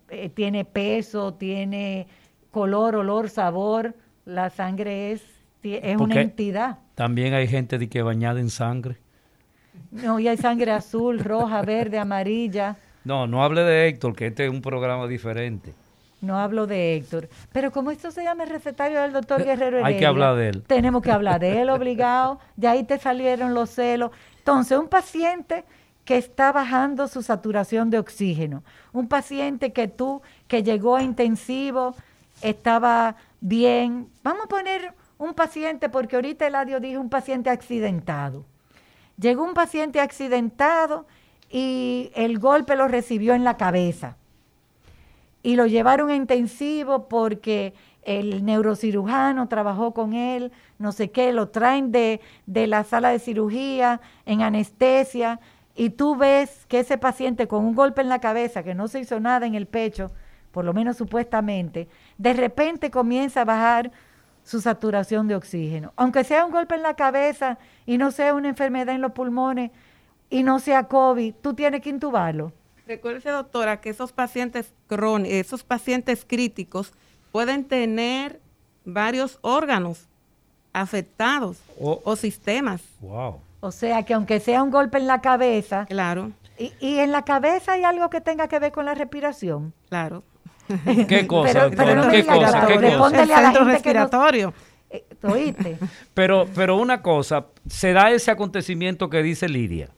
eh, 0.10 0.30
tiene 0.30 0.66
peso, 0.66 1.36
tiene 1.36 2.07
color, 2.49 2.95
olor, 2.95 3.30
sabor. 3.30 3.93
La 4.26 4.49
sangre 4.49 5.12
es, 5.12 5.22
es 5.64 5.97
una 5.97 6.22
entidad. 6.22 6.80
También 6.95 7.36
hay 7.36 7.47
gente 7.47 7.78
de 7.78 7.88
que 7.88 8.01
bañada 8.01 8.39
en 8.39 8.49
sangre. 8.49 8.97
No, 9.91 10.20
y 10.20 10.28
hay 10.28 10.38
sangre 10.38 10.72
azul, 10.72 11.20
roja, 11.20 11.62
verde, 11.62 11.99
amarilla. 11.99 12.78
No, 13.03 13.28
no 13.28 13.43
hable 13.43 13.62
de 13.62 13.88
Héctor, 13.88 14.16
que 14.16 14.28
este 14.28 14.45
es 14.45 14.51
un 14.51 14.62
programa 14.62 15.07
diferente. 15.07 15.74
No 16.22 16.38
hablo 16.38 16.68
de 16.68 16.96
Héctor. 16.96 17.30
Pero 17.52 17.72
como 17.72 17.92
esto 17.92 18.12
se 18.12 18.24
llama 18.24 18.44
el 18.44 18.50
recetario 18.50 19.02
del 19.02 19.14
doctor 19.14 19.44
Guerrero 19.44 19.78
Hay 19.78 19.84
que 19.84 19.90
Heredia, 19.90 20.10
hablar 20.10 20.36
de 20.36 20.50
él. 20.50 20.64
Tenemos 20.64 21.02
que 21.02 21.12
hablar 21.12 21.40
de 21.40 21.62
él 21.62 21.70
obligado. 21.70 22.40
De 22.56 22.68
ahí 22.68 22.84
te 22.84 22.98
salieron 22.98 23.54
los 23.54 23.70
celos. 23.70 24.12
Entonces, 24.38 24.78
un 24.78 24.88
paciente 24.88 25.64
que 26.04 26.18
está 26.18 26.52
bajando 26.52 27.08
su 27.08 27.22
saturación 27.22 27.90
de 27.90 28.00
oxígeno, 28.00 28.64
un 28.94 29.08
paciente 29.08 29.72
que 29.74 29.88
tú, 29.88 30.22
que 30.48 30.64
llegó 30.64 30.96
a 30.96 31.04
intensivo, 31.04 31.96
estaba 32.42 33.16
bien. 33.42 34.10
Vamos 34.24 34.46
a 34.46 34.48
poner 34.48 34.94
un 35.20 35.34
paciente, 35.34 35.90
porque 35.90 36.16
ahorita 36.16 36.48
Eladio 36.48 36.80
dijo 36.80 37.00
un 37.00 37.10
paciente 37.10 37.50
accidentado. 37.50 38.46
Llegó 39.20 39.44
un 39.44 39.54
paciente 39.54 40.00
accidentado 40.00 41.06
y 41.50 42.12
el 42.16 42.40
golpe 42.40 42.76
lo 42.76 42.88
recibió 42.88 43.34
en 43.34 43.44
la 43.44 43.58
cabeza. 43.58 44.16
Y 45.42 45.56
lo 45.56 45.66
llevaron 45.66 46.10
a 46.10 46.16
intensivo 46.16 47.08
porque 47.08 47.74
el 48.04 48.44
neurocirujano 48.44 49.48
trabajó 49.48 49.94
con 49.94 50.14
él, 50.14 50.52
no 50.78 50.92
sé 50.92 51.12
qué, 51.12 51.32
lo 51.34 51.50
traen 51.50 51.92
de, 51.92 52.22
de 52.46 52.68
la 52.68 52.84
sala 52.84 53.10
de 53.10 53.20
cirugía 53.20 54.02
en 54.26 54.42
anestesia 54.42 55.40
y 55.76 55.92
tú 55.92 56.16
ves 56.16 56.66
que 56.68 56.80
ese 56.80 56.98
paciente 56.98 57.48
con 57.48 57.64
un 57.64 57.76
golpe 57.76 58.02
en 58.02 58.10
la 58.10 58.20
cabeza, 58.20 58.64
que 58.64 58.76
no 58.76 58.88
se 58.88 59.00
hizo 59.00 59.20
nada 59.20 59.46
en 59.46 59.56
el 59.56 59.66
pecho, 59.66 60.12
por 60.52 60.66
lo 60.66 60.74
menos 60.74 60.98
supuestamente, 60.98 61.88
de 62.18 62.34
repente 62.34 62.92
comienza 62.92 63.42
a 63.42 63.46
bajar 63.46 63.92
su 64.44 64.62
saturación 64.62 65.28
de 65.28 65.36
oxígeno. 65.36 65.94
Aunque 65.96 66.24
sea 66.24 66.46
un 66.46 66.52
golpe 66.52 66.76
en 66.76 66.82
la 66.82 66.96
cabeza 66.96 67.60
y 67.86 67.98
no 67.98 68.12
sea 68.12 68.34
una 68.34 68.50
enfermedad 68.50 68.96
en 68.96 69.02
los 69.02 69.12
pulmones 69.12 69.72
y 70.30 70.44
no 70.44 70.60
sea 70.60 70.86
COVID, 70.86 71.36
tú 71.42 71.54
tienes 71.54 71.82
que 71.82 71.92
intubarlo. 71.92 72.52
Recuerde, 72.90 73.30
doctora, 73.30 73.82
que 73.82 73.92
esos 73.92 74.12
pacientes 74.12 74.74
crónicos, 74.88 75.32
esos 75.38 75.64
pacientes 75.64 76.26
críticos 76.28 76.92
pueden 77.32 77.64
tener 77.66 78.40
varios 78.84 79.38
órganos 79.42 80.08
afectados 80.74 81.58
Oh. 81.80 82.02
o 82.04 82.16
sistemas. 82.16 82.82
Wow. 83.00 83.42
O 83.60 83.72
sea 83.72 84.02
que 84.04 84.16
aunque 84.16 84.40
sea 84.40 84.64
un 84.64 84.72
golpe 84.72 84.98
en 84.98 85.06
la 85.06 85.22
cabeza, 85.22 85.86
Claro, 85.86 86.32
y, 86.58 86.74
y 86.80 86.98
en 86.98 87.12
la 87.12 87.24
cabeza 87.26 87.74
hay 87.74 87.84
algo 87.84 88.10
que 88.10 88.22
tenga 88.22 88.48
que 88.48 88.58
ver 88.58 88.72
con 88.72 88.86
la 88.86 88.96
respiración. 88.96 89.72
claro. 89.88 90.24
¿Qué 91.08 91.28
cosa? 91.28 91.70
Pero- 91.70 91.96
no 91.96 92.06
me 92.06 92.12
¿Qué 92.12 92.18
diga 92.24 92.34
cosa? 92.36 92.66
¿Qué 92.68 92.98
cosa? 92.98 93.22
El 93.24 93.28
centro 93.30 93.66
no- 93.66 93.72
respiratorio. 93.72 94.54
Eh, 94.90 95.04
¿Oíste? 95.24 95.78
Pero, 96.16 96.48
pero 96.56 96.76
una 96.78 97.04
cosa, 97.04 97.46
se 97.68 97.94
da 97.94 98.10
ese 98.12 98.32
acontecimiento 98.32 99.10
que 99.12 99.22
dice 99.22 99.48
Lidia. 99.48 99.90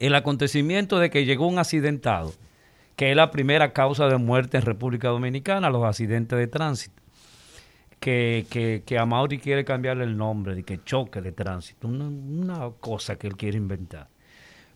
El 0.00 0.14
acontecimiento 0.16 0.98
de 0.98 1.10
que 1.10 1.24
llegó 1.24 1.46
un 1.46 1.58
accidentado, 1.58 2.32
que 2.96 3.10
es 3.10 3.16
la 3.16 3.30
primera 3.30 3.72
causa 3.72 4.08
de 4.08 4.16
muerte 4.16 4.56
en 4.56 4.64
República 4.64 5.08
Dominicana, 5.08 5.70
los 5.70 5.84
accidentes 5.84 6.36
de 6.36 6.48
tránsito. 6.48 7.00
Que, 8.00 8.46
que, 8.50 8.82
que 8.86 8.98
Amaury 8.98 9.38
quiere 9.38 9.62
cambiarle 9.64 10.04
el 10.04 10.16
nombre, 10.16 10.54
de 10.54 10.62
que 10.62 10.82
choque 10.82 11.20
de 11.20 11.32
tránsito, 11.32 11.86
una, 11.86 12.08
una 12.08 12.70
cosa 12.80 13.16
que 13.16 13.26
él 13.26 13.36
quiere 13.36 13.58
inventar. 13.58 14.08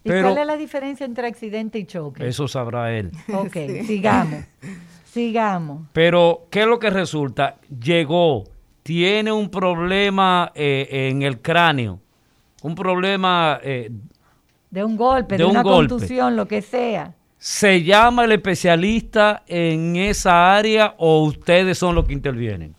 ¿Y 0.04 0.10
Pero 0.10 0.28
cuál 0.28 0.38
es 0.42 0.46
la 0.46 0.56
diferencia 0.58 1.06
entre 1.06 1.26
accidente 1.26 1.78
y 1.78 1.86
choque? 1.86 2.28
eso 2.28 2.46
sabrá 2.46 2.92
él. 2.92 3.10
Ok, 3.32 3.56
sigamos. 3.86 4.44
Sigamos. 5.04 5.86
Pero, 5.94 6.46
¿qué 6.50 6.60
es 6.62 6.66
lo 6.66 6.78
que 6.78 6.90
resulta? 6.90 7.56
Llegó, 7.82 8.44
tiene 8.82 9.32
un 9.32 9.48
problema 9.48 10.52
eh, 10.54 11.08
en 11.08 11.22
el 11.22 11.40
cráneo, 11.40 12.00
un 12.62 12.74
problema, 12.74 13.58
eh, 13.62 13.90
De 14.74 14.84
un 14.84 14.96
golpe, 14.96 15.34
De 15.34 15.38
de, 15.38 15.44
un 15.44 15.50
una 15.52 15.62
golpe. 15.62 15.88
contusión, 15.90 16.36
lo 16.36 16.46
que 16.48 16.60
sea. 16.62 17.14
¿se 17.38 17.82
llama 17.82 18.24
el 18.24 18.32
especialista 18.32 19.42
en 19.46 19.96
esa 19.96 20.56
área 20.56 20.94
o 20.98 21.22
ustedes 21.24 21.76
son 21.78 21.94
los 21.94 22.06
que 22.06 22.12
intervienen? 22.14 22.74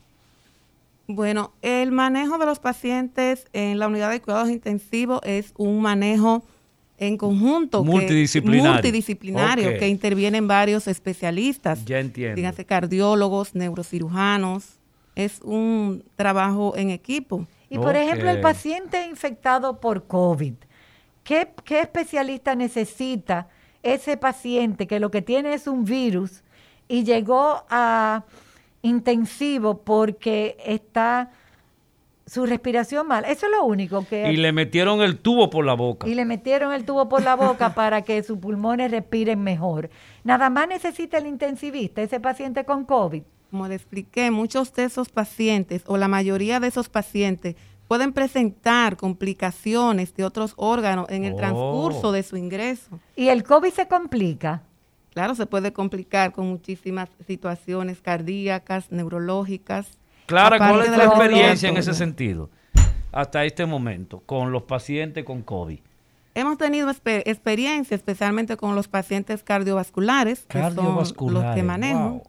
Bueno, 1.08 1.54
el 1.62 1.92
manejo 1.92 2.38
de 2.40 2.46
los 2.48 2.58
pacientes 2.60 3.46
en 3.54 3.78
la 3.78 3.88
unidad 3.88 4.10
de 4.10 4.22
cuidados 4.22 4.50
intensivos 4.50 5.20
es 5.24 5.54
un 5.56 5.82
manejo 5.82 6.44
en 6.98 7.18
conjunto. 7.18 7.84
que- 7.84 7.90
Multidisciplinario. 7.92 8.72
multidisciplinario, 8.74 9.70
Ok. 9.70 9.78
que 9.80 9.88
intervienen 9.88 10.48
varios 10.48 10.88
especialistas. 10.88 11.86
Ya 11.86 12.00
entiendo. 12.00 12.36
Dígase 12.36 12.66
cardiólogos, 12.66 13.54
neurocirujanos. 13.54 14.80
Es 15.16 15.42
un 15.44 16.04
trabajo 16.16 16.74
en 16.76 16.90
equipo. 16.90 17.46
Y 17.70 17.78
por 17.78 17.96
ejemplo, 17.96 18.30
el 18.30 18.42
paciente 18.42 19.06
infectado 19.08 19.80
por 19.80 20.08
COVID, 20.08 20.54
¿qué, 21.26 21.50
qué 21.66 21.82
especialista 21.82 22.56
necesita 22.56 23.50
ese 23.84 24.16
paciente 24.16 24.88
que 24.88 25.02
lo 25.02 25.12
que 25.12 25.22
tiene 25.22 25.54
es 25.54 25.68
un 25.68 25.84
virus 25.84 26.44
y 26.88 27.04
llegó 27.04 27.66
a 27.70 28.24
intensivo 28.82 29.82
porque 29.84 30.56
está 30.66 31.32
su 32.26 32.46
respiración 32.46 33.08
mal? 33.08 33.26
Eso 33.26 33.48
es 33.48 33.52
lo 33.52 33.66
único 33.66 34.06
que... 34.08 34.32
Y 34.32 34.38
le 34.38 34.54
metieron 34.54 35.02
el 35.02 35.18
tubo 35.18 35.50
por 35.50 35.66
la 35.66 35.74
boca. 35.74 36.08
y 36.08 36.16
le 36.16 36.24
metieron 36.24 36.72
el 36.72 36.86
tubo 36.86 37.10
por 37.10 37.24
la 37.24 37.36
boca 37.36 37.74
para 37.76 38.04
que 38.04 38.24
sus 38.24 38.38
pulmones 38.38 38.92
respiren 38.92 39.44
mejor. 39.44 39.90
Nada 40.24 40.50
más 40.50 40.68
necesita 40.68 41.18
el 41.18 41.28
intensivista, 41.28 42.02
ese 42.02 42.20
paciente 42.20 42.64
con 42.64 42.86
COVID. 42.86 43.24
Como 43.50 43.68
le 43.68 43.76
expliqué, 43.76 44.32
muchos 44.32 44.74
de 44.74 44.86
esos 44.86 45.10
pacientes 45.10 45.84
o 45.88 45.98
la 45.98 46.08
mayoría 46.08 46.60
de 46.60 46.68
esos 46.68 46.90
pacientes 46.90 47.56
pueden 47.88 48.14
presentar 48.14 48.98
complicaciones 48.98 50.16
de 50.16 50.24
otros 50.24 50.54
órganos 50.58 51.08
en 51.10 51.24
el 51.26 51.34
Oh. 51.34 51.38
transcurso 51.38 52.12
de 52.12 52.24
su 52.24 52.38
ingreso. 52.38 53.00
Y 53.16 53.28
el 53.30 53.44
COVID 53.44 53.72
se 53.72 53.88
complica. 53.88 54.62
Claro, 55.14 55.36
se 55.36 55.46
puede 55.46 55.72
complicar 55.72 56.32
con 56.34 56.48
muchísimas 56.50 57.10
situaciones 57.26 58.02
cardíacas, 58.02 58.92
neurológicas. 58.92 59.88
Clara, 60.26 60.58
¿cuál 60.58 60.82
es 60.82 60.92
tu 60.92 60.98
la 60.98 61.06
experiencia 61.06 61.70
en 61.70 61.78
ese 61.78 61.94
sentido? 61.94 62.50
Hasta 63.12 63.46
este 63.46 63.66
momento, 63.66 64.22
con 64.26 64.52
los 64.52 64.64
pacientes 64.64 65.24
con 65.24 65.42
COVID. 65.42 65.80
Hemos 66.34 66.58
tenido 66.58 66.90
experiencia, 66.90 67.96
especialmente 67.96 68.58
con 68.58 68.76
los 68.76 68.90
pacientes 68.90 69.42
cardiovasculares, 69.42 70.46
que 70.50 70.60
son 70.60 70.64
los 70.64 70.76
Cardiovasculares, 70.76 71.56
que 71.56 71.64
manejo. 71.64 72.00
wow. 72.10 72.24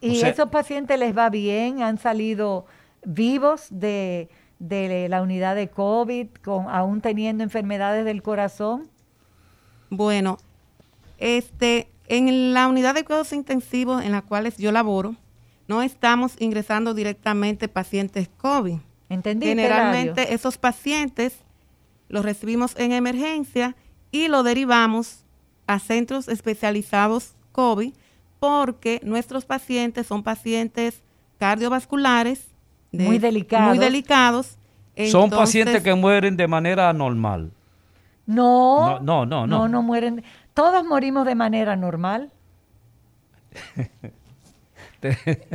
Y 0.00 0.16
O 0.16 0.20
sea- 0.20 0.30
esos 0.30 0.48
pacientes 0.48 0.98
les 0.98 1.14
va 1.16 1.28
bien, 1.28 1.82
han 1.82 1.98
salido 1.98 2.64
vivos 3.04 3.66
de, 3.70 4.28
de 4.58 5.08
la 5.08 5.22
unidad 5.22 5.56
de 5.56 5.68
COVID, 5.68 6.28
con, 6.42 6.68
aún 6.68 7.00
teniendo 7.00 7.44
enfermedades 7.44 8.04
del 8.04 8.22
corazón. 8.22 8.88
Bueno, 9.90 10.38
este, 11.18 11.88
en 12.06 12.52
la 12.52 12.68
unidad 12.68 12.94
de 12.94 13.04
cuidados 13.04 13.32
intensivos 13.32 14.04
en 14.04 14.12
la 14.12 14.22
cuales 14.22 14.56
yo 14.56 14.72
laboro, 14.72 15.16
no 15.68 15.82
estamos 15.82 16.34
ingresando 16.38 16.94
directamente 16.94 17.68
pacientes 17.68 18.28
COVID. 18.36 18.78
¿Entendiste? 19.08 19.54
Generalmente 19.54 20.34
esos 20.34 20.58
pacientes 20.58 21.34
los 22.08 22.24
recibimos 22.24 22.74
en 22.78 22.92
emergencia 22.92 23.74
y 24.10 24.28
lo 24.28 24.42
derivamos 24.42 25.24
a 25.66 25.78
centros 25.78 26.28
especializados 26.28 27.34
COVID 27.52 27.94
porque 28.38 29.00
nuestros 29.02 29.44
pacientes 29.44 30.06
son 30.06 30.22
pacientes 30.22 31.02
cardiovasculares 31.38 32.51
de- 32.92 33.04
Muy 33.04 33.18
delicados. 33.18 33.68
muy 33.68 33.78
delicados. 33.78 34.46
Son 35.10 35.24
Entonces, 35.24 35.38
pacientes 35.38 35.82
que 35.82 35.94
mueren 35.94 36.36
de 36.36 36.46
manera 36.46 36.92
normal. 36.92 37.50
No, 38.26 39.00
No, 39.00 39.24
no, 39.24 39.26
no, 39.26 39.46
no. 39.46 39.68
no, 39.68 39.82
mueren. 39.82 40.22
Todos 40.54 40.84
morimos 40.84 41.24
de 41.26 41.34
manera 41.34 41.74
normal. 41.76 42.30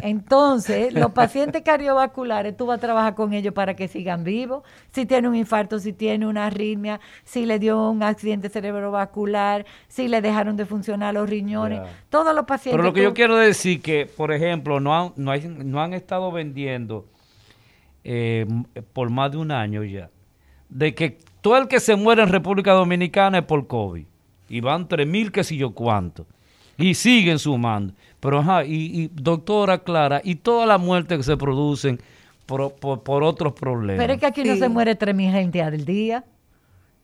Entonces, 0.02 0.94
los 0.94 1.12
pacientes 1.14 1.62
cardiovasculares, 1.62 2.58
tú 2.58 2.66
vas 2.66 2.80
a 2.80 2.82
trabajar 2.82 3.16
con 3.16 3.32
ellos 3.34 3.54
para 3.54 3.76
que 3.76 3.88
sigan 3.88 4.26
vivos. 4.26 4.64
Si 4.92 5.06
tiene 5.06 5.30
un 5.30 5.36
infarto, 5.36 5.80
si 5.80 5.94
tiene 5.94 6.28
una 6.28 6.48
arritmia, 6.48 7.00
si 7.24 7.46
le 7.46 7.58
dio 7.58 7.90
un 7.90 8.04
accidente 8.04 8.50
cerebrovascular, 8.50 9.66
si 9.88 10.10
le 10.10 10.22
dejaron 10.22 10.58
de 10.58 10.66
funcionar 10.66 11.14
los 11.14 11.30
riñones, 11.30 11.80
todos 12.10 12.36
los 12.36 12.46
pacientes. 12.46 12.74
Pero 12.78 12.84
lo 12.84 12.94
que 12.94 13.00
tú- 13.02 13.04
yo 13.06 13.14
quiero 13.14 13.38
decir 13.38 13.82
que, 13.82 14.06
por 14.06 14.34
ejemplo, 14.34 14.82
no 14.82 14.94
han, 14.98 15.14
no 15.16 15.32
hay- 15.32 15.48
no 15.48 15.82
han 15.82 15.94
estado 15.94 16.30
vendiendo 16.32 17.06
eh, 18.10 18.46
por 18.94 19.10
más 19.10 19.32
de 19.32 19.38
un 19.38 19.52
año 19.52 19.84
ya, 19.84 20.10
de 20.70 20.96
que 20.96 21.18
todo 21.42 21.58
el 21.58 21.68
que 21.68 21.80
se 21.80 21.96
muere 21.96 22.24
en 22.24 22.30
República 22.30 22.72
Dominicana 22.74 23.40
es 23.40 23.44
por 23.46 23.68
COVID. 23.68 24.06
Y 24.50 24.62
van 24.62 24.88
tres 24.88 25.06
mil 25.06 25.32
que 25.32 25.44
si 25.44 25.58
yo 25.58 25.72
cuánto. 25.72 26.26
Y 26.78 26.94
siguen 26.94 27.38
sumando. 27.40 27.94
Pero, 28.20 28.40
ajá, 28.40 28.64
y, 28.64 28.76
y, 29.04 29.12
doctora 29.14 29.80
Clara, 29.80 30.22
y 30.24 30.36
todas 30.36 30.68
las 30.68 30.80
muertes 30.80 31.18
que 31.18 31.24
se 31.24 31.36
producen 31.36 32.00
por, 32.46 32.74
por- 32.76 33.04
por 33.04 33.24
otros 33.24 33.54
problemas. 33.54 34.02
Pero 34.04 34.14
es 34.14 34.20
que 34.20 34.26
aquí 34.26 34.44
no 34.44 34.56
se 34.56 34.70
muere 34.70 34.98
3.000 34.98 35.32
gente 35.32 35.62
al 35.62 35.84
día. 35.86 36.24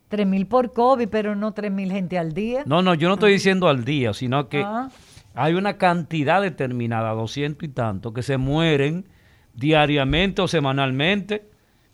3.000 0.09 0.45
por 0.47 0.73
COVID, 0.73 1.07
pero 1.09 1.35
no 1.35 1.53
3.000 1.53 1.91
gente 1.91 2.17
al 2.19 2.33
día. 2.33 2.63
No, 2.65 2.81
no, 2.81 2.93
yo 2.93 3.07
no 3.07 3.15
estoy 3.15 3.33
diciendo 3.33 3.67
al 3.67 3.83
día, 3.83 4.13
sino 4.13 4.47
que 4.47 4.63
Ah. 4.63 4.89
hay 5.33 5.55
una 5.55 5.77
cantidad 5.77 6.41
determinada, 6.41 7.11
200 7.11 7.63
y 7.67 7.71
tanto, 7.71 8.13
que 8.13 8.21
se 8.21 8.37
mueren 8.37 9.05
diariamente 9.53 10.41
o 10.41 10.47
semanalmente, 10.47 11.45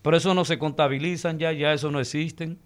pero 0.02 0.18
eso 0.18 0.34
no 0.34 0.46
se 0.46 0.58
contabilizan 0.58 1.38
ya, 1.40 1.52
ya 1.52 1.74
eso 1.74 1.92
no 1.92 2.00
existen. 2.00 2.58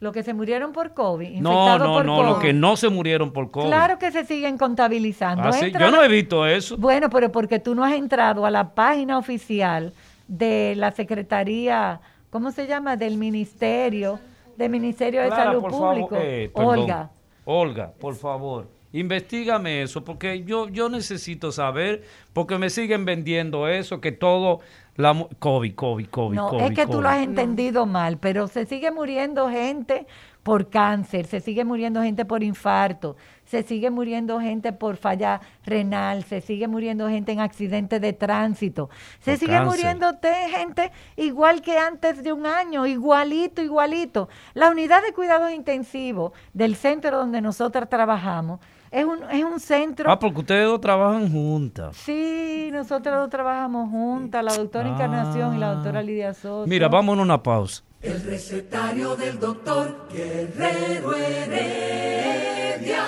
Los 0.00 0.12
que 0.12 0.24
se 0.24 0.34
murieron 0.34 0.72
por 0.72 0.94
COVID. 0.94 1.40
No, 1.40 1.78
no, 1.78 1.94
por 1.94 2.04
no, 2.04 2.22
los 2.24 2.34
COVID. 2.34 2.46
que 2.46 2.52
no 2.52 2.76
se 2.76 2.88
murieron 2.88 3.32
por 3.32 3.52
COVID. 3.52 3.68
Claro 3.68 3.98
que 4.00 4.10
se 4.10 4.24
siguen 4.24 4.58
contabilizando. 4.58 5.44
Ah, 5.44 5.52
sí, 5.52 5.70
Yo 5.70 5.92
no 5.92 6.02
he 6.02 6.08
visto 6.08 6.44
eso. 6.44 6.76
Bueno, 6.76 7.08
pero 7.08 7.30
porque 7.30 7.60
tú 7.60 7.76
no 7.76 7.84
has 7.84 7.92
entrado 7.92 8.44
a 8.44 8.50
la 8.50 8.74
página 8.74 9.16
oficial 9.16 9.92
de 10.26 10.74
la 10.76 10.90
Secretaría, 10.90 12.00
¿cómo 12.30 12.50
se 12.50 12.66
llama? 12.66 12.96
Del 12.96 13.16
Ministerio, 13.16 14.18
del 14.56 14.70
Ministerio 14.70 15.22
de 15.22 15.28
Clara, 15.28 15.44
Salud 15.44 15.62
Público. 15.68 16.16
eh. 16.18 16.50
Olga. 16.54 17.10
Olga, 17.44 17.92
por 18.00 18.16
favor, 18.16 18.68
investigame 18.92 19.82
eso, 19.82 20.04
porque 20.04 20.44
yo, 20.44 20.68
yo 20.68 20.88
necesito 20.88 21.52
saber, 21.52 22.02
porque 22.32 22.58
me 22.58 22.70
siguen 22.70 23.04
vendiendo 23.04 23.68
eso, 23.68 24.00
que 24.00 24.12
todo, 24.12 24.60
la 24.96 25.12
mu- 25.14 25.28
COVID, 25.38 25.74
COVID, 25.74 26.06
COVID, 26.08 26.36
No, 26.36 26.48
COVID, 26.50 26.62
es 26.64 26.70
que 26.72 26.86
tú 26.86 27.00
lo 27.00 27.08
COVID. 27.08 27.16
has 27.16 27.22
entendido 27.22 27.86
mal, 27.86 28.18
pero 28.18 28.46
se 28.48 28.66
sigue 28.66 28.90
muriendo 28.90 29.48
gente 29.48 30.06
por 30.42 30.68
cáncer, 30.70 31.26
se 31.26 31.40
sigue 31.40 31.64
muriendo 31.64 32.02
gente 32.02 32.24
por 32.24 32.42
infarto, 32.42 33.16
se 33.44 33.62
sigue 33.62 33.90
muriendo 33.90 34.40
gente 34.40 34.72
por 34.72 34.96
falla 34.96 35.40
renal, 35.64 36.24
se 36.24 36.40
sigue 36.40 36.66
muriendo 36.68 37.08
gente 37.08 37.30
en 37.32 37.40
accidentes 37.40 38.00
de 38.00 38.12
tránsito, 38.12 38.90
se 39.20 39.32
Por 39.32 39.38
sigue 39.40 39.52
cáncer. 39.52 39.66
muriendo 39.70 40.14
te- 40.18 40.48
gente 40.50 40.90
igual 41.16 41.62
que 41.62 41.78
antes 41.78 42.22
de 42.24 42.32
un 42.32 42.44
año, 42.46 42.86
igualito, 42.86 43.62
igualito. 43.62 44.28
La 44.52 44.68
unidad 44.68 45.00
de 45.02 45.12
cuidados 45.12 45.52
intensivos 45.52 46.32
del 46.52 46.74
centro 46.76 47.16
donde 47.18 47.40
nosotras 47.40 47.88
trabajamos 47.88 48.58
es 48.92 49.04
un, 49.04 49.18
es 49.30 49.42
un 49.42 49.58
centro... 49.58 50.08
Ah, 50.10 50.18
porque 50.18 50.40
ustedes 50.40 50.66
dos 50.66 50.80
trabajan 50.80 51.32
juntas. 51.32 51.96
Sí, 51.96 52.68
nosotros 52.72 53.16
dos 53.16 53.30
trabajamos 53.30 53.90
juntas, 53.90 54.44
la 54.44 54.54
doctora 54.54 54.88
Encarnación 54.90 55.56
y 55.56 55.58
la 55.58 55.74
doctora 55.74 56.02
Lidia 56.02 56.34
Soto. 56.34 56.66
Mira, 56.68 56.88
vamos 56.88 57.18
a 57.18 57.22
una 57.22 57.42
pausa. 57.42 57.82
El 58.02 58.22
recetario 58.22 59.16
del 59.16 59.38
doctor 59.40 60.06
Guerrero 60.12 61.14
Heredia. 61.16 63.02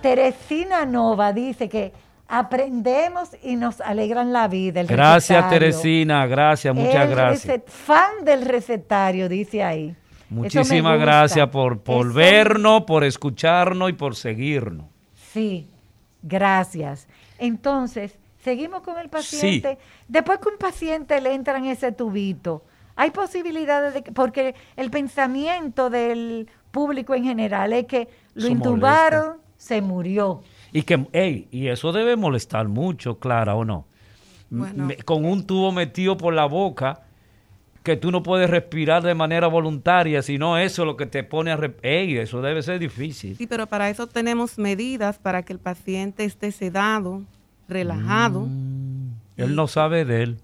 Teresina 0.00 0.84
Nova 0.84 1.32
dice 1.32 1.68
que 1.68 1.92
aprendemos 2.28 3.30
y 3.42 3.56
nos 3.56 3.80
alegran 3.80 4.32
la 4.32 4.48
vida. 4.48 4.80
el 4.80 4.86
Gracias, 4.86 5.38
recetario. 5.44 5.58
Teresina, 5.70 6.26
gracias, 6.26 6.74
muchas 6.74 7.04
El 7.08 7.10
gracias. 7.10 7.46
recet- 7.46 7.66
fan 7.68 8.24
del 8.24 8.44
recetario, 8.44 9.28
dice 9.28 9.62
ahí. 9.62 9.96
Muchísimas 10.30 10.98
gracias 11.00 11.48
por, 11.50 11.80
por 11.80 12.06
Eso- 12.06 12.14
vernos, 12.14 12.82
por 12.84 13.04
escucharnos 13.04 13.90
y 13.90 13.92
por 13.92 14.16
seguirnos. 14.16 14.86
Sí, 15.32 15.68
gracias. 16.22 17.06
Entonces, 17.38 18.16
seguimos 18.42 18.82
con 18.82 18.98
el 18.98 19.08
paciente. 19.08 19.78
Después 20.08 20.38
que 20.38 20.48
un 20.48 20.58
paciente 20.58 21.20
le 21.20 21.34
entra 21.34 21.58
en 21.58 21.66
ese 21.66 21.92
tubito, 21.92 22.62
hay 22.96 23.10
posibilidades 23.10 23.94
de 23.94 24.02
que, 24.02 24.12
porque 24.12 24.54
el 24.76 24.90
pensamiento 24.90 25.90
del 25.90 26.48
público 26.70 27.14
en 27.14 27.24
general 27.24 27.72
es 27.72 27.86
que 27.86 28.08
lo 28.34 28.48
intubaron, 28.48 29.36
se 29.56 29.80
murió. 29.80 30.42
Y 30.72 30.82
que, 30.82 31.06
ey, 31.12 31.48
y 31.50 31.68
eso 31.68 31.92
debe 31.92 32.16
molestar 32.16 32.68
mucho, 32.68 33.18
Clara, 33.18 33.54
¿o 33.54 33.64
no? 33.64 33.86
Bueno. 34.50 34.86
me- 34.86 34.96
con 34.98 35.24
un 35.24 35.46
tubo 35.46 35.72
metido 35.72 36.16
por 36.16 36.32
la 36.34 36.44
boca 36.46 37.00
que 37.84 37.96
tú 37.96 38.10
no 38.10 38.22
puedes 38.24 38.50
respirar 38.50 39.02
de 39.04 39.14
manera 39.14 39.46
voluntaria, 39.46 40.22
sino 40.22 40.58
eso 40.58 40.82
es 40.82 40.86
lo 40.86 40.96
que 40.96 41.06
te 41.06 41.22
pone 41.22 41.52
a... 41.52 41.60
Ey, 41.82 42.16
eso 42.16 42.40
debe 42.42 42.62
ser 42.62 42.78
difícil. 42.80 43.36
Sí, 43.36 43.46
pero 43.46 43.66
para 43.66 43.88
eso 43.90 44.06
tenemos 44.08 44.58
medidas 44.58 45.18
para 45.18 45.42
que 45.42 45.52
el 45.52 45.58
paciente 45.60 46.24
esté 46.24 46.50
sedado, 46.50 47.22
relajado 47.68 48.40
Mm, 48.40 49.10
Él 49.36 49.54
no 49.54 49.66
sabe 49.68 50.04
de 50.04 50.22
él. 50.22 50.38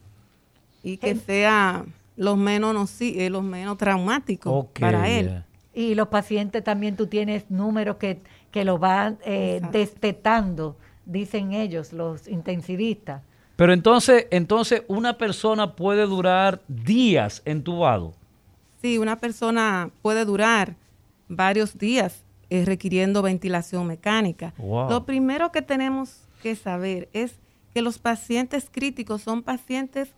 y 0.83 0.97
que 0.99 1.15
sea 1.17 1.85
los 2.17 2.37
menos 2.37 2.75
noci- 2.77 3.17
eh, 3.17 3.31
los 3.31 3.43
menos 3.43 3.77
traumáticos 3.79 4.67
para 4.79 5.09
él. 5.09 5.43
Y 5.75 5.95
los 5.95 6.09
pacientes 6.09 6.63
también 6.65 6.95
tú 6.97 7.07
tienes 7.07 7.51
números 7.51 7.97
que, 7.97 8.21
que 8.51 8.65
lo 8.65 8.79
van 8.79 9.17
eh, 9.25 9.61
destetando, 9.73 10.77
dicen 11.07 11.53
ellos, 11.53 11.93
los 11.93 12.29
intensivistas. 12.29 13.23
Pero 13.61 13.75
entonces, 13.75 14.27
entonces 14.31 14.85
una 14.89 15.19
persona 15.19 15.77
puede 15.77 16.07
durar 16.07 16.63
días 16.67 17.43
entubado. 17.45 18.15
Sí, 18.81 18.97
una 18.97 19.17
persona 19.17 19.91
puede 20.01 20.25
durar 20.25 20.77
varios 21.29 21.77
días 21.77 22.25
eh, 22.49 22.65
requiriendo 22.65 23.21
ventilación 23.21 23.87
mecánica. 23.87 24.55
Wow. 24.57 24.89
Lo 24.89 25.05
primero 25.05 25.53
que 25.53 25.61
tenemos 25.61 26.23
que 26.43 26.57
saber 26.57 27.11
es 27.13 27.35
que 27.75 27.83
los 27.83 27.99
pacientes 27.99 28.71
críticos 28.73 29.21
son 29.21 29.43
pacientes 29.43 30.09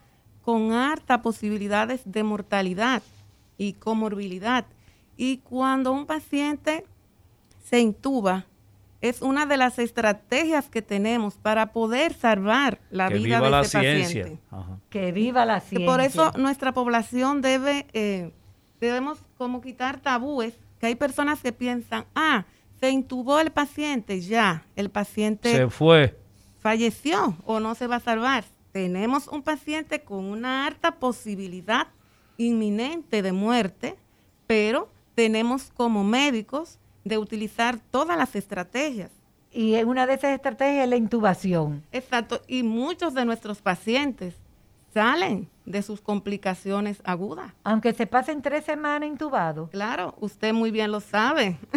con 0.43 0.71
harta 0.71 1.21
posibilidades 1.21 2.03
de 2.05 2.23
mortalidad 2.23 3.03
y 3.59 3.73
comorbilidad. 3.73 4.67
Y 5.17 5.39
cuando 5.39 5.91
un 5.91 6.07
paciente 6.07 6.85
se 7.65 7.81
intuba, 7.81 8.47
es 9.03 9.21
una 9.21 9.45
de 9.47 9.57
las 9.59 9.79
estrategias 9.79 10.69
que 10.71 10.81
tenemos 10.81 11.37
para 11.37 11.73
poder 11.73 12.15
salvar 12.15 12.81
la 12.91 13.09
que 13.09 13.15
vida 13.17 13.37
viva 13.37 13.41
de 13.45 13.51
la 13.51 13.61
ese 13.61 13.81
ciencia. 13.81 14.23
paciente. 14.23 14.43
Ajá. 14.51 14.79
Que 14.89 15.13
viva 15.13 15.45
la 15.45 15.61
Que 15.61 15.67
ciencia. 15.67 15.87
Por 15.87 16.01
eso 16.01 16.33
nuestra 16.39 16.73
población 16.73 17.43
debe, 17.43 17.87
eh, 17.93 18.33
debemos 18.81 19.19
como 19.37 19.61
quitar 19.61 20.01
tabúes, 20.01 20.55
que 20.79 20.87
hay 20.87 20.95
personas 20.95 21.41
que 21.43 21.53
piensan, 21.53 22.07
ah, 22.15 22.47
se 22.81 22.91
intubó 22.91 23.39
el 23.39 23.51
paciente, 23.53 24.21
ya, 24.21 24.65
el 24.77 24.91
paciente 24.91 25.53
Se 25.53 25.69
fue. 25.69 26.17
falleció 26.59 27.37
o 27.45 27.61
no 27.61 27.75
se 27.75 27.87
va 27.87 27.97
a 27.97 28.01
salvar. 28.01 28.45
Tenemos 28.73 29.29
un 29.29 29.43
paciente 29.43 30.03
con 30.03 30.25
una 30.25 30.67
alta 30.67 30.93
posibilidad 30.99 31.89
inminente 32.39 33.23
de 33.23 33.33
muerte, 33.33 33.97
pero 34.47 34.89
tenemos 35.15 35.71
como 35.75 36.03
médicos 36.05 36.79
de 37.05 37.19
utilizar 37.19 37.79
todas 37.91 38.17
las 38.17 38.35
estrategias. 38.37 39.11
Y 39.51 39.75
una 39.83 40.07
de 40.07 40.15
esas 40.15 40.33
estrategias 40.33 40.85
es 40.85 40.91
la 40.91 40.97
intubación. 40.97 41.83
Exacto, 41.93 42.41
y 42.47 42.63
muchos 42.63 43.13
de 43.15 43.25
nuestros 43.25 43.61
pacientes 43.61 44.35
salen 44.95 45.49
de 45.65 45.83
sus 45.83 46.01
complicaciones 46.01 47.01
agudas. 47.05 47.53
Aunque 47.65 47.93
se 47.93 48.07
pasen 48.07 48.43
tres 48.43 48.65
semanas 48.65 49.09
intubados. 49.09 49.71
Claro, 49.71 50.15
usted 50.21 50.53
muy 50.53 50.71
bien 50.71 50.91
lo 50.91 51.01
sabe. 51.01 51.59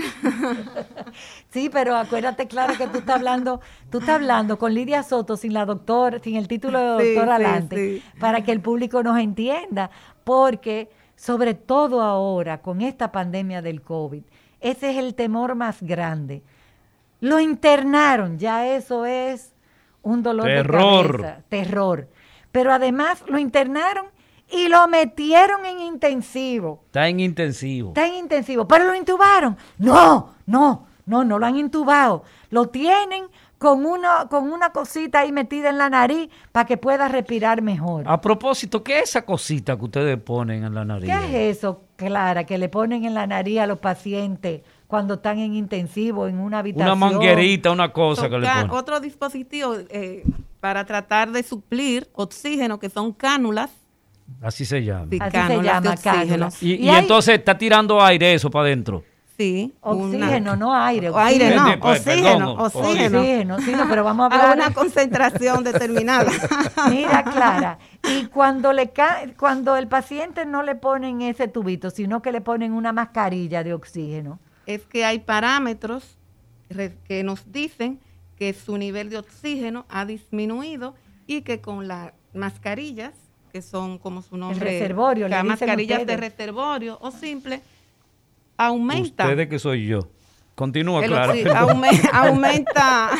Sí, 1.49 1.69
pero 1.69 1.95
acuérdate, 1.95 2.47
claro, 2.47 2.77
que 2.77 2.87
tú 2.87 2.97
estás 2.97 3.15
hablando, 3.15 3.61
tú 3.89 3.99
estás 3.99 4.15
hablando 4.15 4.59
con 4.59 4.73
Lidia 4.73 5.01
Soto 5.01 5.37
sin 5.37 5.53
la 5.53 5.65
doctora, 5.65 6.19
sin 6.19 6.35
el 6.35 6.49
título 6.49 6.97
de 6.97 7.03
Sí, 7.03 7.13
doctor 7.13 7.27
sí, 7.27 7.33
adelante, 7.33 7.75
sí. 7.75 8.19
para 8.19 8.43
que 8.43 8.51
el 8.51 8.59
público 8.59 9.01
nos 9.01 9.17
entienda. 9.17 9.89
Porque, 10.25 10.89
sobre 11.15 11.53
todo 11.53 12.01
ahora, 12.01 12.61
con 12.61 12.81
esta 12.81 13.13
pandemia 13.13 13.61
del 13.61 13.81
COVID, 13.81 14.23
ese 14.59 14.91
es 14.91 14.97
el 14.97 15.15
temor 15.15 15.55
más 15.55 15.81
grande. 15.81 16.43
Lo 17.19 17.39
internaron, 17.39 18.37
ya 18.37 18.67
eso 18.67 19.05
es 19.05 19.53
un 20.01 20.21
dolor 20.21 20.45
Terror. 20.45 21.17
de 21.17 21.23
cabeza, 21.23 21.43
terror. 21.49 22.09
Pero 22.51 22.71
además 22.71 23.23
lo 23.27 23.37
internaron 23.37 24.05
y 24.51 24.67
lo 24.67 24.87
metieron 24.87 25.65
en 25.65 25.79
intensivo. 25.79 26.83
Está 26.85 27.07
en 27.07 27.19
intensivo. 27.19 27.89
Está 27.89 28.07
en 28.07 28.15
intensivo, 28.15 28.67
pero 28.67 28.85
lo 28.85 28.95
intubaron. 28.95 29.57
No, 29.77 30.35
no, 30.45 30.87
no, 31.05 31.23
no 31.23 31.39
lo 31.39 31.45
han 31.45 31.57
intubado. 31.57 32.23
Lo 32.49 32.67
tienen 32.69 33.25
con 33.57 33.85
una, 33.85 34.27
con 34.29 34.51
una 34.51 34.71
cosita 34.71 35.21
ahí 35.21 35.31
metida 35.31 35.69
en 35.69 35.77
la 35.77 35.89
nariz 35.89 36.29
para 36.51 36.65
que 36.65 36.77
pueda 36.77 37.07
respirar 37.07 37.61
mejor. 37.61 38.03
A 38.07 38.21
propósito, 38.21 38.83
¿qué 38.83 38.99
es 38.99 39.09
esa 39.09 39.23
cosita 39.25 39.77
que 39.77 39.85
ustedes 39.85 40.21
ponen 40.21 40.63
en 40.63 40.73
la 40.73 40.85
nariz? 40.85 41.09
¿Qué 41.09 41.49
es 41.51 41.57
eso, 41.57 41.81
Clara, 41.95 42.43
que 42.45 42.57
le 42.57 42.69
ponen 42.69 43.05
en 43.05 43.13
la 43.13 43.25
nariz 43.27 43.59
a 43.59 43.67
los 43.67 43.79
pacientes 43.79 44.61
cuando 44.87 45.15
están 45.15 45.39
en 45.39 45.53
intensivo, 45.55 46.27
en 46.27 46.39
una 46.39 46.59
habitación? 46.59 46.87
Una 46.87 46.95
manguerita, 46.95 47.71
una 47.71 47.91
cosa 47.91 48.29
que 48.29 48.37
le 48.37 48.47
ponen. 48.47 48.69
otro 48.71 48.99
dispositivo 48.99 49.75
eh, 49.89 50.23
para 50.59 50.85
tratar 50.85 51.31
de 51.31 51.41
suplir 51.43 52.07
oxígeno, 52.13 52.79
que 52.79 52.89
son 52.89 53.11
cánulas. 53.13 53.71
Así 54.41 54.65
se 54.65 54.83
llama. 54.83 55.07
Sí, 55.09 55.17
Así 55.21 55.31
se 55.31 55.37
cánulas 55.37 55.63
de 55.63 55.63
llama, 55.69 55.91
oxígeno. 55.91 56.15
cánulas. 56.27 56.63
Y, 56.63 56.73
Y 56.73 56.85
y 56.85 56.89
hay- 56.89 56.99
entonces 57.01 57.35
está 57.39 57.57
tirando 57.57 58.01
aire 58.03 58.33
eso 58.33 58.49
para 58.49 58.65
adentro. 58.65 59.03
Sí. 59.37 59.73
Oxígeno, 59.81 60.53
una- 60.53 60.55
no 60.55 60.73
aire. 60.73 61.09
O 61.09 61.17
aire 61.17 61.55
no, 61.55 61.73
Oxígeno. 61.73 62.53
oxígeno, 62.53 62.53
oxígeno. 62.53 63.19
Oxígeno, 63.19 63.59
sí, 63.59 63.71
no, 63.73 63.89
pero 63.89 64.03
vamos 64.05 64.31
a 64.31 64.35
A 64.35 64.51
hablar. 64.51 64.57
una 64.67 64.73
concentración 64.73 65.63
determinada. 65.63 66.31
Mira, 66.89 67.23
Clara, 67.23 67.77
y 68.03 68.27
cuando 68.27 68.71
le 68.71 68.91
ca- 68.91 69.23
cuando 69.37 69.75
el 69.75 69.87
paciente 69.87 70.45
no 70.45 70.63
le 70.63 70.75
ponen 70.75 71.21
ese 71.21 71.47
tubito, 71.49 71.89
sino 71.89 72.21
que 72.21 72.31
le 72.31 72.39
ponen 72.41 72.71
una 72.73 72.93
mascarilla 72.93 73.63
de 73.63 73.73
oxígeno. 73.73 74.39
es 74.65 74.81
que 74.85 75.03
hay 75.05 75.19
parámetros 75.19 76.17
que 77.07 77.23
nos 77.23 77.51
dicen 77.51 77.99
que 78.37 78.53
su 78.53 78.77
nivel 78.77 79.09
de 79.09 79.17
oxígeno 79.17 79.85
ha 79.89 80.05
disminuido 80.05 80.95
y 81.27 81.41
que 81.41 81.61
con 81.61 81.87
las 81.87 82.11
mascarillas, 82.33 83.13
que 83.51 83.61
son 83.61 83.97
como 83.97 84.21
su 84.21 84.37
nombre, 84.37 84.59
reservorio, 84.59 85.27
le 85.27 85.35
las 85.35 85.43
mascarillas 85.45 86.05
de 86.05 86.17
reservorio 86.17 86.97
o 87.01 87.11
simple, 87.11 87.61
aumenta 88.57 89.25
Ustedes 89.25 89.47
que 89.47 89.59
soy 89.59 89.87
yo. 89.87 90.07
Continúa, 90.55 91.01
aume- 91.03 92.09
aumenta 92.13 93.11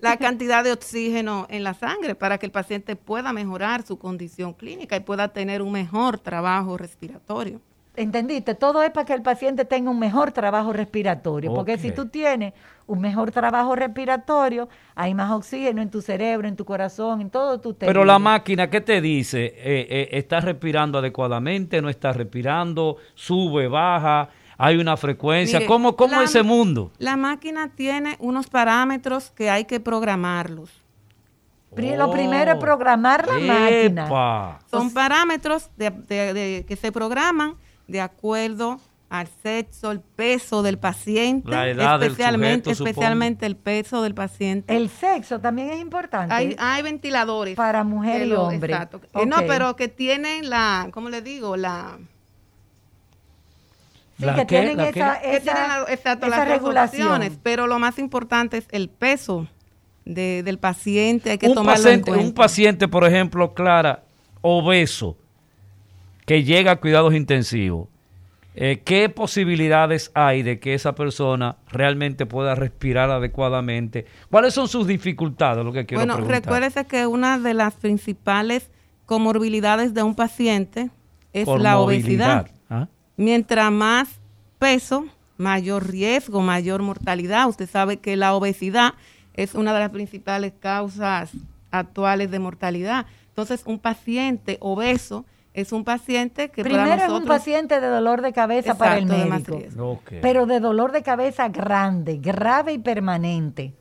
la 0.00 0.16
cantidad 0.16 0.64
de 0.64 0.72
oxígeno 0.72 1.46
en 1.50 1.62
la 1.62 1.74
sangre 1.74 2.14
para 2.14 2.38
que 2.38 2.46
el 2.46 2.52
paciente 2.52 2.96
pueda 2.96 3.32
mejorar 3.34 3.82
su 3.82 3.98
condición 3.98 4.54
clínica 4.54 4.96
y 4.96 5.00
pueda 5.00 5.28
tener 5.28 5.60
un 5.60 5.72
mejor 5.72 6.18
trabajo 6.18 6.78
respiratorio. 6.78 7.60
¿Entendiste? 7.96 8.56
Todo 8.56 8.82
es 8.82 8.90
para 8.90 9.06
que 9.06 9.12
el 9.12 9.22
paciente 9.22 9.64
tenga 9.64 9.88
un 9.90 10.00
mejor 10.00 10.32
trabajo 10.32 10.72
respiratorio, 10.72 11.54
porque 11.54 11.78
si 11.78 11.92
tú 11.92 12.06
tienes 12.06 12.52
un 12.88 13.00
mejor 13.00 13.30
trabajo 13.30 13.76
respiratorio, 13.76 14.68
hay 14.96 15.14
más 15.14 15.30
oxígeno 15.30 15.80
en 15.80 15.90
tu 15.90 16.02
cerebro, 16.02 16.48
en 16.48 16.56
tu 16.56 16.64
corazón, 16.64 17.20
en 17.20 17.30
todo 17.30 17.60
tu 17.60 17.76
Pero 17.76 18.04
la 18.04 18.18
máquina, 18.18 18.68
¿qué 18.68 18.80
te 18.80 19.00
dice? 19.00 19.44
Eh, 19.44 19.86
eh, 19.88 20.08
¿Está 20.12 20.40
respirando 20.40 20.98
adecuadamente? 20.98 21.80
¿No 21.80 21.88
está 21.88 22.12
respirando? 22.12 22.96
¿Sube, 23.14 23.68
baja? 23.68 24.28
¿Hay 24.58 24.76
una 24.76 24.96
frecuencia? 24.96 25.58
Mire, 25.58 25.66
¿Cómo, 25.68 25.96
cómo 25.96 26.16
la- 26.16 26.24
ese 26.24 26.42
mundo? 26.42 26.92
La 26.98 27.16
máquina 27.16 27.70
tiene 27.74 28.16
unos 28.20 28.48
parámetros 28.48 29.30
que 29.32 29.50
hay 29.50 29.64
que 29.64 29.80
programarlos. 29.80 30.70
Lo 31.76 32.10
primero 32.12 32.52
es 32.52 32.56
Oh. 32.56 32.60
programar 32.60 33.26
la 33.26 33.38
máquina. 33.38 34.58
Son 34.70 34.92
parámetros 34.94 35.70
de- 35.76 35.90
de- 35.90 36.32
de- 36.32 36.64
que 36.66 36.76
se 36.76 36.92
programan 36.92 37.56
de 37.88 38.00
acuerdo 38.00 38.78
al 39.10 39.28
sexo, 39.42 39.90
el 39.90 40.00
peso 40.00 40.62
del 40.62 40.78
paciente, 40.78 41.50
La 41.50 41.68
edad 41.68 41.98
del 42.00 42.12
especialmente, 42.12 42.64
sujeto, 42.70 42.74
supongo. 42.78 42.90
especialmente 42.90 43.46
el 43.46 43.56
peso 43.56 44.02
del 44.02 44.14
paciente. 44.14 44.74
El 44.76 44.88
sexo 44.88 45.40
también 45.40 45.70
es 45.70 45.80
importante. 45.80 46.32
hay, 46.34 46.54
hay 46.58 46.82
ventiladores 46.82 47.54
Para 47.56 47.82
mujer 47.84 48.26
y 48.26 48.32
hombre. 48.32 48.72
Exacto. 48.72 49.00
Eh, 49.14 49.26
No, 49.26 49.36
pero 49.46 49.74
que 49.76 49.88
tienen 49.88 50.48
la, 50.48 50.88
¿cómo 50.92 51.10
le 51.10 51.22
digo? 51.22 51.56
La 51.56 51.98
Sí, 54.32 54.36
¿La 54.36 54.36
que 54.36 54.44
tienen 54.46 54.80
esa, 54.80 54.92
que 55.20 55.36
esa, 55.36 55.42
tienen 55.52 55.68
la- 55.68 55.84
exacto, 55.92 56.26
esa 56.26 56.36
las 56.38 56.48
regulación. 56.48 57.08
regulaciones, 57.08 57.38
pero 57.42 57.66
lo 57.66 57.78
más 57.78 57.98
importante 57.98 58.58
es 58.58 58.66
el 58.70 58.88
peso 58.88 59.46
de- 60.04 60.42
del 60.42 60.58
paciente, 60.58 61.30
hay 61.30 61.38
que 61.38 61.48
Un 61.48 61.54
tomarlo 61.54 61.82
paciente, 61.82 62.10
en 62.10 62.14
cuenta. 62.16 62.26
un 62.26 62.34
paciente, 62.34 62.88
por 62.88 63.04
ejemplo, 63.06 63.54
Clara, 63.54 64.02
obeso, 64.42 65.16
que 66.26 66.42
llega 66.44 66.72
a 66.72 66.76
cuidados 66.76 67.14
intensivos, 67.14 67.88
eh, 68.56 68.82
¿qué 68.84 69.08
posibilidades 69.08 70.10
hay 70.14 70.42
de 70.42 70.60
que 70.60 70.74
esa 70.74 70.94
persona 70.94 71.56
realmente 71.70 72.24
pueda 72.26 72.54
respirar 72.54 73.10
adecuadamente? 73.10 74.06
¿Cuáles 74.30 74.54
son 74.54 74.68
sus 74.68 74.86
dificultades? 74.86 75.64
Lo 75.64 75.72
que 75.72 75.86
quiero 75.86 76.00
bueno, 76.00 76.14
preguntar. 76.14 76.42
recuérdese 76.42 76.84
que 76.86 77.06
una 77.06 77.38
de 77.38 77.52
las 77.54 77.74
principales 77.74 78.70
comorbilidades 79.06 79.92
de 79.92 80.02
un 80.02 80.14
paciente 80.14 80.90
es 81.32 81.48
la 81.48 81.78
obesidad. 81.78 82.46
Mientras 83.16 83.70
más 83.70 84.20
peso, 84.58 85.06
mayor 85.36 85.88
riesgo, 85.88 86.40
mayor 86.40 86.82
mortalidad. 86.82 87.48
Usted 87.48 87.68
sabe 87.68 87.98
que 87.98 88.16
la 88.16 88.34
obesidad 88.34 88.94
es 89.34 89.54
una 89.54 89.72
de 89.72 89.80
las 89.80 89.90
principales 89.90 90.52
causas 90.58 91.32
actuales 91.70 92.30
de 92.30 92.38
mortalidad. 92.38 93.06
Entonces, 93.28 93.62
un 93.66 93.78
paciente 93.78 94.58
obeso 94.60 95.24
es 95.54 95.72
un 95.72 95.84
paciente 95.84 96.50
que 96.50 96.62
Primero 96.62 96.84
para 96.84 96.96
es 96.96 97.02
un 97.02 97.08
nosotros 97.08 97.38
paciente 97.38 97.80
de 97.80 97.86
dolor 97.86 98.22
de 98.22 98.32
cabeza 98.32 98.76
para 98.76 98.98
el 98.98 99.08
de 99.08 99.24
médico. 99.24 99.98
Pero 100.20 100.46
de 100.46 100.60
dolor 100.60 100.92
de 100.92 101.02
cabeza 101.02 101.48
grande, 101.48 102.18
grave 102.18 102.72
y 102.72 102.78
permanente. 102.78 103.72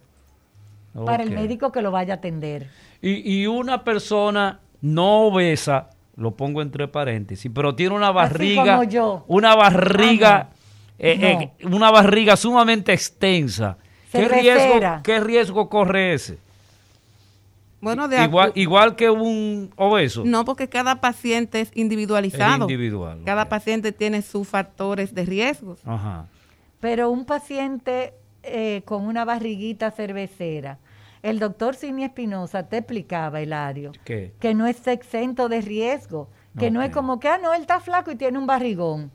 Para 0.94 1.24
el 1.24 1.32
médico 1.32 1.72
que 1.72 1.82
lo 1.82 1.90
vaya 1.90 2.16
a 2.16 2.18
atender. 2.18 2.70
Y, 3.02 3.42
y 3.42 3.48
una 3.48 3.84
persona 3.84 4.60
no 4.82 5.22
obesa, 5.28 5.90
lo 6.16 6.32
pongo 6.32 6.62
entre 6.62 6.88
paréntesis, 6.88 7.52
pero 7.54 7.76
tiene 7.76 7.96
una 7.96 8.12
barriga, 8.12 8.78
como 8.78 8.84
yo. 8.84 9.24
una 9.28 9.56
barriga, 9.56 10.50
Ah, 10.50 10.56
eh, 11.00 11.52
eh, 11.60 11.66
una 11.66 11.92
barriga 11.92 12.36
sumamente 12.38 12.94
extensa. 12.94 13.78
¿Qué 14.12 14.28
riesgo, 14.28 14.80
¿Qué 15.04 15.20
riesgo 15.20 15.70
corre 15.70 16.14
ese? 16.14 16.38
Bueno, 17.82 18.08
de 18.08 18.24
Igual, 18.24 18.52
igual 18.56 18.96
que 18.96 19.10
un 19.10 19.72
obeso. 19.76 20.24
No, 20.24 20.46
porque 20.46 20.70
cada 20.70 21.02
paciente 21.02 21.60
es 21.60 21.72
individualizado. 21.76 22.54
Es 22.66 22.72
individual, 22.72 23.20
Cada 23.26 23.50
paciente 23.50 23.92
tiene 23.92 24.22
sus 24.22 24.48
factores 24.48 25.14
de 25.14 25.26
riesgo. 25.26 25.76
Ajá. 25.86 26.28
Pero 26.80 27.10
un 27.10 27.26
paciente 27.26 28.14
eh, 28.44 28.84
con 28.86 29.04
una 29.06 29.26
barriguita 29.26 29.92
cervecera, 29.92 30.78
el 31.24 31.40
doctor 31.40 31.74
Cini 31.76 32.04
Espinosa 32.04 32.68
te 32.68 32.78
explicaba, 32.78 33.42
Hilario, 33.42 33.92
¿Qué? 34.06 34.34
que 34.40 34.54
no 34.54 34.68
es 34.68 34.86
exento 34.88 35.50
de 35.50 35.62
riesgo, 35.62 36.30
que 36.60 36.70
no 36.70 36.84
es 36.84 36.92
como 36.92 37.20
que, 37.20 37.28
ah, 37.30 37.40
no, 37.42 37.54
él 37.54 37.62
está 37.62 37.80
flaco 37.80 38.12
y 38.12 38.16
tiene 38.16 38.38
un 38.38 38.46
barrigón. 38.46 39.10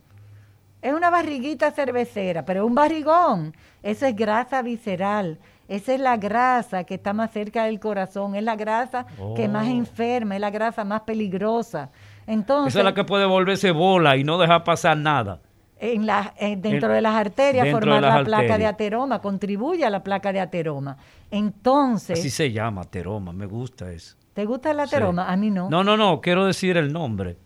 Es 0.83 0.93
una 0.95 1.11
barriguita 1.11 1.71
cervecera, 1.71 2.45
pero 2.45 2.65
un 2.67 2.75
barrigón, 2.75 3.55
eso 3.83 4.07
es 4.07 4.17
grasa 4.17 4.63
visceral. 4.63 5.39
Esa 5.69 5.93
es 5.93 6.01
la 6.01 6.17
grasa 6.17 6.85
que 6.85 6.95
está 6.95 7.13
más 7.13 7.31
cerca 7.31 7.65
del 7.65 7.79
corazón, 7.79 8.35
es 8.35 8.43
la 8.43 8.57
grasa 8.57 9.07
que 9.37 9.49
más 9.49 9.67
Oh. 9.67 9.71
enferma, 9.71 10.35
es 10.37 10.41
la 10.41 10.51
grasa 10.51 10.83
más 10.85 11.03
peligrosa. 11.03 11.91
Entonces, 12.27 12.73
Esa 12.75 12.79
es 12.81 12.85
la 12.87 12.95
que 12.95 13.05
puede 13.05 13.27
volverse 13.27 13.71
bola 13.73 14.17
y 14.17 14.25
no 14.25 14.39
dejar 14.39 14.65
pasar 14.65 14.97
nada. 14.97 15.41
En 15.81 16.07
la, 16.07 16.35
eh, 16.39 16.57
dentro 16.57 16.89
En- 16.89 16.95
de 16.97 17.01
las 17.03 17.15
arterias 17.15 17.69
formar 17.71 18.03
las 18.03 18.15
la 18.19 18.25
placa 18.25 18.59
de 18.59 18.67
ateroma, 18.67 19.21
contribuye 19.21 19.85
a 19.85 19.91
la 19.91 20.03
placa 20.03 20.33
de 20.33 20.41
ateroma. 20.41 20.97
Entonces, 21.31 22.19
Así 22.19 22.31
se 22.31 22.51
llama, 22.53 22.85
teroma, 22.85 23.33
me 23.33 23.47
gusta 23.47 23.91
eso. 23.93 24.17
¿te 24.35 24.45
gusta 24.45 24.71
el 24.71 24.77
Sí. 24.79 24.83
ateroma? 24.95 25.31
A 25.31 25.37
mí 25.37 25.51
no. 25.51 25.69
No, 25.71 25.83
no, 25.83 25.97
no, 25.97 26.21
quiero 26.21 26.47
decir 26.47 26.77
el 26.77 26.93
nombre 26.93 27.37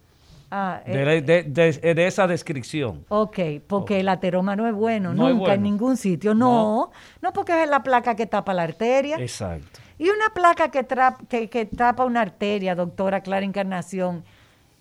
Ah, 0.50 0.82
eh, 0.84 0.96
de, 0.96 1.04
la- 1.06 1.12
de- 1.22 1.42
de- 1.44 1.94
de 1.94 2.06
esa 2.06 2.26
descripción. 2.26 3.04
Ok, 3.08 3.38
porque 3.66 4.00
el 4.00 4.08
ateroma 4.10 4.54
no 4.56 4.66
es 4.68 4.74
bueno, 4.74 5.14
No 5.14 5.28
es 5.28 5.34
nunca 5.34 5.54
en 5.54 5.62
ningún 5.62 5.96
sitio. 5.96 6.34
No, 6.34 6.90
no, 7.22 7.32
porque 7.32 7.62
es 7.62 7.68
la 7.70 7.82
placa 7.82 8.14
que 8.16 8.26
tapa 8.26 8.52
la 8.52 8.62
arteria. 8.64 9.16
Exacto. 9.16 9.80
Y 9.98 10.10
una 10.10 10.28
placa 10.34 10.70
que, 10.70 10.86
tra- 10.86 11.16
que, 11.28 11.48
que 11.48 11.64
tapa 11.64 12.04
una 12.04 12.20
arteria, 12.20 12.74
doctora 12.74 13.22
Clara 13.22 13.46
Encarnación, 13.46 14.24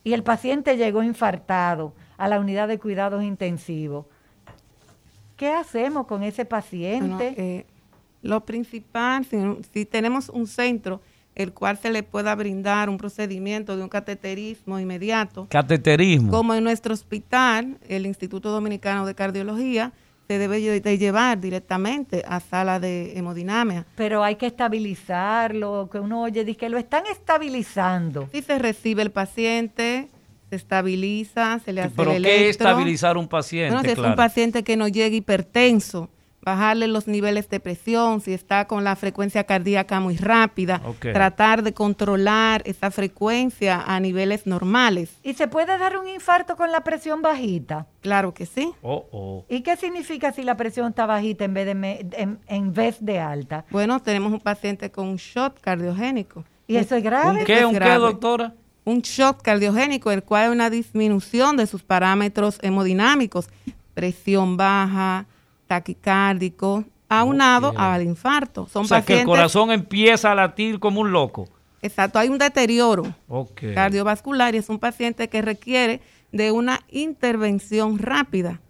y 0.03 0.11
el 0.13 0.23
paciente 0.23 0.75
llegó 0.75 1.03
infartado 1.03 1.93
a 2.21 2.27
la 2.27 2.39
unidad 2.39 2.67
de 2.67 2.77
cuidados 2.77 3.23
intensivos. 3.23 4.05
¿Qué 5.37 5.49
hacemos 5.51 6.05
con 6.05 6.21
ese 6.21 6.43
Bueno, 6.43 6.49
paciente? 6.49 7.33
eh, 7.35 7.65
lo 8.21 8.41
principal, 8.45 9.25
si, 9.25 9.37
si 9.73 9.85
tenemos 9.85 10.29
un 10.29 10.45
centro 10.45 11.01
el 11.33 11.53
cual 11.53 11.77
se 11.77 11.89
le 11.89 12.03
pueda 12.03 12.35
brindar 12.35 12.89
un 12.89 12.97
procedimiento 12.97 13.75
de 13.77 13.83
un 13.83 13.89
cateterismo 13.89 14.79
inmediato, 14.79 15.47
Cateterismo. 15.49 16.29
como 16.29 16.53
en 16.53 16.63
nuestro 16.63 16.93
hospital, 16.93 17.77
el 17.87 18.05
Instituto 18.05 18.51
Dominicano 18.51 19.05
de 19.05 19.15
Cardiología, 19.15 19.93
se 20.27 20.37
debe 20.37 20.59
de 20.79 20.97
llevar 20.97 21.39
directamente 21.39 22.23
a 22.27 22.39
sala 22.39 22.79
de 22.79 23.17
hemodinamia. 23.17 23.85
Pero 23.95 24.23
hay 24.23 24.35
que 24.35 24.45
estabilizarlo, 24.45 25.89
que 25.91 25.99
uno 25.99 26.21
oye, 26.21 26.45
dice 26.45 26.59
que 26.59 26.69
lo 26.69 26.77
están 26.77 27.05
estabilizando. 27.07 28.29
Si 28.31 28.41
se 28.41 28.59
recibe 28.59 29.01
el 29.01 29.11
paciente, 29.11 30.09
se 30.51 30.57
estabiliza, 30.57 31.59
se 31.63 31.71
le 31.71 31.81
hace 31.81 31.95
¿Pero 31.95 32.11
el 32.11 32.23
qué 32.23 32.41
electro. 32.43 32.67
estabilizar 32.67 33.17
un 33.17 33.27
paciente? 33.29 33.73
Bueno, 33.73 33.87
si 33.87 33.93
es 33.93 33.97
un 34.05 34.15
paciente 34.15 34.63
que 34.63 34.75
no 34.75 34.89
llega 34.89 35.15
hipertenso, 35.15 36.09
bajarle 36.43 36.87
los 36.87 37.07
niveles 37.07 37.47
de 37.49 37.59
presión, 37.59 38.19
si 38.19 38.33
está 38.33 38.65
con 38.65 38.83
la 38.83 38.95
frecuencia 38.97 39.45
cardíaca 39.45 39.99
muy 40.01 40.17
rápida, 40.17 40.81
tratar 40.99 41.63
de 41.63 41.71
controlar 41.73 42.63
esa 42.65 42.91
frecuencia 42.91 43.81
a 43.85 43.99
niveles 44.01 44.45
normales. 44.45 45.11
¿Y 45.23 45.35
se 45.35 45.47
puede 45.47 45.77
dar 45.77 45.97
un 45.97 46.09
infarto 46.09 46.57
con 46.57 46.71
la 46.71 46.81
presión 46.83 47.21
bajita? 47.21 47.87
Claro 48.01 48.33
que 48.33 48.45
sí. 48.45 48.71
Oh, 48.81 49.05
oh. 49.11 49.45
¿Y 49.49 49.61
qué 49.61 49.77
significa 49.77 50.33
si 50.33 50.43
la 50.43 50.57
presión 50.57 50.89
está 50.89 51.05
bajita 51.05 51.45
en 51.45 51.53
vez 51.53 51.65
de, 51.65 51.75
me- 51.75 52.05
en, 52.17 52.39
en 52.47 52.73
vez 52.73 52.97
de 52.99 53.19
alta? 53.19 53.63
Bueno, 53.69 54.01
tenemos 54.01 54.33
un 54.33 54.39
paciente 54.41 54.91
con 54.91 55.07
un 55.07 55.15
shock 55.17 55.61
cardiogénico. 55.61 56.43
¿Y 56.67 56.77
eso 56.77 56.95
es 56.95 57.03
grave? 57.03 57.39
¿Un 57.41 57.45
qué, 57.45 57.59
es 57.59 57.65
un 57.65 57.71
qué, 57.73 57.79
grave. 57.79 57.99
doctora? 57.99 58.53
Un 58.83 59.01
shock 59.01 59.41
cardiogénico, 59.41 60.11
el 60.11 60.23
cual 60.23 60.43
hay 60.45 60.49
una 60.49 60.69
disminución 60.69 61.57
de 61.57 61.67
sus 61.67 61.83
parámetros 61.83 62.57
hemodinámicos, 62.61 63.47
presión 63.93 64.57
baja, 64.57 65.25
taquicárdico, 65.67 66.83
aunado 67.07 67.73
al 67.77 68.03
infarto. 68.03 68.67
Son 68.71 68.85
o 68.85 68.87
sea, 68.87 69.01
que 69.01 69.13
el 69.13 69.19
pacientes 69.19 69.25
corazón 69.25 69.71
empieza 69.71 70.31
a 70.31 70.35
latir 70.35 70.79
como 70.79 71.01
un 71.01 71.11
loco. 71.11 71.47
Exacto, 71.81 72.19
hay 72.19 72.29
un 72.29 72.37
deterioro 72.37 73.03
cardiovascular 73.73 74.53
y 74.55 74.59
es 74.59 74.69
un 74.69 74.79
paciente 74.79 75.27
que 75.29 75.41
requiere 75.41 76.01
de 76.31 76.51
una 76.51 76.79
intervención 76.89 77.97
rápida 77.97 78.61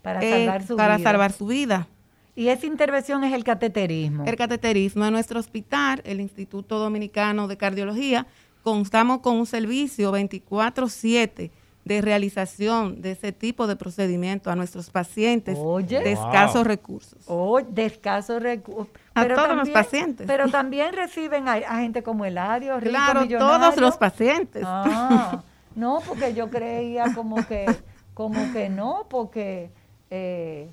Para 0.00 0.22
eh, 0.22 0.30
salvar 0.30 0.66
su 0.66 0.76
para 0.76 0.96
vida. 0.96 1.10
salvar 1.10 1.32
su 1.32 1.46
vida. 1.46 1.88
Y 2.34 2.48
esa 2.48 2.66
intervención 2.66 3.24
es 3.24 3.34
el 3.34 3.44
cateterismo. 3.44 4.24
El 4.24 4.36
cateterismo 4.36 5.04
en 5.04 5.12
nuestro 5.12 5.38
hospital, 5.38 6.00
el 6.04 6.20
Instituto 6.20 6.78
Dominicano 6.78 7.46
de 7.46 7.58
Cardiología, 7.58 8.26
constamos 8.62 9.20
con 9.20 9.36
un 9.36 9.46
servicio 9.46 10.12
24/7 10.12 11.50
de 11.84 12.00
realización 12.00 13.02
de 13.02 13.10
ese 13.10 13.32
tipo 13.32 13.66
de 13.66 13.74
procedimiento 13.74 14.50
a 14.52 14.54
nuestros 14.56 14.88
pacientes 14.88 15.58
Oye. 15.60 15.98
de 16.00 16.14
Wow. 16.14 16.26
escasos 16.26 16.64
recursos. 16.66 17.18
O 17.26 17.60
de 17.60 17.86
escasos 17.86 18.40
recursos. 18.40 18.94
A 19.14 19.26
todos 19.26 19.56
los 19.56 19.68
pacientes. 19.70 20.26
Pero 20.28 20.48
también 20.50 20.92
reciben 20.92 21.48
a, 21.48 21.54
a 21.54 21.80
gente 21.80 22.04
como 22.04 22.24
Eladio, 22.24 22.78
rico, 22.78 22.90
Claro, 22.90 23.20
todos 23.20 23.26
millonario. 23.28 23.80
los 23.80 23.96
pacientes. 23.96 24.62
Ah, 24.64 25.42
no, 25.74 25.98
porque 26.06 26.34
yo 26.34 26.48
creía 26.50 27.12
como 27.14 27.44
que, 27.48 27.66
como 28.14 28.52
que 28.52 28.68
no, 28.68 29.06
porque, 29.10 29.70
eh, 30.10 30.68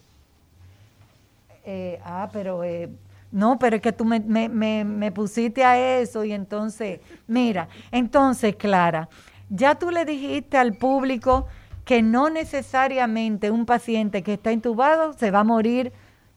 eh, 1.65 1.99
ah, 2.05 2.29
pero, 2.31 2.63
eh, 2.63 2.87
no, 3.31 3.59
pero 3.59 3.75
es 3.75 3.81
que 3.81 3.91
tú 3.91 4.05
me, 4.05 4.19
me, 4.19 5.11
pusiste 5.11 5.63
a 5.63 5.99
eso 5.99 6.23
y 6.23 6.31
entonces, 6.31 6.99
mira, 7.27 7.69
entonces, 7.91 8.55
Clara, 8.55 9.07
ya 9.49 9.75
tú 9.75 9.91
le 9.91 10.05
dijiste 10.05 10.57
al 10.57 10.73
público 10.73 11.47
que 11.85 12.01
no 12.01 12.29
necesariamente 12.29 13.51
un 13.51 13.65
paciente 13.65 14.23
que 14.23 14.33
está 14.33 14.51
intubado 14.51 15.13
se 15.13 15.31
va 15.31 15.39
a 15.39 15.43
morir, 15.43 15.91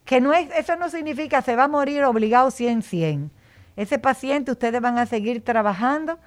que 0.05 0.21
no 0.21 0.33
es, 0.35 0.51
eso 0.57 0.77
no 0.77 0.91
significa 0.91 1.41
se 1.43 1.57
va 1.57 1.65
a 1.65 1.69
morir 1.69 2.05
obligado 2.05 2.49
100-100. 2.49 3.31
Ese 3.77 3.99
paciente 3.99 4.53
ustedes 4.53 4.81
van 4.81 4.99
a 4.99 5.07
seguir 5.07 5.43
trabajando 5.43 6.19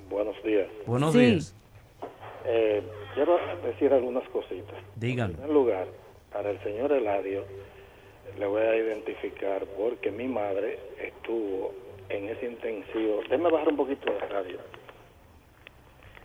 Buenos 0.08 0.40
días. 0.42 0.68
buenos 0.86 1.12
Sí. 1.12 1.18
días. 1.18 1.54
Eh, 2.44 2.82
quiero 3.14 3.38
decir 3.64 3.92
algunas 3.92 4.26
cositas. 4.28 4.76
Díganlo. 4.94 5.34
En 5.34 5.40
primer 5.40 5.50
lugar, 5.54 5.86
para 6.32 6.50
el 6.50 6.62
señor 6.62 6.92
Eladio, 6.92 7.44
le 8.38 8.46
voy 8.46 8.62
a 8.62 8.76
identificar 8.76 9.64
porque 9.76 10.10
mi 10.10 10.28
madre 10.28 10.78
estuvo 11.00 11.72
en 12.08 12.28
ese 12.28 12.46
intensivo. 12.46 13.20
Déjame 13.28 13.50
bajar 13.50 13.68
un 13.70 13.76
poquito 13.76 14.12
de 14.12 14.20
radio. 14.28 14.58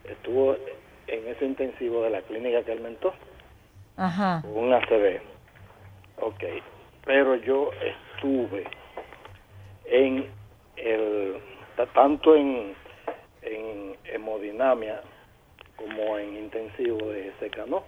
Estuvo 0.03 0.55
en 1.07 1.27
ese 1.27 1.45
intensivo 1.45 2.03
de 2.03 2.09
la 2.11 2.21
clínica 2.21 2.63
que 2.63 2.71
aumentó, 2.73 3.13
Ajá. 3.97 4.43
un 4.45 4.73
ACV. 4.73 5.21
Ok. 6.21 6.43
Pero 7.05 7.35
yo 7.35 7.71
estuve 8.15 8.65
en 9.85 10.27
el. 10.77 11.37
ta- 11.75 11.87
tanto 11.87 12.35
en, 12.35 12.75
en 13.41 13.95
hemodinamia 14.05 15.01
como 15.75 16.17
en 16.17 16.35
intensivo 16.37 16.97
de 17.09 17.31
secano. 17.39 17.83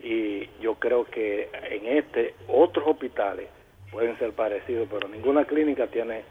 Y 0.00 0.48
yo 0.60 0.76
creo 0.76 1.04
que 1.04 1.50
en 1.70 1.86
este, 1.98 2.34
otros 2.46 2.86
hospitales 2.86 3.48
pueden 3.90 4.16
ser 4.18 4.32
parecidos, 4.32 4.88
pero 4.90 5.08
ninguna 5.08 5.44
clínica 5.44 5.86
tiene 5.88 6.22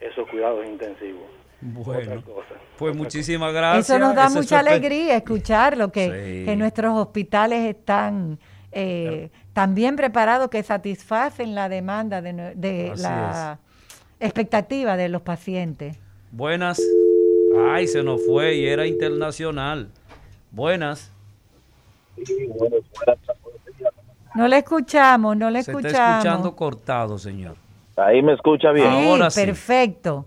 esos 0.00 0.28
cuidados 0.28 0.64
intensivos. 0.66 1.24
Bueno, 1.60 2.22
cosa. 2.22 2.54
pues 2.78 2.94
muchísimas 2.94 3.52
gracias. 3.52 3.90
Eso 3.90 3.98
nos 3.98 4.14
da 4.14 4.28
mucha 4.30 4.60
alegría 4.60 5.16
escucharlo, 5.16 5.90
que, 5.90 6.04
Sí. 6.04 6.44
que 6.44 6.54
nuestros 6.54 6.94
hospitales 6.96 7.64
están 7.74 8.38
eh, 8.70 9.30
tan 9.54 9.74
bien 9.74 9.96
preparados 9.96 10.50
que 10.50 10.62
satisfacen 10.62 11.56
la 11.56 11.68
demanda 11.68 12.22
de, 12.22 12.54
de 12.54 12.92
la 12.98 13.58
expectativa 14.20 14.96
de 14.96 15.08
los 15.08 15.22
pacientes. 15.22 15.98
Buenas. 16.30 16.80
Ay, 17.56 17.86
se 17.86 18.02
nos 18.02 18.24
fue 18.26 18.54
y 18.56 18.66
era 18.66 18.86
internacional. 18.86 19.88
Buenas. 20.50 21.12
No 24.34 24.46
le 24.48 24.58
escuchamos, 24.58 25.36
no 25.36 25.50
le 25.50 25.62
Se 25.62 25.70
está 25.70 25.80
escuchamos. 25.80 26.18
escuchando 26.24 26.56
cortado, 26.56 27.18
señor. 27.18 27.56
Ahí 27.96 28.22
me 28.22 28.34
escucha 28.34 28.70
bien. 28.72 28.88
Sí, 28.90 29.08
Ahora 29.08 29.30
sí. 29.30 29.44
perfecto. 29.44 30.26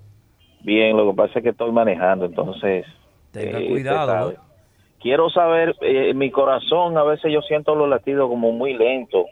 Bien, 0.62 0.96
lo 0.98 1.10
que 1.12 1.16
pasa 1.16 1.40
es 1.40 1.44
que 1.44 1.50
estoy 1.50 1.72
manejando, 1.72 2.26
entonces. 2.26 2.86
Tenga 3.32 3.60
eh, 3.60 3.70
cuidado. 3.70 4.32
¿eh? 4.32 4.38
Quiero 5.00 5.30
saber, 5.30 5.76
eh, 5.82 6.14
mi 6.14 6.30
corazón, 6.30 6.98
a 6.98 7.04
veces 7.04 7.32
yo 7.32 7.42
siento 7.42 7.74
los 7.76 7.90
latidos 7.90 8.30
como 8.30 8.52
muy 8.52 8.74
lentos. 8.74 9.26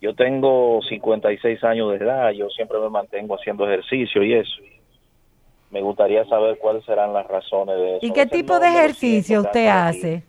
Yo 0.00 0.14
tengo 0.14 0.80
56 0.86 1.64
años 1.64 1.90
de 1.92 1.96
edad, 1.96 2.30
yo 2.32 2.48
siempre 2.50 2.78
me 2.78 2.90
mantengo 2.90 3.36
haciendo 3.36 3.66
ejercicio 3.66 4.22
y 4.22 4.34
eso. 4.34 4.52
Me 5.74 5.82
gustaría 5.82 6.24
saber 6.26 6.56
cuáles 6.58 6.84
serán 6.84 7.12
las 7.12 7.26
razones 7.26 7.74
de 7.76 7.96
eso. 7.96 8.06
¿Y 8.06 8.12
qué 8.12 8.26
tipo 8.26 8.60
de 8.60 8.68
ejercicio 8.68 9.40
usted 9.40 9.66
hace? 9.66 10.22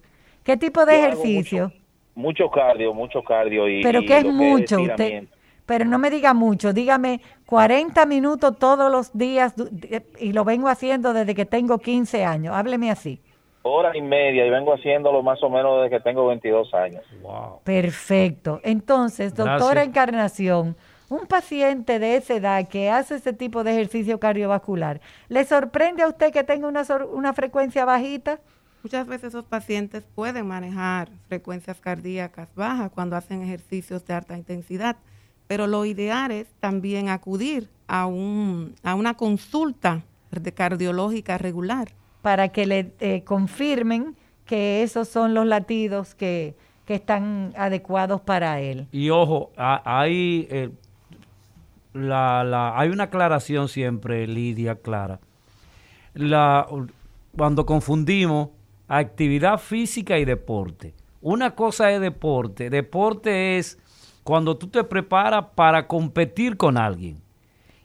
¿Qué 0.43 0.57
tipo 0.57 0.87
de 0.87 0.93
Yo 0.93 0.97
ejercicio? 0.97 1.71
Mucho 2.15 2.49
cardio, 2.49 2.95
mucho 2.95 3.21
cardio 3.21 3.69
y 3.69 3.83
Pero 3.83 3.99
y 3.99 4.07
que 4.07 4.17
es 4.17 4.25
mucho, 4.25 4.81
usted. 4.81 5.25
Pero 5.67 5.85
no 5.85 5.99
me 5.99 6.09
diga 6.09 6.33
mucho, 6.33 6.73
dígame 6.73 7.21
40 7.45 8.07
minutos 8.07 8.57
todos 8.57 8.91
los 8.91 9.15
días 9.15 9.53
y 10.19 10.33
lo 10.33 10.45
vengo 10.45 10.67
haciendo 10.67 11.13
desde 11.13 11.35
que 11.35 11.45
tengo 11.45 11.77
15 11.77 12.25
años. 12.25 12.55
Hábleme 12.55 12.89
así. 12.89 13.21
Hora 13.61 13.95
y 13.95 14.01
media 14.01 14.47
y 14.47 14.49
vengo 14.49 14.73
haciéndolo 14.73 15.21
más 15.21 15.43
o 15.43 15.49
menos 15.51 15.83
desde 15.83 15.97
que 15.97 16.03
tengo 16.03 16.25
22 16.25 16.73
años. 16.73 17.03
Wow. 17.21 17.61
Perfecto. 17.63 18.61
Entonces, 18.63 19.35
doctora 19.35 19.85
Gracias. 19.85 19.87
Encarnación, 19.87 20.75
un 21.09 21.27
paciente 21.27 21.99
de 21.99 22.15
esa 22.17 22.35
edad 22.35 22.67
que 22.67 22.89
hace 22.89 23.15
ese 23.15 23.33
tipo 23.33 23.63
de 23.63 23.71
ejercicio 23.73 24.19
cardiovascular, 24.19 25.01
¿le 25.29 25.43
sorprende 25.45 26.03
a 26.03 26.07
usted 26.07 26.31
que 26.33 26.43
tenga 26.43 26.67
una, 26.67 26.83
sor- 26.83 27.09
una 27.13 27.33
frecuencia 27.33 27.85
bajita? 27.85 28.39
Muchas 28.83 29.07
veces 29.07 29.29
esos 29.29 29.45
pacientes 29.45 30.03
pueden 30.15 30.47
manejar 30.47 31.09
frecuencias 31.27 31.79
cardíacas 31.79 32.49
bajas 32.55 32.91
cuando 32.93 33.15
hacen 33.15 33.41
ejercicios 33.41 34.05
de 34.05 34.13
alta 34.13 34.37
intensidad, 34.37 34.97
pero 35.47 35.67
lo 35.67 35.85
ideal 35.85 36.31
es 36.31 36.47
también 36.59 37.09
acudir 37.09 37.69
a, 37.87 38.05
un, 38.07 38.75
a 38.83 38.95
una 38.95 39.15
consulta 39.15 40.01
de 40.31 40.51
cardiológica 40.51 41.37
regular. 41.37 41.89
Para 42.21 42.49
que 42.49 42.65
le 42.65 42.91
eh, 42.99 43.23
confirmen 43.23 44.15
que 44.45 44.81
esos 44.83 45.07
son 45.07 45.33
los 45.35 45.45
latidos 45.45 46.15
que, 46.15 46.55
que 46.85 46.95
están 46.95 47.53
adecuados 47.55 48.21
para 48.21 48.59
él. 48.59 48.87
Y 48.91 49.09
ojo, 49.11 49.51
a- 49.57 49.81
hay, 49.99 50.47
eh, 50.49 50.69
la, 51.95 52.43
la- 52.43 52.77
hay 52.77 52.89
una 52.89 53.05
aclaración 53.05 53.67
siempre, 53.69 54.27
Lidia, 54.27 54.75
clara. 54.75 55.19
La, 56.13 56.67
cuando 57.35 57.65
confundimos 57.65 58.49
actividad 58.87 59.57
física 59.59 60.17
y 60.19 60.25
deporte. 60.25 60.93
Una 61.21 61.55
cosa 61.55 61.91
es 61.91 61.99
deporte. 62.01 62.69
Deporte 62.69 63.57
es 63.57 63.79
cuando 64.23 64.57
tú 64.57 64.67
te 64.67 64.83
preparas 64.83 65.45
para 65.55 65.87
competir 65.87 66.55
con 66.57 66.77
alguien. 66.77 67.17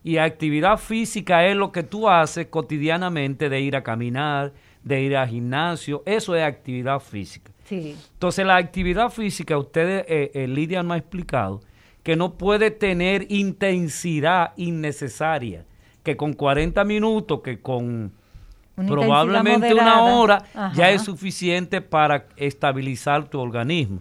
Y 0.02 0.16
actividad 0.18 0.78
física 0.78 1.46
es 1.46 1.56
lo 1.56 1.72
que 1.72 1.82
tú 1.82 2.08
haces 2.08 2.46
cotidianamente 2.46 3.48
de 3.48 3.60
ir 3.60 3.76
a 3.76 3.82
caminar, 3.82 4.52
de 4.82 5.02
ir 5.02 5.16
al 5.16 5.28
gimnasio. 5.28 6.02
Eso 6.06 6.34
es 6.34 6.42
actividad 6.42 7.00
física. 7.00 7.50
Sí. 7.64 7.96
Entonces 8.14 8.46
la 8.46 8.56
actividad 8.56 9.10
física, 9.10 9.56
ustedes, 9.58 10.04
eh, 10.08 10.30
eh, 10.34 10.46
Lidia 10.48 10.82
nos 10.82 10.94
ha 10.94 10.98
explicado, 10.98 11.60
que 12.02 12.16
no 12.16 12.34
puede 12.34 12.70
tener 12.70 13.26
intensidad 13.30 14.52
innecesaria, 14.56 15.64
que 16.02 16.16
con 16.16 16.32
40 16.32 16.84
minutos, 16.84 17.40
que 17.42 17.60
con 17.60 18.12
Una 18.76 18.88
probablemente 18.88 19.74
una 19.74 20.04
hora, 20.04 20.44
ya 20.74 20.90
es 20.90 21.02
suficiente 21.02 21.80
para 21.80 22.26
estabilizar 22.36 23.28
tu 23.28 23.38
organismo. 23.38 24.00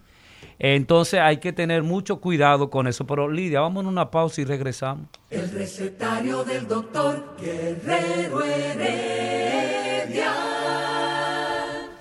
Entonces 0.59 1.21
hay 1.21 1.37
que 1.37 1.53
tener 1.53 1.83
mucho 1.83 2.19
cuidado 2.19 2.69
con 2.69 2.85
eso. 2.87 3.07
Pero 3.07 3.29
Lidia, 3.29 3.61
vamos 3.61 3.85
a 3.85 3.87
una 3.87 4.11
pausa 4.11 4.41
y 4.41 4.45
regresamos. 4.45 5.07
El 5.29 5.49
recetario 5.51 6.43
del 6.43 6.67
doctor 6.67 7.35
Guerrero 7.39 8.43
Heredia. 8.43 10.33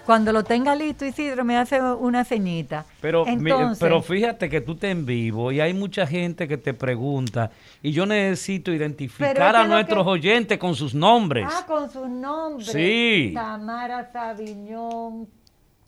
Cuando 0.09 0.33
lo 0.33 0.43
tenga 0.43 0.75
listo, 0.75 1.05
Isidro, 1.05 1.45
me 1.45 1.59
hace 1.59 1.83
una 1.83 2.25
ceñita. 2.25 2.87
Pero, 3.03 3.27
Entonces, 3.27 3.79
pero 3.79 4.01
fíjate 4.01 4.49
que 4.49 4.63
tú 4.63 4.75
te 4.75 4.91
en 4.91 5.05
vivo 5.05 5.53
y 5.53 5.61
hay 5.61 5.75
mucha 5.75 6.07
gente 6.07 6.49
que 6.49 6.57
te 6.57 6.73
pregunta 6.73 7.51
y 7.83 7.93
yo 7.93 8.07
necesito 8.07 8.73
identificar 8.73 9.55
a 9.55 9.67
nuestros 9.67 10.05
que- 10.05 10.11
oyentes 10.11 10.57
con 10.59 10.75
sus 10.75 10.95
nombres. 10.95 11.47
Ah, 11.47 11.63
con 11.67 11.91
su 11.91 12.09
nombre. 12.09 12.65
Sí. 12.65 13.33
Tamara 13.35 14.11
Sabiñón, 14.11 15.29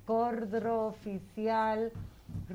Cordro 0.05 0.89
Oficial, 0.89 1.91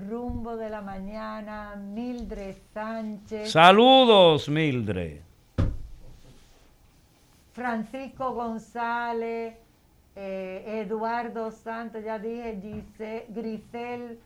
Rumbo 0.07 0.57
de 0.57 0.69
la 0.69 0.81
Mañana, 0.81 1.73
Mildred 1.77 2.57
Sánchez, 2.75 3.49
Saludos, 3.51 4.47
Mildred. 4.49 5.17
Francisco 7.53 8.33
González, 8.35 9.55
eh, 10.15 10.81
Eduardo 10.85 11.51
Santos, 11.51 12.03
ya 12.03 12.19
dije, 12.19 12.59
Gise- 12.61 13.25
Grisel, 13.29 14.19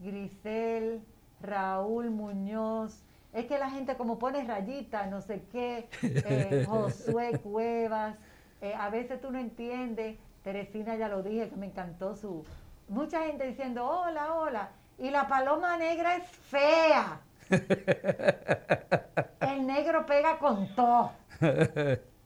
Grisel, 0.00 1.00
Raúl 1.42 2.10
Muñoz. 2.10 3.02
Es 3.32 3.46
que 3.46 3.58
la 3.58 3.70
gente 3.70 3.96
como 3.96 4.18
pone 4.18 4.44
rayita, 4.44 5.06
no 5.06 5.20
sé 5.20 5.42
qué, 5.52 5.88
eh, 6.02 6.64
Josué 6.68 7.38
Cuevas, 7.42 8.16
eh, 8.60 8.74
a 8.74 8.88
veces 8.90 9.20
tú 9.20 9.30
no 9.30 9.38
entiendes, 9.38 10.16
Teresina 10.42 10.96
ya 10.96 11.08
lo 11.08 11.22
dije, 11.22 11.48
que 11.48 11.56
me 11.56 11.66
encantó 11.66 12.16
su... 12.16 12.44
Mucha 12.88 13.24
gente 13.26 13.46
diciendo, 13.46 13.86
hola, 13.86 14.32
hola, 14.34 14.70
y 14.98 15.10
la 15.10 15.28
paloma 15.28 15.76
negra 15.76 16.16
es 16.16 16.26
fea. 16.26 17.20
El 19.40 19.66
negro 19.66 20.06
pega 20.06 20.38
con 20.38 20.74
todo. 20.74 21.12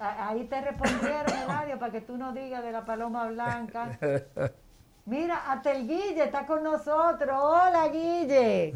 Ahí 0.00 0.44
te 0.44 0.60
respondieron, 0.60 1.26
Eladio, 1.44 1.78
para 1.78 1.92
que 1.92 2.00
tú 2.00 2.16
no 2.16 2.32
digas 2.32 2.62
de 2.62 2.72
la 2.72 2.84
paloma 2.84 3.26
blanca. 3.26 3.98
Mira, 5.06 5.50
hasta 5.50 5.72
el 5.72 5.88
Guille 5.88 6.22
está 6.24 6.46
con 6.46 6.62
nosotros. 6.62 7.36
Hola, 7.40 7.88
Guille. 7.88 8.74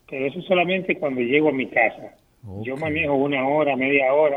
Pero 0.08 0.26
eso 0.26 0.42
solamente 0.42 0.96
cuando 0.96 1.20
llego 1.20 1.48
a 1.48 1.52
mi 1.52 1.66
casa. 1.66 2.14
Yo 2.62 2.76
manejo 2.76 3.14
una 3.14 3.48
hora, 3.48 3.74
media 3.74 4.12
hora, 4.12 4.36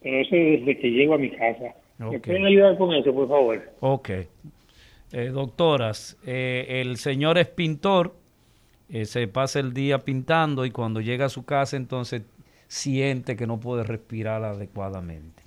pero 0.00 0.20
eso 0.20 0.36
es 0.36 0.60
desde 0.60 0.78
que 0.78 0.90
llego 0.90 1.14
a 1.14 1.18
mi 1.18 1.30
casa. 1.30 1.74
¿Me 1.98 2.20
pueden 2.20 2.46
ayudar 2.46 2.78
con 2.78 2.94
eso, 2.94 3.12
por 3.12 3.28
favor? 3.28 3.60
Ok. 3.80 4.10
Eh, 5.12 5.30
doctoras, 5.32 6.16
eh, 6.24 6.80
el 6.80 6.96
señor 6.96 7.36
es 7.38 7.48
pintor, 7.48 8.14
eh, 8.88 9.04
se 9.04 9.26
pasa 9.26 9.58
el 9.58 9.74
día 9.74 9.98
pintando 9.98 10.64
y 10.64 10.70
cuando 10.70 11.00
llega 11.00 11.26
a 11.26 11.28
su 11.28 11.44
casa 11.44 11.76
entonces 11.76 12.22
siente 12.68 13.34
que 13.34 13.48
no 13.48 13.58
puede 13.58 13.82
respirar 13.82 14.44
adecuadamente. 14.44 15.42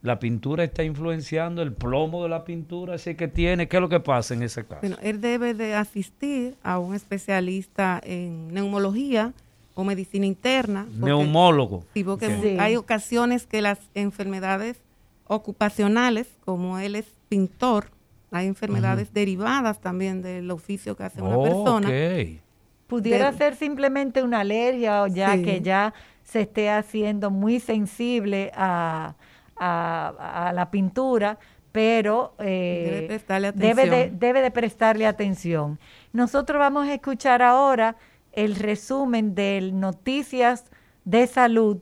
La 0.00 0.20
pintura 0.20 0.62
está 0.62 0.84
influenciando 0.84 1.60
el 1.60 1.72
plomo 1.72 2.22
de 2.22 2.28
la 2.28 2.44
pintura, 2.44 2.94
ese 2.94 3.16
que 3.16 3.26
tiene. 3.26 3.66
¿Qué 3.68 3.78
es 3.78 3.80
lo 3.80 3.88
que 3.88 3.98
pasa 4.00 4.32
en 4.34 4.42
ese 4.44 4.64
caso? 4.64 4.80
Bueno, 4.82 4.96
él 5.02 5.20
debe 5.20 5.54
de 5.54 5.74
asistir 5.74 6.54
a 6.62 6.78
un 6.78 6.94
especialista 6.94 8.00
en 8.04 8.48
neumología 8.54 9.32
o 9.74 9.82
medicina 9.84 10.24
interna. 10.26 10.84
porque- 10.86 11.06
Neumólogo. 11.06 11.84
Sí, 11.94 12.04
porque 12.04 12.56
hay 12.60 12.76
ocasiones 12.76 13.46
que 13.46 13.60
las 13.60 13.78
enfermedades 13.94 14.80
ocupacionales, 15.26 16.28
como 16.44 16.78
él 16.78 16.94
es 16.96 17.06
pintor, 17.28 17.90
hay 18.30 18.46
enfermedades 18.46 19.12
derivadas 19.12 19.80
también 19.80 20.22
del 20.22 20.50
oficio 20.50 20.96
que 20.96 21.04
hace 21.04 21.22
una 21.22 21.40
persona. 21.42 21.88
Ok. 21.88 22.40
Pudiera 22.86 23.32
de- 23.32 23.38
ser 23.38 23.56
simplemente 23.56 24.22
una 24.22 24.40
alergia 24.40 25.02
o 25.02 25.06
ya 25.06 25.34
Sí. 25.36 25.42
que 25.42 25.60
ya 25.60 25.92
se 26.24 26.42
esté 26.42 26.70
haciendo 26.70 27.30
muy 27.30 27.60
sensible 27.60 28.50
a, 28.54 29.14
a- 29.60 30.48
a 30.48 30.52
la 30.52 30.70
pintura, 30.70 31.38
pero 31.72 32.34
eh, 32.38 32.88
Debe 32.90 33.06
prestarle 33.08 33.52
debe 33.52 33.88
de, 33.90 34.10
debe 34.10 34.40
de 34.42 34.50
prestarle 34.50 35.06
atención. 35.06 35.78
Nosotros 36.12 36.58
vamos 36.58 36.88
a 36.88 36.94
escuchar 36.94 37.42
ahora 37.42 37.96
el 38.32 38.56
resumen 38.56 39.34
de 39.34 39.70
noticias 39.72 40.64
de 41.04 41.26
salud 41.26 41.78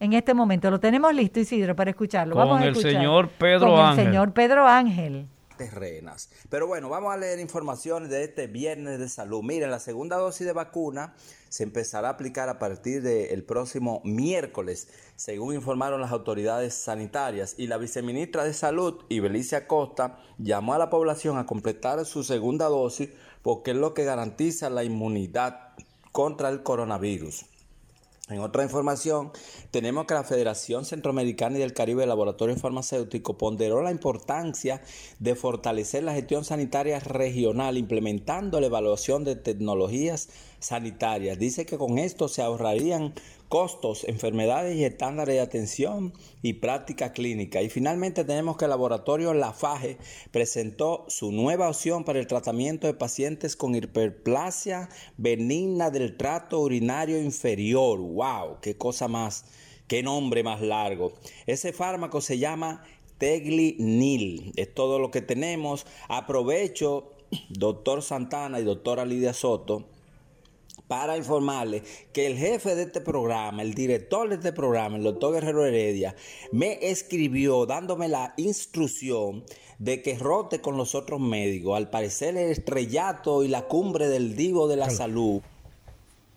en 0.00 0.12
este 0.12 0.34
momento. 0.34 0.70
Lo 0.70 0.80
tenemos 0.80 1.12
listo, 1.14 1.40
Isidro, 1.40 1.74
para 1.76 1.90
escucharlo. 1.90 2.34
Con 2.34 2.44
vamos 2.46 2.60
a 2.60 2.64
el 2.64 2.70
escuchar. 2.70 2.92
señor 2.92 3.28
Pedro 3.30 3.70
Con 3.70 3.80
Ángel. 3.80 3.98
El 3.98 4.06
señor 4.12 4.32
Pedro 4.32 4.66
Ángel. 4.66 5.26
Terrenas. 5.58 6.30
Pero 6.48 6.66
bueno, 6.66 6.88
vamos 6.88 7.12
a 7.12 7.18
leer 7.18 7.38
informaciones 7.38 8.08
de 8.08 8.24
este 8.24 8.46
viernes 8.46 8.98
de 8.98 9.10
salud. 9.10 9.42
Miren, 9.42 9.70
la 9.70 9.80
segunda 9.80 10.16
dosis 10.16 10.46
de 10.46 10.54
vacuna 10.54 11.14
se 11.50 11.64
empezará 11.64 12.08
a 12.08 12.12
aplicar 12.12 12.48
a 12.48 12.58
partir 12.58 13.02
del 13.02 13.44
próximo 13.44 14.00
miércoles, 14.04 14.88
según 15.16 15.54
informaron 15.54 16.00
las 16.00 16.12
autoridades 16.12 16.72
sanitarias. 16.72 17.54
Y 17.58 17.66
la 17.66 17.76
viceministra 17.76 18.44
de 18.44 18.54
Salud, 18.54 19.04
Ibelice 19.10 19.56
Acosta, 19.56 20.18
llamó 20.38 20.72
a 20.72 20.78
la 20.78 20.88
población 20.88 21.36
a 21.36 21.44
completar 21.44 22.02
su 22.06 22.24
segunda 22.24 22.66
dosis 22.66 23.10
porque 23.42 23.72
es 23.72 23.76
lo 23.76 23.92
que 23.92 24.04
garantiza 24.04 24.70
la 24.70 24.84
inmunidad 24.84 25.74
contra 26.12 26.48
el 26.48 26.62
coronavirus. 26.62 27.44
En 28.30 28.40
otra 28.40 28.62
información, 28.62 29.32
tenemos 29.70 30.04
que 30.04 30.12
la 30.12 30.22
Federación 30.22 30.84
Centroamericana 30.84 31.56
y 31.56 31.60
del 31.60 31.72
Caribe 31.72 32.02
de 32.02 32.08
Laboratorios 32.08 32.60
Farmacéuticos 32.60 33.36
ponderó 33.36 33.80
la 33.80 33.90
importancia 33.90 34.82
de 35.18 35.34
fortalecer 35.34 36.02
la 36.02 36.12
gestión 36.12 36.44
sanitaria 36.44 37.00
regional 37.00 37.78
implementando 37.78 38.60
la 38.60 38.66
evaluación 38.66 39.24
de 39.24 39.36
tecnologías 39.36 40.28
sanitarias. 40.58 41.38
Dice 41.38 41.64
que 41.64 41.78
con 41.78 41.96
esto 41.96 42.28
se 42.28 42.42
ahorrarían 42.42 43.14
costos, 43.48 44.04
enfermedades 44.04 44.76
y 44.76 44.84
estándares 44.84 45.34
de 45.34 45.40
atención 45.40 46.12
y 46.42 46.54
práctica 46.54 47.12
clínica. 47.12 47.62
Y 47.62 47.70
finalmente 47.70 48.24
tenemos 48.24 48.56
que 48.56 48.66
el 48.66 48.70
laboratorio 48.70 49.34
Lafaje 49.34 49.98
presentó 50.30 51.04
su 51.08 51.32
nueva 51.32 51.68
opción 51.68 52.04
para 52.04 52.18
el 52.18 52.26
tratamiento 52.26 52.86
de 52.86 52.94
pacientes 52.94 53.56
con 53.56 53.74
hiperplasia 53.74 54.88
benigna 55.16 55.90
del 55.90 56.16
trato 56.16 56.60
urinario 56.60 57.20
inferior. 57.20 57.98
¡Wow! 57.98 58.60
¡Qué 58.60 58.76
cosa 58.76 59.08
más! 59.08 59.46
¡Qué 59.86 60.02
nombre 60.02 60.42
más 60.42 60.60
largo! 60.60 61.14
Ese 61.46 61.72
fármaco 61.72 62.20
se 62.20 62.38
llama 62.38 62.84
Teglinil. 63.16 64.52
Es 64.56 64.74
todo 64.74 64.98
lo 64.98 65.10
que 65.10 65.22
tenemos. 65.22 65.86
Aprovecho, 66.08 67.12
doctor 67.48 68.02
Santana 68.02 68.60
y 68.60 68.64
doctora 68.64 69.04
Lidia 69.04 69.32
Soto, 69.32 69.86
para 70.88 71.16
informarle 71.16 71.82
que 72.12 72.26
el 72.26 72.36
jefe 72.36 72.74
de 72.74 72.84
este 72.84 73.00
programa, 73.00 73.62
el 73.62 73.74
director 73.74 74.28
de 74.28 74.36
este 74.36 74.52
programa, 74.52 74.96
el 74.96 75.04
doctor 75.04 75.34
Guerrero 75.34 75.64
Heredia, 75.64 76.16
me 76.50 76.78
escribió 76.80 77.66
dándome 77.66 78.08
la 78.08 78.32
instrucción 78.38 79.44
de 79.78 80.02
que 80.02 80.18
rote 80.18 80.60
con 80.60 80.76
los 80.76 80.94
otros 80.94 81.20
médicos. 81.20 81.76
Al 81.76 81.90
parecer 81.90 82.36
el 82.36 82.50
estrellato 82.50 83.44
y 83.44 83.48
la 83.48 83.62
cumbre 83.62 84.08
del 84.08 84.34
divo 84.34 84.66
de 84.66 84.76
la 84.76 84.90
salud. 84.90 85.42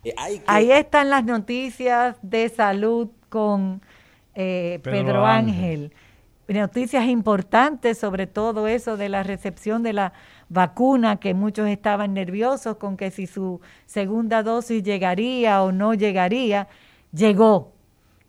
Eh, 0.04 0.14
Ahí 0.46 0.70
están 0.70 1.10
las 1.10 1.24
noticias 1.24 2.16
de 2.22 2.48
salud 2.50 3.08
con 3.28 3.82
eh, 4.34 4.80
Pedro, 4.82 5.26
Ángel. 5.26 5.92
Noticias 6.48 7.06
importantes 7.06 7.98
sobre 7.98 8.26
todo 8.26 8.68
eso 8.68 8.96
de 8.96 9.08
la 9.08 9.22
recepción 9.22 9.82
de 9.82 9.94
la 9.94 10.12
vacuna, 10.52 11.16
que 11.16 11.34
muchos 11.34 11.68
estaban 11.68 12.12
nerviosos 12.14 12.76
con 12.76 12.96
que 12.96 13.10
si 13.10 13.26
su 13.26 13.60
segunda 13.86 14.42
dosis 14.42 14.82
llegaría 14.82 15.62
o 15.62 15.72
no 15.72 15.94
llegaría. 15.94 16.68
Llegó, 17.12 17.72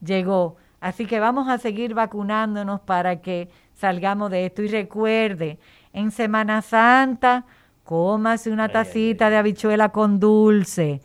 llegó. 0.02 0.56
Así 0.80 1.06
que 1.06 1.20
vamos 1.20 1.48
a 1.50 1.58
seguir 1.58 1.94
vacunándonos 1.94 2.82
para 2.82 3.22
que 3.22 3.50
salgamos 3.74 4.32
de 4.32 4.46
esto. 4.46 4.62
Y 4.64 4.68
recuerde, 4.68 5.60
en 5.92 6.12
Semana 6.12 6.62
Santa, 6.62 7.46
cómase 7.84 8.52
una 8.52 8.70
tacita 8.70 9.30
de 9.30 9.38
habichuela 9.38 9.90
con 9.90 10.20
dulce, 10.20 11.02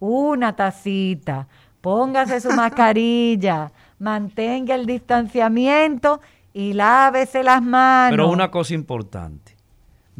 una 0.00 0.54
tacita, 0.54 1.48
póngase 1.80 2.40
su 2.40 2.50
mascarilla, 2.52 3.72
mantenga 3.98 4.74
el 4.74 4.86
distanciamiento 4.86 6.20
y 6.52 6.72
lávese 6.72 7.42
las 7.42 7.62
manos. 7.62 8.12
Pero 8.12 8.30
una 8.30 8.50
cosa 8.50 8.74
importante, 8.74 9.57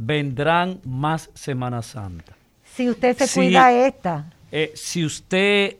vendrán 0.01 0.81
más 0.85 1.29
Semana 1.35 1.83
Santa. 1.83 2.33
Si 2.65 2.89
usted 2.89 3.17
se 3.17 3.35
cuida 3.35 3.73
esta. 3.73 4.31
Eh, 4.53 4.71
si 4.77 5.05
usted, 5.05 5.77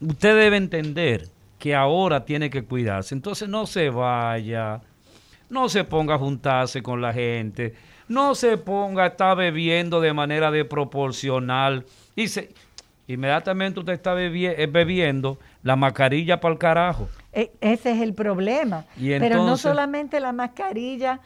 usted 0.00 0.36
debe 0.36 0.56
entender 0.56 1.28
que 1.60 1.72
ahora 1.72 2.24
tiene 2.24 2.50
que 2.50 2.64
cuidarse, 2.64 3.14
entonces 3.14 3.48
no 3.48 3.66
se 3.66 3.88
vaya, 3.88 4.80
no 5.48 5.68
se 5.68 5.84
ponga 5.84 6.16
a 6.16 6.18
juntarse 6.18 6.82
con 6.82 7.00
la 7.00 7.12
gente, 7.12 7.74
no 8.08 8.34
se 8.34 8.56
ponga 8.58 9.04
a 9.04 9.06
estar 9.08 9.36
bebiendo 9.36 10.00
de 10.00 10.12
manera 10.12 10.50
desproporcional. 10.50 11.86
Y 12.16 12.26
inmediatamente 13.06 13.78
usted 13.78 13.92
está 13.92 14.20
eh, 14.20 14.66
bebiendo 14.66 15.38
la 15.62 15.76
mascarilla 15.76 16.40
para 16.40 16.52
el 16.52 16.58
carajo. 16.58 17.08
E, 17.32 17.52
ese 17.60 17.92
es 17.92 18.00
el 18.00 18.12
problema. 18.12 18.86
Pero 18.98 19.46
no 19.46 19.56
solamente 19.56 20.18
la 20.18 20.32
mascarilla 20.32 21.20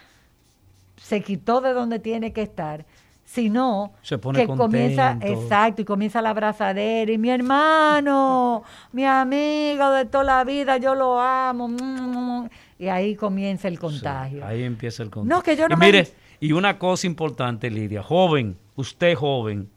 se 0.97 1.23
quitó 1.23 1.61
de 1.61 1.73
donde 1.73 1.99
tiene 1.99 2.33
que 2.33 2.43
estar, 2.43 2.85
sino 3.25 3.93
que 4.35 4.47
comienza, 4.47 5.19
exacto, 5.21 5.83
y 5.83 5.85
comienza 5.85 6.23
la 6.23 6.31
abrazadera, 6.31 7.11
y 7.11 7.19
mi 7.19 7.31
hermano, 7.31 8.63
mi 8.93 9.05
amigo 9.05 9.91
de 9.91 10.05
toda 10.07 10.25
la 10.25 10.45
vida, 10.45 10.77
yo 10.79 10.95
lo 10.95 11.21
amo, 11.21 11.69
mm, 11.69 12.49
y 12.79 12.89
ahí 12.89 13.17
comienza 13.17 13.69
el 13.69 13.79
contagio. 13.79 14.45
ahí 14.45 14.63
empieza 14.63 15.03
el 15.03 15.11
contagio. 15.11 15.37
No, 15.37 15.43
que 15.43 15.57
yo 15.57 15.69
no 15.69 15.75
y 15.75 15.79
mire, 15.79 16.09
y 16.41 16.53
una 16.53 16.79
cosa 16.79 17.07
importante, 17.07 17.71
Lidia, 17.71 18.03
joven, 18.03 18.57
usted 18.77 19.15
joven, 19.15 19.69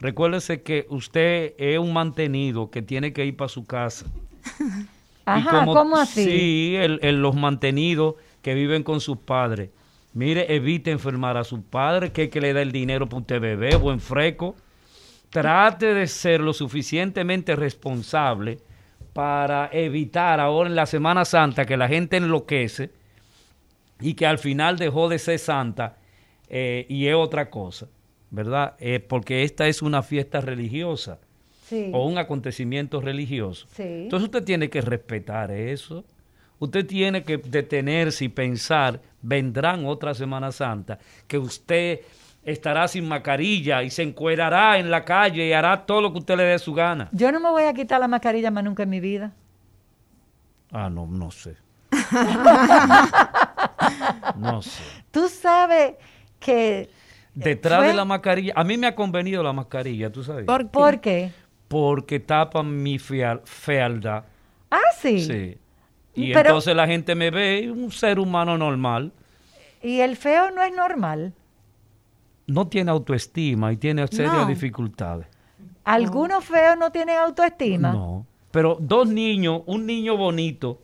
recuérdese 0.00 0.62
que 0.62 0.86
usted 0.88 1.54
es 1.58 1.78
un 1.78 1.92
mantenido 1.92 2.70
que 2.70 2.82
tiene 2.82 3.12
que 3.12 3.26
ir 3.26 3.36
para 3.36 3.48
su 3.48 3.66
casa. 3.66 4.06
Ajá, 5.26 5.66
¿cómo 5.66 5.96
así? 5.96 6.24
Sí, 6.24 6.76
el, 6.76 7.20
los 7.20 7.34
mantenidos 7.34 8.14
que 8.42 8.54
viven 8.54 8.84
con 8.84 9.00
sus 9.00 9.18
padres. 9.18 9.70
Mire, 10.16 10.46
evite 10.54 10.90
enfermar 10.90 11.36
a 11.36 11.44
su 11.44 11.62
padre, 11.62 12.10
que, 12.10 12.30
que 12.30 12.40
le 12.40 12.54
da 12.54 12.62
el 12.62 12.72
dinero 12.72 13.06
para 13.06 13.20
usted 13.20 13.38
bebé, 13.38 13.76
buen 13.76 14.00
freco. 14.00 14.56
Trate 15.28 15.92
de 15.92 16.06
ser 16.06 16.40
lo 16.40 16.54
suficientemente 16.54 17.54
responsable 17.54 18.60
para 19.12 19.68
evitar 19.70 20.40
ahora 20.40 20.70
en 20.70 20.74
la 20.74 20.86
Semana 20.86 21.26
Santa 21.26 21.66
que 21.66 21.76
la 21.76 21.86
gente 21.86 22.16
enloquece 22.16 22.88
y 24.00 24.14
que 24.14 24.24
al 24.24 24.38
final 24.38 24.78
dejó 24.78 25.10
de 25.10 25.18
ser 25.18 25.38
santa 25.38 25.98
eh, 26.48 26.86
y 26.88 27.08
es 27.08 27.14
otra 27.14 27.50
cosa, 27.50 27.86
¿verdad? 28.30 28.74
Eh, 28.78 29.00
porque 29.00 29.42
esta 29.42 29.68
es 29.68 29.82
una 29.82 30.02
fiesta 30.02 30.40
religiosa 30.40 31.18
o 31.92 32.06
un 32.06 32.16
acontecimiento 32.16 33.02
religioso. 33.02 33.66
Entonces 33.76 34.24
usted 34.24 34.44
tiene 34.44 34.70
que 34.70 34.80
respetar 34.80 35.50
eso. 35.50 36.06
Usted 36.58 36.86
tiene 36.86 37.22
que 37.22 37.36
detenerse 37.36 38.24
y 38.24 38.28
pensar, 38.28 39.00
vendrán 39.22 39.86
otra 39.86 40.14
Semana 40.14 40.52
Santa, 40.52 40.98
que 41.26 41.38
usted 41.38 42.00
estará 42.44 42.88
sin 42.88 43.08
mascarilla 43.08 43.82
y 43.82 43.90
se 43.90 44.02
encuerará 44.02 44.78
en 44.78 44.90
la 44.90 45.04
calle 45.04 45.46
y 45.46 45.52
hará 45.52 45.84
todo 45.84 46.00
lo 46.00 46.12
que 46.12 46.20
usted 46.20 46.36
le 46.36 46.44
dé 46.44 46.58
su 46.58 46.72
gana. 46.72 47.08
Yo 47.12 47.30
no 47.32 47.40
me 47.40 47.50
voy 47.50 47.64
a 47.64 47.74
quitar 47.74 48.00
la 48.00 48.08
mascarilla 48.08 48.50
más 48.50 48.64
nunca 48.64 48.84
en 48.84 48.90
mi 48.90 49.00
vida. 49.00 49.32
Ah, 50.72 50.88
no, 50.88 51.06
no 51.06 51.30
sé. 51.30 51.56
no 54.36 54.62
sé. 54.62 54.82
Tú 55.10 55.28
sabes 55.28 55.94
que... 56.38 56.88
Detrás 57.34 57.86
de 57.86 57.92
la 57.92 58.06
mascarilla, 58.06 58.54
a 58.56 58.64
mí 58.64 58.78
me 58.78 58.86
ha 58.86 58.94
convenido 58.94 59.42
la 59.42 59.52
mascarilla, 59.52 60.10
¿tú 60.10 60.24
sabes? 60.24 60.46
¿Por 60.46 61.00
qué? 61.00 61.32
porque 61.68 62.20
tapan 62.20 62.82
mi 62.82 62.98
fealdad. 62.98 64.24
Ah, 64.70 64.80
sí. 64.98 65.20
Sí. 65.20 65.58
Y 66.16 66.32
entonces 66.32 66.74
la 66.74 66.86
gente 66.86 67.14
me 67.14 67.30
ve 67.30 67.70
un 67.70 67.92
ser 67.92 68.18
humano 68.18 68.56
normal. 68.56 69.12
¿Y 69.82 70.00
el 70.00 70.16
feo 70.16 70.50
no 70.50 70.62
es 70.62 70.74
normal? 70.74 71.34
No 72.46 72.66
tiene 72.66 72.90
autoestima 72.90 73.72
y 73.72 73.76
tiene 73.76 74.06
serias 74.08 74.48
dificultades. 74.48 75.26
¿Algunos 75.84 76.44
feos 76.44 76.76
no 76.78 76.90
tienen 76.90 77.16
autoestima? 77.16 77.92
No. 77.92 78.26
Pero 78.50 78.78
dos 78.80 79.06
niños, 79.08 79.62
un 79.66 79.84
niño 79.86 80.16
bonito 80.16 80.80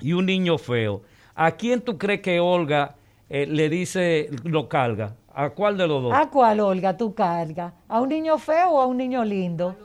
y 0.00 0.12
un 0.12 0.26
niño 0.26 0.56
feo. 0.56 1.02
¿A 1.34 1.50
quién 1.52 1.80
tú 1.80 1.98
crees 1.98 2.20
que 2.20 2.38
Olga 2.38 2.94
eh, 3.28 3.46
le 3.46 3.68
dice 3.68 4.30
lo 4.44 4.68
carga? 4.68 5.14
¿A 5.34 5.50
cuál 5.50 5.76
de 5.76 5.88
los 5.88 6.02
dos? 6.02 6.12
¿A 6.14 6.30
cuál 6.30 6.60
Olga 6.60 6.96
tú 6.96 7.12
cargas? 7.12 7.72
¿A 7.88 8.00
un 8.00 8.08
niño 8.08 8.38
feo 8.38 8.70
o 8.70 8.80
a 8.80 8.86
un 8.86 8.96
niño 8.96 9.24
lindo? 9.24 9.76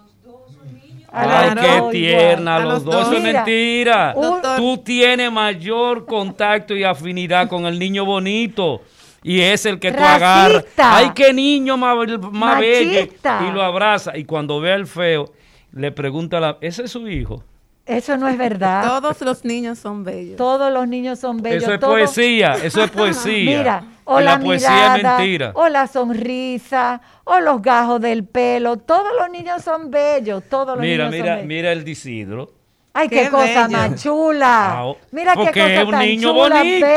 Ay, 1.11 1.51
qué 1.59 1.81
tierna, 1.91 2.59
los, 2.59 2.83
dos. 2.83 3.07
Eso 3.07 3.13
es 3.13 3.23
mentira. 3.23 4.15
Tú 4.57 4.77
tienes 4.77 5.31
mayor 5.31 6.05
contacto 6.05 6.75
y 6.75 6.83
afinidad 6.83 7.47
con 7.47 7.65
el 7.65 7.79
niño 7.79 8.05
bonito. 8.05 8.81
Y 9.21 9.41
es 9.41 9.65
el 9.65 9.79
que 9.79 9.91
tú 9.91 10.03
agarras. 10.03 10.65
Ay, 10.77 11.11
qué 11.13 11.33
niño 11.33 11.77
más, 11.77 11.97
más 12.31 12.59
bello. 12.59 13.11
Y 13.47 13.51
lo 13.51 13.61
abraza. 13.61 14.17
Y 14.17 14.25
cuando 14.25 14.59
ve 14.59 14.71
al 14.71 14.87
feo, 14.87 15.33
le 15.71 15.91
pregunta 15.91 16.37
a 16.37 16.39
la. 16.39 16.57
¿Ese 16.61 16.83
es 16.83 16.91
su 16.91 17.07
hijo? 17.07 17.43
Eso 17.89 18.17
no 18.17 18.27
es 18.27 18.37
verdad. 18.37 18.83
Todos 19.01 19.21
los 19.21 19.43
niños 19.43 19.79
son 19.79 20.03
bellos. 20.03 20.37
Todos 20.37 20.71
los 20.71 20.87
niños 20.87 21.19
son 21.19 21.41
bellos. 21.41 21.63
Eso 21.63 21.73
es 21.73 21.79
poesía, 21.79 22.53
eso 22.63 22.83
es 22.83 22.91
poesía. 22.91 23.57
Mira, 23.57 23.83
o 24.05 24.19
la, 24.19 24.39
poesía 24.39 24.95
es 24.95 25.03
mentira. 25.03 25.51
O 25.55 25.67
la 25.67 25.87
sonrisa, 25.87 27.01
o 27.23 27.39
los 27.39 27.61
gajos 27.63 27.99
del 27.99 28.25
pelo. 28.25 28.77
Todos 28.77 29.09
los 29.19 29.31
niños 29.31 29.63
son 29.63 29.89
bellos. 29.89 30.43
Todos 30.47 30.77
los 30.77 30.79
mira, 30.79 31.09
niños 31.09 31.11
mira, 31.11 31.25
son 31.25 31.35
bellos. 31.35 31.47
Mira 31.47 31.71
el 31.71 31.83
disidro. 31.83 32.51
Ay, 32.93 33.09
qué, 33.09 33.29
cosa 33.29 33.67
más 33.67 34.01
chula. 34.01 34.81
Ah, 34.81 34.93
mira 35.11 35.33
qué 35.33 35.47
cosa 35.47 35.73
es 35.73 35.87
un 35.87 35.99
niño 35.99 36.33
bonito. 36.33 36.87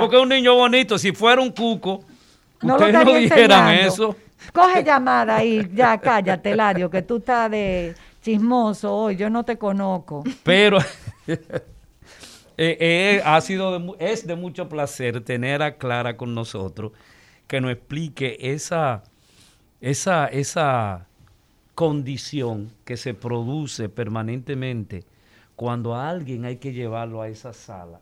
Porque 0.00 0.16
es 0.16 0.22
un 0.22 0.28
niño 0.28 0.54
bonito. 0.56 0.98
Si 0.98 1.12
fuera 1.12 1.40
un 1.40 1.50
cuco, 1.50 2.02
no 2.62 2.74
ustedes 2.74 3.04
no 3.04 3.14
dijeran 3.14 3.74
eso. 3.74 4.16
Coge 4.52 4.82
llamada 4.82 5.36
ahí, 5.36 5.70
ya 5.74 5.98
cállate, 5.98 6.56
Ladio, 6.56 6.90
que 6.90 7.02
tú 7.02 7.18
estás 7.18 7.50
de 7.50 7.94
chismoso 8.20 9.10
yo 9.10 9.30
no 9.30 9.44
te 9.44 9.58
conozco. 9.58 10.24
Pero 10.44 10.78
eh, 11.26 11.38
eh, 12.56 13.22
ha 13.24 13.40
sido 13.40 13.96
es 13.98 14.26
de 14.26 14.36
mucho 14.36 14.68
placer 14.68 15.22
tener 15.22 15.62
a 15.62 15.76
Clara 15.76 16.16
con 16.16 16.34
nosotros, 16.34 16.92
que 17.46 17.60
nos 17.60 17.72
explique 17.72 18.36
esa, 18.40 19.02
esa, 19.80 20.26
esa 20.26 21.06
condición 21.74 22.70
que 22.84 22.96
se 22.96 23.14
produce 23.14 23.88
permanentemente 23.88 25.04
cuando 25.56 25.94
a 25.94 26.08
alguien 26.08 26.44
hay 26.44 26.56
que 26.56 26.72
llevarlo 26.72 27.20
a 27.20 27.28
esa 27.28 27.52
sala, 27.52 28.00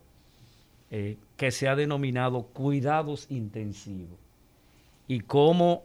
eh, 0.90 1.16
que 1.36 1.50
se 1.50 1.68
ha 1.68 1.74
denominado 1.74 2.42
cuidados 2.42 3.26
intensivos. 3.30 4.16
Y 5.08 5.20
cómo 5.20 5.82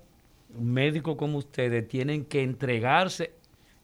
médicos 0.59 1.15
como 1.15 1.39
ustedes 1.39 1.87
tienen 1.87 2.25
que 2.25 2.43
entregarse 2.43 3.31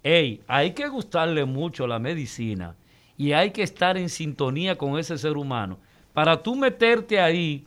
hey, 0.04 0.42
hay 0.48 0.72
que 0.72 0.88
gustarle 0.88 1.46
mucho 1.46 1.88
la 1.88 2.00
medicina 2.00 2.76
y 3.18 3.34
hay 3.34 3.52
que 3.52 3.64
estar 3.64 3.98
en 3.98 4.10
sintonía 4.10 4.78
con 4.78 4.98
ese 4.98 5.18
ser 5.18 5.38
humano. 5.38 5.78
Para 6.14 6.42
tú 6.42 6.56
meterte 6.56 7.20
ahí, 7.20 7.66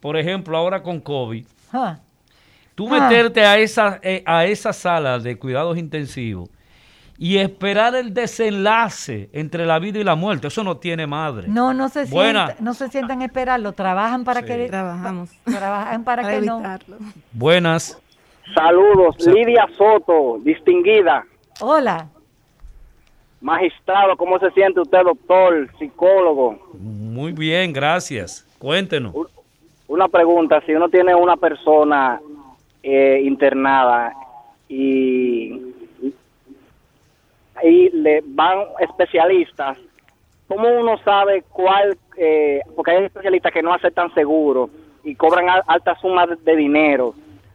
por 0.00 0.16
ejemplo, 0.16 0.56
ahora 0.56 0.82
con 0.82 1.00
COVID, 1.00 1.46
tú 2.74 2.88
meterte 2.88 3.44
a 3.44 3.58
esa, 3.58 4.00
eh, 4.02 4.22
a 4.26 4.46
esa 4.46 4.72
sala 4.72 5.18
de 5.18 5.38
cuidados 5.38 5.78
intensivos 5.78 6.48
y 7.22 7.36
esperar 7.36 7.94
el 7.94 8.14
desenlace 8.14 9.28
entre 9.34 9.66
la 9.66 9.78
vida 9.78 9.98
y 9.98 10.04
la 10.04 10.14
muerte. 10.14 10.46
Eso 10.48 10.64
no 10.64 10.78
tiene 10.78 11.06
madre. 11.06 11.48
No, 11.48 11.74
no 11.74 11.90
se, 11.90 12.06
sientan, 12.06 12.54
no 12.60 12.72
se 12.72 12.88
sientan 12.88 13.20
a 13.20 13.26
esperarlo, 13.26 13.72
trabajan 13.72 14.24
para 14.24 14.42
que 14.42 14.66
Trabajamos. 14.68 15.30
trabajan 15.44 16.02
para, 16.02 16.22
Para 16.22 16.40
que 16.40 16.46
no. 16.46 16.62
Buenas. 17.32 18.00
Saludos, 18.54 19.16
Lidia 19.26 19.66
Soto, 19.76 20.38
distinguida, 20.42 21.24
Hola, 21.60 22.08
magistrado, 23.40 24.16
¿cómo 24.16 24.38
se 24.38 24.50
siente 24.52 24.80
usted, 24.80 25.02
doctor, 25.02 25.68
psicólogo? 25.78 26.58
Muy 26.78 27.32
bien, 27.32 27.72
gracias. 27.72 28.46
Cuéntenos. 28.58 29.14
Una 29.88 30.08
pregunta, 30.08 30.60
si 30.66 30.72
uno 30.72 30.88
tiene 30.88 31.14
una 31.14 31.36
persona 31.36 32.20
eh, 32.82 33.20
internada 33.24 34.14
y, 34.68 35.60
y 37.62 37.88
le 37.90 38.22
van 38.24 38.60
especialistas, 38.78 39.76
¿cómo 40.48 40.68
uno 40.68 40.96
sabe 40.98 41.42
cuál, 41.50 41.98
eh, 42.16 42.60
porque 42.76 42.92
hay 42.92 43.04
especialistas 43.04 43.52
que 43.52 43.62
no 43.62 43.72
aceptan 43.74 44.12
seguro 44.14 44.70
y 45.02 45.14
cobran 45.14 45.48
al- 45.48 45.64
altas 45.66 46.00
sumas 46.00 46.28
de, 46.28 46.36
de 46.36 46.56
dinero? 46.56 47.14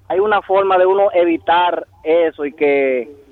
¿Hay 0.09 0.19
una 0.19 0.41
forma 0.41 0.77
de 0.77 0.85
uno 0.85 1.07
evitar 1.13 1.87
eso 2.03 2.45
y 2.45 2.51
que 2.53 3.24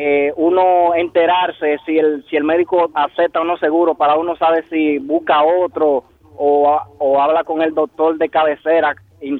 eh, 0.00 0.32
uno 0.36 0.94
enterarse 0.94 1.76
si 1.84 1.98
el, 1.98 2.24
si 2.30 2.36
el 2.36 2.44
médico 2.44 2.88
acepta 2.94 3.40
o 3.40 3.44
no 3.44 3.56
seguro 3.56 3.96
para 3.96 4.16
uno 4.16 4.36
saber 4.36 4.64
si 4.68 4.98
busca 4.98 5.42
otro 5.42 6.04
o, 6.36 6.80
o 6.98 7.20
habla 7.20 7.42
con 7.42 7.62
el 7.62 7.74
doctor 7.74 8.16
de 8.16 8.28
cabecera 8.28 8.94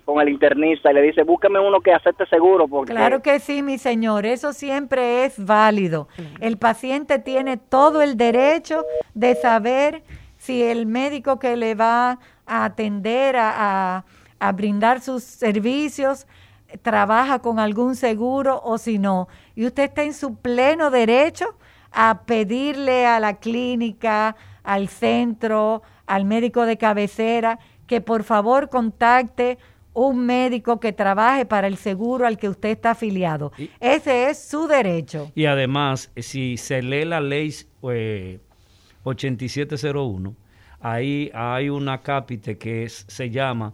con 0.05 0.21
el 0.21 0.31
internista 0.31 0.91
y 0.91 0.95
le 0.95 1.03
dice 1.03 1.23
búsqueme 1.23 1.61
uno 1.61 1.81
que 1.81 1.93
acepte 1.93 2.27
seguro 2.27 2.67
porque 2.67 2.93
claro 2.93 3.23
que 3.23 3.39
sí, 3.39 3.63
mi 3.63 3.79
señor, 3.79 4.27
eso 4.27 4.53
siempre 4.53 5.25
es 5.25 5.39
válido. 5.47 6.09
El 6.41 6.57
paciente 6.59 7.21
tiene 7.21 7.57
todo 7.59 8.03
el 8.03 8.17
derecho 8.17 8.85
de 9.15 9.37
saber 9.37 10.03
si 10.39 10.65
el 10.65 10.87
médico 10.87 11.39
que 11.39 11.57
le 11.57 11.77
va 11.77 12.19
a 12.47 12.65
atender, 12.65 13.37
a, 13.37 13.53
a- 13.99 14.05
a 14.41 14.53
brindar 14.53 15.01
sus 15.01 15.23
servicios, 15.23 16.27
trabaja 16.83 17.39
con 17.41 17.59
algún 17.59 17.97
seguro 17.97 18.61
o 18.65 18.79
si 18.79 18.99
no. 18.99 19.29
Y 19.55 19.67
usted 19.67 19.85
está 19.85 20.03
en 20.03 20.15
su 20.15 20.37
pleno 20.37 20.91
derecho 20.91 21.47
a 21.91 22.23
pedirle 22.27 23.07
a 23.07 23.19
la 23.21 23.39
clínica, 23.39 24.37
al 24.63 24.89
centro, 24.89 25.83
al 26.07 26.25
médico 26.25 26.67
de 26.67 26.77
cabecera, 26.77 27.59
que 27.87 28.01
por 28.01 28.23
favor 28.25 28.69
contacte 28.69 29.59
un 29.95 30.27
médico 30.27 30.79
que 30.79 30.93
trabaje 30.93 31.45
para 31.47 31.67
el 31.67 31.77
seguro 31.77 32.27
al 32.27 32.39
que 32.39 32.49
usted 32.49 32.69
está 32.69 32.91
afiliado. 32.93 33.51
Ese 33.81 34.29
es 34.31 34.39
su 34.39 34.69
derecho. 34.69 35.33
Y 35.35 35.47
además, 35.47 36.11
eh, 36.15 36.23
si 36.23 36.57
se 36.57 36.83
lee 36.83 37.05
la 37.05 37.21
ley 37.21 37.53
eh, 37.91 38.39
8701, 39.05 40.35
ahí 40.81 41.31
hay 41.35 41.69
una 41.71 42.03
cápite 42.03 42.59
que 42.59 42.85
es- 42.85 43.05
se 43.09 43.31
llama 43.31 43.73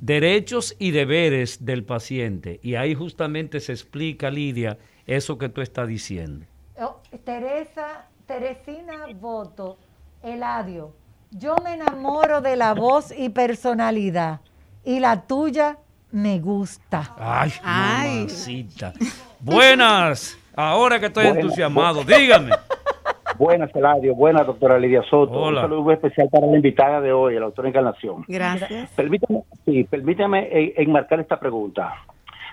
Derechos 0.00 0.76
y 0.78 0.92
deberes 0.92 1.64
del 1.64 1.84
paciente. 1.84 2.60
Y 2.62 2.76
ahí 2.76 2.94
justamente 2.94 3.60
se 3.60 3.72
explica, 3.72 4.30
Lidia, 4.30 4.78
eso 5.06 5.38
que 5.38 5.48
tú 5.48 5.60
estás 5.60 5.88
diciendo. 5.88 6.46
Oh, 6.80 7.00
Teresa, 7.24 8.06
Teresina 8.26 9.06
Voto, 9.14 9.78
Eladio, 10.22 10.94
yo 11.30 11.56
me 11.64 11.74
enamoro 11.74 12.40
de 12.40 12.56
la 12.56 12.74
voz 12.74 13.12
y 13.16 13.28
personalidad 13.30 14.40
y 14.84 15.00
la 15.00 15.22
tuya 15.22 15.78
me 16.12 16.38
gusta. 16.38 17.14
Ay, 17.18 17.52
Ay. 17.62 18.18
mamacita. 18.20 18.92
Buenas. 19.40 20.38
Ahora 20.54 20.98
que 20.98 21.06
estoy 21.06 21.24
Buenas. 21.24 21.42
entusiasmado, 21.44 22.04
dígame. 22.04 22.50
Buenas, 23.38 23.74
Eladio. 23.74 24.14
Buenas, 24.14 24.46
doctora 24.46 24.78
Lidia 24.78 25.02
Soto. 25.02 25.32
Hola. 25.32 25.60
Un 25.60 25.66
saludo 25.66 25.82
muy 25.82 25.94
especial 25.94 26.28
para 26.30 26.46
la 26.46 26.56
invitada 26.56 27.00
de 27.00 27.12
hoy, 27.12 27.34
la 27.34 27.46
doctora 27.46 27.68
Encarnación. 27.68 28.24
Gracias. 28.26 28.90
Permítame, 28.96 29.42
sí, 29.64 29.84
permítame 29.84 30.72
enmarcar 30.76 31.20
esta 31.20 31.38
pregunta. 31.38 31.94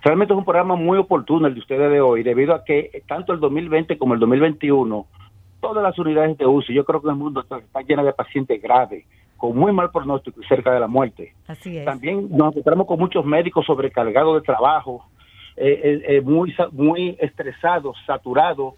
Realmente 0.04 0.34
es 0.34 0.38
un 0.38 0.46
programa 0.46 0.76
muy 0.76 1.00
oportuno 1.00 1.48
el 1.48 1.56
de 1.56 1.60
ustedes 1.60 1.90
de 1.90 2.00
hoy, 2.00 2.22
debido 2.22 2.54
a 2.54 2.64
que 2.64 3.02
tanto 3.08 3.34
el 3.34 3.40
2020 3.40 3.98
como 3.98 4.14
el 4.14 4.20
2021, 4.20 5.08
todas 5.60 5.82
las 5.84 5.98
unidades 5.98 6.38
de 6.38 6.46
UCI, 6.46 6.76
yo 6.76 6.86
creo 6.86 7.02
que 7.02 7.10
el 7.10 7.16
mundo 7.16 7.42
está, 7.42 7.58
está 7.58 7.82
llena 7.82 8.04
de 8.04 8.14
pacientes 8.14 8.62
graves, 8.62 9.04
con 9.38 9.58
muy 9.58 9.74
mal 9.74 9.90
pronóstico 9.90 10.40
y 10.40 10.46
cerca 10.46 10.72
de 10.72 10.80
la 10.80 10.88
muerte. 10.88 11.34
Así 11.48 11.76
es. 11.76 11.86
También 11.86 12.28
nos 12.30 12.52
encontramos 12.52 12.86
con 12.86 13.00
muchos 13.00 13.26
médicos 13.26 13.66
sobrecargados 13.66 14.36
de 14.36 14.46
trabajo, 14.46 15.04
eh, 15.58 15.80
eh, 15.84 16.18
eh, 16.18 16.22
muy, 16.22 16.54
muy 16.74 17.16
estresados, 17.20 17.96
saturados, 18.06 18.74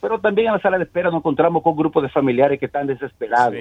pero 0.00 0.18
también 0.18 0.48
en 0.48 0.54
la 0.54 0.60
sala 0.60 0.78
de 0.78 0.84
espera 0.84 1.10
nos 1.10 1.18
encontramos 1.18 1.62
con 1.62 1.76
grupos 1.76 2.02
de 2.02 2.08
familiares 2.08 2.58
que 2.58 2.66
están 2.66 2.86
desesperados, 2.86 3.54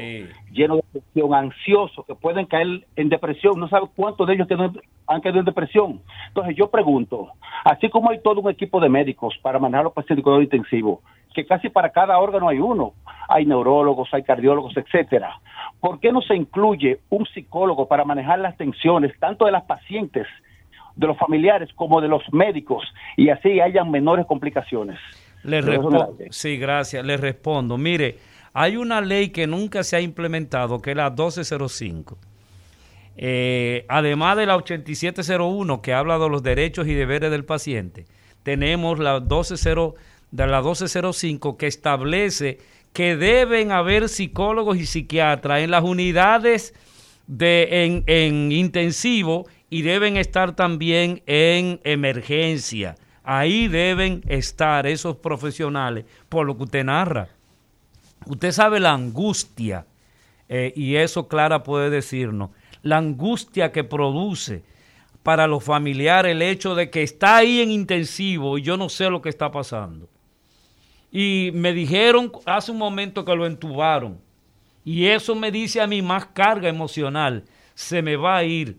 llenos 0.51 0.79
de 0.93 1.01
depresión, 1.01 1.33
ansiosos, 1.33 2.05
que 2.05 2.15
pueden 2.15 2.45
caer 2.45 2.87
en 2.95 3.09
depresión. 3.09 3.59
No 3.59 3.67
sabe 3.67 3.87
cuántos 3.93 4.25
de 4.25 4.35
ellos 4.35 4.47
han 5.05 5.21
caído 5.21 5.39
en 5.39 5.45
depresión. 5.45 6.01
Entonces 6.29 6.55
yo 6.55 6.71
pregunto, 6.71 7.33
así 7.65 7.89
como 7.89 8.09
hay 8.09 8.21
todo 8.21 8.39
un 8.39 8.49
equipo 8.49 8.79
de 8.79 8.87
médicos 8.87 9.37
para 9.41 9.59
manejar 9.59 9.83
los 9.83 9.93
pacientes 9.93 10.23
con 10.23 10.41
intensivo, 10.41 11.01
que 11.33 11.45
casi 11.45 11.69
para 11.69 11.89
cada 11.89 12.17
órgano 12.19 12.47
hay 12.47 12.59
uno, 12.59 12.93
hay 13.27 13.45
neurólogos, 13.45 14.13
hay 14.13 14.23
cardiólogos, 14.23 14.75
etcétera. 14.77 15.39
¿Por 15.81 15.99
qué 15.99 16.11
no 16.11 16.21
se 16.21 16.35
incluye 16.35 16.99
un 17.09 17.25
psicólogo 17.25 17.87
para 17.87 18.05
manejar 18.05 18.39
las 18.39 18.55
tensiones 18.55 19.11
tanto 19.19 19.45
de 19.45 19.51
las 19.51 19.63
pacientes, 19.63 20.25
de 20.95 21.07
los 21.07 21.17
familiares 21.17 21.69
como 21.75 22.01
de 22.01 22.07
los 22.07 22.21
médicos 22.31 22.83
y 23.17 23.29
así 23.29 23.59
hayan 23.59 23.89
menores 23.91 24.25
complicaciones? 24.25 24.99
Le 25.43 25.61
respondo. 25.61 26.15
Sí, 26.29 26.57
gracias. 26.57 27.03
Le 27.05 27.17
respondo. 27.17 27.77
Mire, 27.77 28.17
hay 28.53 28.77
una 28.77 29.01
ley 29.01 29.29
que 29.29 29.47
nunca 29.47 29.83
se 29.83 29.95
ha 29.95 30.01
implementado, 30.01 30.81
que 30.81 30.91
es 30.91 30.97
la 30.97 31.09
1205. 31.09 32.17
Eh, 33.17 33.85
además 33.89 34.37
de 34.37 34.45
la 34.45 34.55
8701, 34.55 35.81
que 35.81 35.93
habla 35.93 36.17
de 36.17 36.29
los 36.29 36.43
derechos 36.43 36.87
y 36.87 36.93
deberes 36.93 37.31
del 37.31 37.45
paciente, 37.45 38.05
tenemos 38.43 38.99
la 38.99 39.19
120, 39.19 39.97
de 40.31 40.47
la 40.47 40.59
1205, 40.59 41.57
que 41.57 41.67
establece 41.67 42.59
que 42.93 43.15
deben 43.15 43.71
haber 43.71 44.09
psicólogos 44.09 44.77
y 44.77 44.85
psiquiatras 44.85 45.61
en 45.61 45.71
las 45.71 45.83
unidades 45.83 46.73
de, 47.27 47.85
en, 47.85 48.03
en 48.07 48.51
intensivo 48.51 49.45
y 49.71 49.83
deben 49.83 50.17
estar 50.17 50.53
también 50.53 51.23
en 51.25 51.79
emergencia. 51.85 52.97
Ahí 53.23 53.69
deben 53.69 54.21
estar 54.27 54.85
esos 54.85 55.15
profesionales, 55.15 56.05
por 56.27 56.45
lo 56.45 56.57
que 56.57 56.63
usted 56.63 56.83
narra. 56.83 57.29
Usted 58.25 58.51
sabe 58.51 58.81
la 58.81 58.91
angustia, 58.91 59.87
eh, 60.49 60.73
y 60.75 60.97
eso 60.97 61.29
Clara 61.29 61.63
puede 61.63 61.89
decirnos, 61.89 62.49
la 62.83 62.97
angustia 62.97 63.71
que 63.71 63.85
produce 63.85 64.61
para 65.23 65.47
los 65.47 65.63
familiares 65.63 66.33
el 66.33 66.41
hecho 66.41 66.75
de 66.75 66.89
que 66.89 67.03
está 67.03 67.37
ahí 67.37 67.61
en 67.61 67.71
intensivo 67.71 68.57
y 68.57 68.63
yo 68.63 68.75
no 68.75 68.89
sé 68.89 69.09
lo 69.09 69.21
que 69.21 69.29
está 69.29 69.51
pasando. 69.51 70.09
Y 71.13 71.51
me 71.53 71.71
dijeron 71.71 72.29
hace 72.45 72.73
un 72.73 72.77
momento 72.77 73.23
que 73.23 73.35
lo 73.35 73.45
entubaron. 73.45 74.19
Y 74.83 75.05
eso 75.05 75.33
me 75.33 75.49
dice 75.49 75.79
a 75.79 75.87
mí 75.87 76.01
más 76.01 76.25
carga 76.25 76.67
emocional. 76.67 77.45
Se 77.73 78.01
me 78.01 78.17
va 78.17 78.37
a 78.37 78.43
ir. 78.43 78.77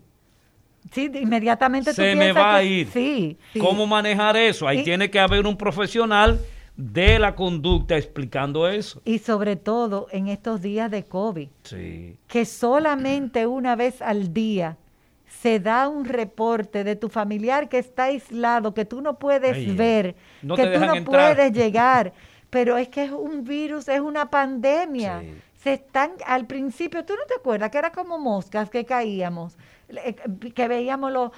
Sí, 0.91 1.09
inmediatamente 1.13 1.91
tú 1.91 1.95
Se 2.01 2.15
me 2.15 2.31
va 2.33 2.55
a 2.55 2.63
ir. 2.63 2.87
Sí. 2.91 3.37
¿Cómo 3.59 3.87
manejar 3.87 4.35
eso? 4.37 4.67
Ahí 4.67 4.79
Y- 4.79 4.83
tiene 4.83 5.09
que 5.09 5.19
haber 5.19 5.45
un 5.47 5.57
profesional 5.57 6.39
de 6.75 7.19
la 7.19 7.35
conducta 7.35 7.95
explicando 7.97 8.67
eso. 8.67 9.01
Y 9.05 9.19
sobre 9.19 9.55
todo 9.55 10.07
en 10.11 10.27
estos 10.27 10.61
días 10.61 10.89
de 10.91 11.03
COVID, 11.05 11.49
Sí. 11.63 12.17
que 12.27 12.45
solamente 12.45 13.45
una 13.47 13.75
vez 13.75 14.01
al 14.01 14.33
día 14.33 14.77
se 15.27 15.59
da 15.59 15.87
un 15.87 16.05
reporte 16.05 16.83
de 16.83 16.95
tu 16.95 17.09
familiar 17.09 17.69
que 17.69 17.77
está 17.79 18.05
aislado, 18.05 18.73
que 18.73 18.85
tú 18.85 19.01
no 19.01 19.17
puedes 19.19 19.53
Ay, 19.55 19.71
ver, 19.75 20.15
no 20.41 20.55
que 20.55 20.65
tú 20.67 20.79
no 20.79 20.95
entrar. 20.95 21.35
puedes 21.35 21.51
llegar. 21.53 22.13
Pero 22.49 22.77
es 22.77 22.87
que 22.89 23.03
es 23.05 23.11
un 23.11 23.43
virus, 23.43 23.87
es 23.87 23.99
una 23.99 24.29
pandemia. 24.29 25.23
Se 25.55 25.73
están, 25.73 26.11
al 26.25 26.45
principio, 26.45 27.03
¿tú 27.05 27.13
no 27.13 27.21
te 27.27 27.33
acuerdas 27.35 27.71
que 27.71 27.77
era 27.79 27.91
como 27.91 28.19
moscas 28.19 28.69
que 28.69 28.85
caíamos? 28.85 29.57
Eh, 29.97 30.15
Que 30.53 30.67
veíamos 30.67 31.11
los... 31.11 31.31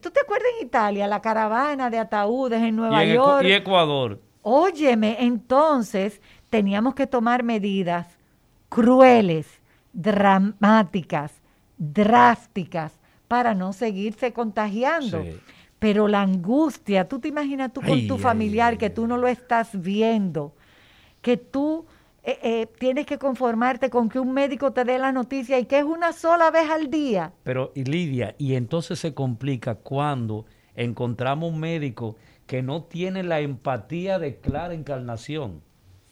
¿Tú 0.00 0.10
te 0.10 0.20
acuerdas 0.20 0.48
en 0.60 0.66
Italia, 0.66 1.06
la 1.06 1.20
caravana 1.20 1.88
de 1.90 1.98
ataúdes 1.98 2.60
en 2.60 2.68
Y, 2.68 2.72
Nueva 2.72 3.04
en 3.04 3.10
Ecu- 3.10 3.14
York? 3.14 3.44
y 3.44 3.52
Ecuador. 3.52 4.20
Óyeme, 4.42 5.16
entonces 5.20 6.20
teníamos 6.50 6.94
que 6.94 7.06
tomar 7.06 7.42
medidas 7.44 8.06
crueles, 8.68 9.46
dramáticas, 9.92 11.32
drásticas, 11.78 12.92
para 13.28 13.54
no 13.54 13.72
seguirse 13.72 14.32
contagiando. 14.32 15.22
Sí. 15.22 15.38
Pero 15.78 16.08
la 16.08 16.22
angustia, 16.22 17.08
tú 17.08 17.18
te 17.18 17.28
imaginas 17.28 17.72
tú 17.72 17.80
con 17.80 17.92
Ay, 17.92 18.06
tu 18.06 18.14
ay, 18.14 18.20
familiar 18.20 18.78
que 18.78 18.90
tú 18.90 19.06
no 19.06 19.16
lo 19.16 19.28
estás 19.28 19.70
viendo, 19.80 20.54
que 21.20 21.36
tú 21.36 21.84
eh, 22.26 22.38
eh, 22.42 22.66
tienes 22.78 23.04
que 23.04 23.18
conformarte 23.18 23.90
con 23.90 24.08
que 24.08 24.18
un 24.18 24.32
médico 24.32 24.72
te 24.72 24.84
dé 24.84 24.98
la 24.98 25.12
noticia 25.12 25.58
y 25.58 25.66
que 25.66 25.78
es 25.78 25.84
una 25.84 26.14
sola 26.14 26.50
vez 26.50 26.70
al 26.70 26.88
día. 26.88 27.32
Pero, 27.42 27.70
y 27.74 27.84
Lidia, 27.84 28.34
y 28.38 28.54
entonces 28.54 28.98
se 28.98 29.12
complica 29.12 29.74
cuando 29.74 30.46
encontramos 30.74 31.52
un 31.52 31.60
médico 31.60 32.16
que 32.46 32.62
no 32.62 32.82
tiene 32.84 33.22
la 33.22 33.40
empatía 33.40 34.18
de 34.18 34.36
clara 34.36 34.72
encarnación. 34.72 35.60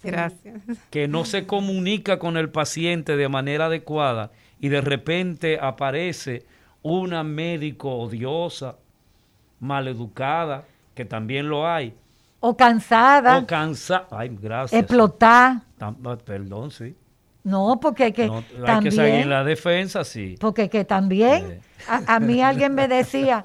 Gracias. 0.02 0.60
Que 0.90 1.08
no 1.08 1.24
se 1.24 1.46
comunica 1.46 2.18
con 2.18 2.36
el 2.36 2.50
paciente 2.50 3.16
de 3.16 3.28
manera 3.30 3.66
adecuada 3.66 4.32
y 4.60 4.68
de 4.68 4.82
repente 4.82 5.58
aparece 5.60 6.44
una 6.82 7.22
médico 7.22 7.96
odiosa, 7.96 8.76
maleducada, 9.60 10.64
que 10.94 11.06
también 11.06 11.48
lo 11.48 11.66
hay. 11.66 11.94
O 12.40 12.56
cansada. 12.56 13.38
O 13.38 13.46
cansada. 13.46 14.08
Ay, 14.10 14.36
gracias. 14.40 14.78
Explotar. 14.78 15.62
Perdón, 16.24 16.70
sí. 16.70 16.96
No, 17.44 17.78
porque 17.80 18.12
que 18.12 18.26
No, 18.26 18.36
hay 18.38 18.64
también, 18.64 18.94
que 18.94 19.20
en 19.20 19.30
la 19.30 19.42
defensa, 19.42 20.04
sí. 20.04 20.36
porque 20.38 20.70
que 20.70 20.84
también 20.84 21.60
a, 21.88 22.16
a 22.16 22.20
mí 22.20 22.40
alguien 22.42 22.74
me 22.74 22.86
decía, 22.86 23.42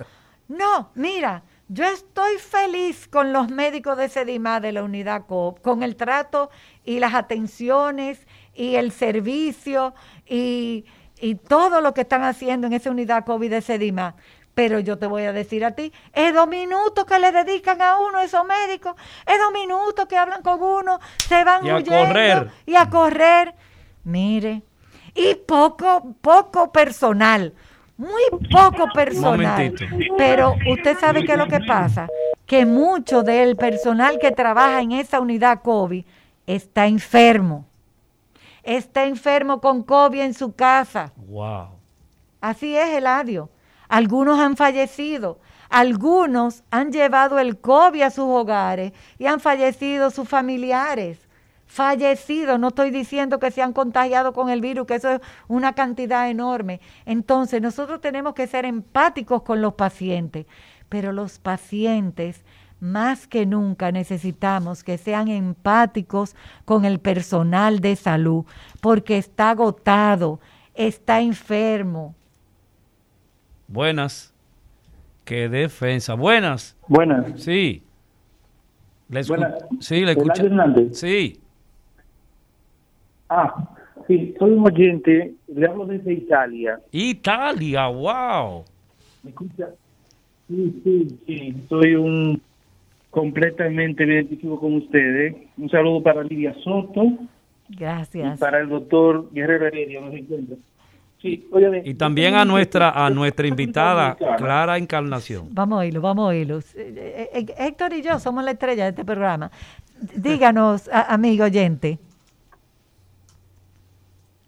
no, 0.47 0.91
mira, 0.93 1.43
yo 1.69 1.83
estoy 1.83 2.37
feliz 2.37 3.07
con 3.07 3.33
los 3.33 3.49
médicos 3.49 3.97
de 3.97 4.07
Sedimá 4.07 4.59
de 4.59 4.71
la 4.71 4.83
unidad 4.83 5.25
COP, 5.25 5.61
con 5.61 5.83
el 5.83 5.95
trato 5.95 6.49
y 6.85 6.99
las 6.99 7.13
atenciones 7.13 8.25
y 8.53 8.75
el 8.75 8.91
servicio 8.91 9.93
y, 10.25 10.85
y 11.19 11.35
todo 11.35 11.81
lo 11.81 11.93
que 11.93 12.01
están 12.01 12.23
haciendo 12.23 12.67
en 12.67 12.73
esa 12.73 12.91
unidad 12.91 13.25
COVID 13.25 13.49
de 13.49 13.61
Sedimá. 13.61 14.15
Pero 14.57 14.79
yo 14.79 14.97
te 14.97 15.05
voy 15.05 15.21
a 15.21 15.33
decir 15.33 15.63
a 15.63 15.75
ti, 15.75 15.93
es 16.13 16.33
dos 16.33 16.47
minutos 16.47 17.05
que 17.05 17.19
le 17.19 17.31
dedican 17.31 17.79
a 17.79 17.99
uno 17.99 18.19
esos 18.19 18.43
médicos, 18.43 18.95
es 19.27 19.37
dos 19.39 19.51
minutos 19.53 20.07
que 20.07 20.17
hablan 20.17 20.41
con 20.41 20.63
uno, 20.63 20.99
se 21.19 21.43
van 21.43 21.63
Y 21.63 21.69
a 21.69 21.75
huyendo 21.75 22.07
correr. 22.07 22.51
y 22.65 22.73
a 22.75 22.89
correr. 22.89 23.53
Mire, 24.03 24.63
y 25.13 25.35
poco, 25.35 26.15
poco 26.21 26.71
personal, 26.71 27.53
muy 27.97 28.23
poco 28.51 28.87
personal. 28.95 29.37
momentito. 29.37 29.85
Pero 30.17 30.55
usted 30.71 30.97
sabe 30.97 31.23
qué 31.23 31.33
es 31.33 31.37
lo 31.37 31.47
que 31.47 31.59
pasa, 31.59 32.07
que 32.47 32.65
mucho 32.65 33.21
del 33.21 33.57
personal 33.57 34.17
que 34.17 34.31
trabaja 34.31 34.81
en 34.81 34.91
esa 34.93 35.19
unidad 35.19 35.61
COVID 35.61 36.03
está 36.47 36.87
enfermo. 36.87 37.63
Está 38.63 39.05
enfermo 39.05 39.61
con 39.61 39.83
COVID 39.83 40.19
en 40.19 40.33
su 40.33 40.55
casa. 40.55 41.11
Wow. 41.15 41.67
Así 42.41 42.75
es, 42.75 42.89
Eladio. 42.95 43.51
Algunos 43.87 44.39
han 44.39 44.55
fallecido. 44.57 45.39
Algunos 45.69 46.63
han 46.71 46.91
llevado 46.91 47.39
el 47.39 47.59
COVID 47.59 48.01
a 48.01 48.09
sus 48.09 48.25
hogares 48.25 48.93
y 49.17 49.25
han 49.25 49.39
fallecido 49.39 50.11
sus 50.11 50.27
familiares. 50.27 51.19
Fallecidos, 51.65 52.57
no 52.59 52.69
estoy 52.69 52.91
diciendo 52.91 53.39
que 53.39 53.51
se 53.51 53.61
han 53.61 53.73
contagiado 53.73 54.31
con 54.31 54.49
el 54.49 54.61
virus, 54.61 54.87
que 54.87 54.95
eso 54.95 55.11
es 55.11 55.21
una 55.49 55.73
cantidad 55.73 56.29
enorme. 56.29 56.79
Entonces, 57.05 57.61
nosotros 57.61 57.99
tenemos 57.99 58.33
que 58.33 58.47
ser 58.47 58.63
empáticos 58.63 59.43
con 59.43 59.61
los 59.61 59.73
pacientes, 59.73 60.45
pero 60.87 61.11
los 61.11 61.39
pacientes 61.39 62.45
más 62.79 63.27
que 63.27 63.45
nunca 63.45 63.91
necesitamos 63.91 64.83
que 64.83 64.97
sean 64.97 65.27
empáticos 65.27 66.35
con 66.63 66.85
el 66.85 66.99
personal 66.99 67.79
de 67.81 67.95
salud, 67.95 68.45
porque 68.79 69.17
está 69.17 69.49
agotado, 69.49 70.39
está 70.73 71.19
enfermo, 71.19 72.15
Buenas. 73.67 74.33
Qué 75.25 75.49
defensa. 75.49 76.13
Buenas. 76.13 76.77
Buenas. 76.87 77.41
Sí. 77.41 77.83
Le 79.09 79.23
Buenas. 79.23 79.53
Sí, 79.79 80.01
le 80.05 80.11
escucho. 80.11 80.45
Hernández. 80.45 80.97
Sí. 80.97 81.39
Ah, 83.29 83.53
sí, 84.07 84.33
soy 84.39 84.51
un 84.51 84.65
oyente, 84.65 85.33
le 85.47 85.67
hablo 85.67 85.85
desde 85.85 86.13
Italia. 86.13 86.79
Italia, 86.91 87.87
wow. 87.87 88.63
¿Me 89.23 89.31
escucha? 89.31 89.69
Sí, 90.47 90.81
sí, 90.83 91.19
sí, 91.25 91.55
soy 91.67 91.95
un 91.95 92.41
completamente 93.09 94.05
identifico 94.05 94.59
con 94.59 94.75
ustedes. 94.75 95.35
Un 95.57 95.69
saludo 95.69 96.01
para 96.01 96.23
Lidia 96.23 96.53
Soto 96.63 97.03
y 97.69 97.75
Gracias. 97.75 98.39
para 98.39 98.59
el 98.61 98.69
doctor 98.69 99.29
Guerrero 99.33 99.67
Heredia, 99.67 99.99
no 99.99 100.11
se 100.11 100.19
encuentra. 100.19 100.55
Sí, 101.21 101.49
Y 101.83 101.95
también 101.95 102.35
a 102.35 102.45
nuestra 102.45 102.91
a 102.91 103.09
nuestra 103.09 103.47
invitada 103.47 104.15
Clara 104.37 104.77
Encarnación. 104.77 105.47
Vamos 105.51 105.77
a 105.77 105.79
oírlo, 105.79 106.01
vamos 106.01 106.25
a 106.25 106.27
oírlo. 106.27 106.59
Eh, 106.75 107.29
eh, 107.33 107.45
Héctor 107.57 107.93
y 107.93 108.03
yo 108.03 108.19
somos 108.19 108.43
la 108.43 108.51
estrella 108.51 108.83
de 108.83 108.89
este 108.91 109.03
programa. 109.03 109.49
Díganos, 110.15 110.87
a- 110.89 111.11
amigo 111.13 111.45
oyente. 111.45 111.97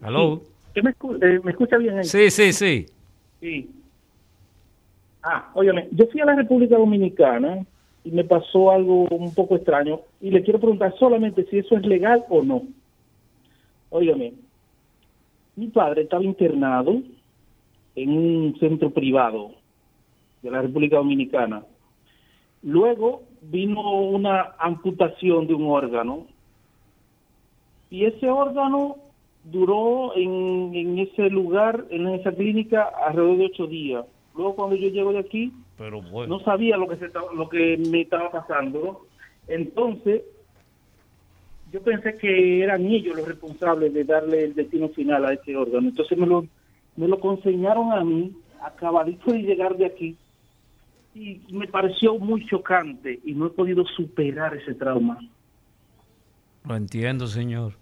Aló. 0.02 0.42
¿Usted 0.68 0.84
me, 0.84 0.92
escu- 0.96 1.18
eh, 1.24 1.40
¿Me 1.44 1.52
escucha 1.52 1.78
bien 1.78 1.98
ahí? 1.98 2.04
Sí, 2.06 2.30
sí, 2.30 2.54
sí. 2.54 2.86
Sí. 3.42 3.70
Ah, 5.24 5.50
óyeme, 5.56 5.88
yo 5.92 6.06
fui 6.08 6.22
a 6.22 6.26
la 6.26 6.36
República 6.36 6.78
Dominicana 6.78 7.66
y 8.04 8.12
me 8.12 8.24
pasó 8.24 8.72
algo 8.72 9.04
un 9.10 9.34
poco 9.34 9.56
extraño 9.56 10.00
y 10.22 10.30
le 10.32 10.44
quiero 10.44 10.60
preguntar 10.60 10.94
solamente 10.98 11.46
si 11.50 11.58
eso 11.60 11.76
es 11.76 11.86
legal 11.86 12.24
o 12.30 12.44
no. 12.44 12.62
Óyeme, 13.90 14.34
mi 15.60 15.68
padre 15.68 16.04
estaba 16.04 16.24
internado 16.24 17.02
en 17.96 18.10
un 18.10 18.58
centro 18.60 18.92
privado 18.92 19.52
de 20.42 20.50
la 20.52 20.62
República 20.62 20.96
Dominicana. 20.96 21.64
Luego 22.64 23.24
vino 23.42 23.82
una 24.02 24.56
amputación 24.58 25.48
de 25.48 25.54
un 25.54 25.70
órgano 25.70 26.28
y 27.90 28.06
ese 28.06 28.30
órgano 28.30 28.96
duró 29.44 30.16
en, 30.16 30.74
en 30.74 31.00
ese 31.00 31.30
lugar, 31.30 31.86
en 31.90 32.08
esa 32.10 32.32
clínica, 32.32 32.90
alrededor 33.06 33.38
de 33.38 33.46
ocho 33.46 33.68
días. 33.68 34.06
Luego 34.36 34.56
cuando 34.56 34.76
yo 34.78 34.90
llego 34.90 35.12
de 35.12 35.20
aquí, 35.20 35.52
Pero 35.78 36.02
bueno. 36.02 36.38
no 36.38 36.44
sabía 36.44 36.78
lo 36.78 36.88
que 36.88 36.98
se 36.98 37.10
lo 37.36 37.50
que 37.50 37.78
me 37.90 38.02
estaba 38.02 38.32
pasando. 38.32 39.06
Entonces, 39.48 40.22
yo 41.72 41.82
pensé 41.82 42.18
que 42.18 42.64
eran 42.64 42.86
ellos 42.86 43.16
los 43.16 43.28
responsables 43.28 43.94
de 43.94 44.04
darle 44.04 44.44
el 44.46 44.56
destino 44.56 44.90
final 44.90 45.26
a 45.26 45.34
ese 45.34 45.56
órgano. 45.56 45.90
Entonces 45.90 46.18
me 46.18 46.26
lo, 46.26 46.46
me 46.96 47.08
lo 47.08 47.20
consignaron 47.20 47.92
a 47.92 48.04
mí, 48.04 48.36
acabadito 48.62 49.32
de 49.32 49.40
llegar 49.40 49.78
de 49.78 49.86
aquí, 49.86 50.16
y 51.16 51.42
me 51.52 51.68
pareció 51.68 52.18
muy 52.18 52.46
chocante 52.46 53.20
y 53.24 53.34
no 53.34 53.48
he 53.48 53.50
podido 53.50 53.86
superar 53.86 54.56
ese 54.56 54.74
trauma. 54.74 55.20
Lo 56.66 56.76
entiendo, 56.76 57.28
señor. 57.28 57.74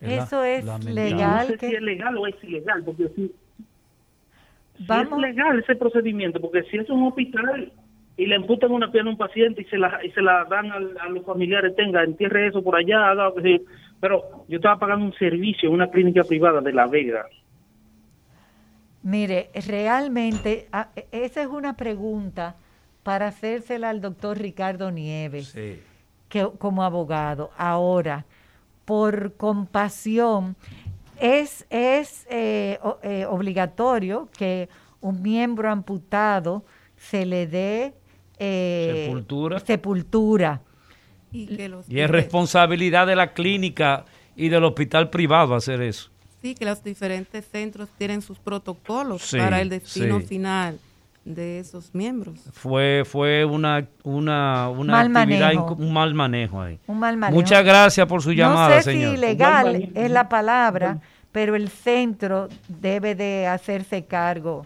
Eso 0.00 0.44
es 0.44 0.64
lamentable. 0.64 1.10
legal. 1.10 1.46
No 1.46 1.52
sé 1.52 1.58
que- 1.58 1.68
si 1.68 1.74
es 1.74 1.82
legal 1.82 2.16
o 2.18 2.26
es 2.26 2.44
ilegal, 2.44 2.84
porque 2.84 3.08
si, 3.16 3.32
si 4.76 4.82
es 4.92 5.10
legal 5.18 5.58
ese 5.58 5.74
procedimiento, 5.74 6.40
porque 6.40 6.62
si 6.64 6.76
es 6.76 6.88
un 6.88 7.04
hospital 7.08 7.72
y 8.18 8.26
le 8.26 8.34
amputan 8.34 8.72
una 8.72 8.90
pierna 8.90 9.10
a 9.10 9.12
un 9.12 9.18
paciente 9.18 9.62
y 9.62 9.64
se 9.66 9.78
la, 9.78 10.04
y 10.04 10.10
se 10.10 10.20
la 10.20 10.44
dan 10.44 10.70
a, 10.72 10.78
los 11.08 11.24
familiares, 11.24 11.74
tenga, 11.76 12.02
entierre 12.02 12.48
eso 12.48 12.62
por 12.62 12.74
allá, 12.76 13.08
haga 13.10 13.24
lo 13.26 13.34
que 13.36 13.42
sea. 13.42 13.58
pero 14.00 14.44
yo 14.48 14.56
estaba 14.56 14.76
pagando 14.78 15.06
un 15.06 15.14
servicio 15.14 15.68
en 15.68 15.74
una 15.76 15.88
clínica 15.88 16.24
privada 16.24 16.60
de 16.60 16.72
La 16.72 16.86
Vega. 16.88 17.24
Mire, 19.02 19.50
realmente, 19.68 20.66
ah, 20.72 20.88
e- 20.96 21.06
esa 21.12 21.40
es 21.42 21.46
una 21.46 21.76
pregunta 21.76 22.56
para 23.04 23.28
hacérsela 23.28 23.90
al 23.90 24.00
doctor 24.00 24.36
Ricardo 24.36 24.90
Nieves, 24.90 25.48
Sí. 25.48 25.80
que, 26.28 26.46
como 26.58 26.82
abogado. 26.82 27.50
Ahora, 27.56 28.24
por 28.84 29.34
compasión, 29.36 30.56
es, 31.20 31.66
es 31.70 32.26
eh, 32.30 32.78
o- 32.82 32.98
eh, 33.04 33.24
obligatorio 33.26 34.28
que 34.36 34.68
un 35.00 35.22
miembro 35.22 35.70
amputado 35.70 36.64
se 36.96 37.24
le 37.24 37.46
dé 37.46 37.94
eh, 38.38 39.04
Sepultura. 39.06 39.60
sepultura. 39.60 40.60
Y 41.32 41.46
que 41.56 41.68
los 41.68 41.88
Y 41.88 42.00
es 42.00 42.08
responsabilidad 42.10 43.06
de 43.06 43.16
la 43.16 43.32
clínica 43.32 44.04
y 44.36 44.48
del 44.48 44.64
hospital 44.64 45.10
privado 45.10 45.54
hacer 45.54 45.82
eso. 45.82 46.10
Sí, 46.40 46.54
que 46.54 46.64
los 46.64 46.82
diferentes 46.84 47.44
centros 47.50 47.88
tienen 47.98 48.22
sus 48.22 48.38
protocolos 48.38 49.22
Sí, 49.22 49.36
para 49.38 49.60
el 49.60 49.68
destino 49.68 50.20
sí. 50.20 50.26
final 50.26 50.78
de 51.24 51.58
esos 51.58 51.94
miembros. 51.94 52.38
Fue 52.52 53.02
fue 53.04 53.44
una 53.44 53.86
una, 54.04 54.70
una 54.70 54.92
Mal 55.04 55.16
actividad 55.16 55.52
manejo. 55.52 55.74
un 55.78 55.92
mal 55.92 56.14
manejo 56.14 56.62
ahí. 56.62 56.78
Un 56.86 56.98
mal 57.00 57.16
manejo. 57.18 57.38
Muchas 57.40 57.64
gracias 57.64 58.06
por 58.06 58.22
su 58.22 58.32
llamada, 58.32 58.76
no 58.76 58.82
sé 58.82 58.92
señor. 58.92 59.10
si 59.10 59.16
ilegal 59.18 59.90
es 59.94 60.10
la 60.10 60.28
palabra, 60.28 61.00
pero 61.32 61.56
el 61.56 61.68
centro 61.68 62.48
debe 62.68 63.14
de 63.14 63.46
hacerse 63.48 64.04
cargo 64.06 64.64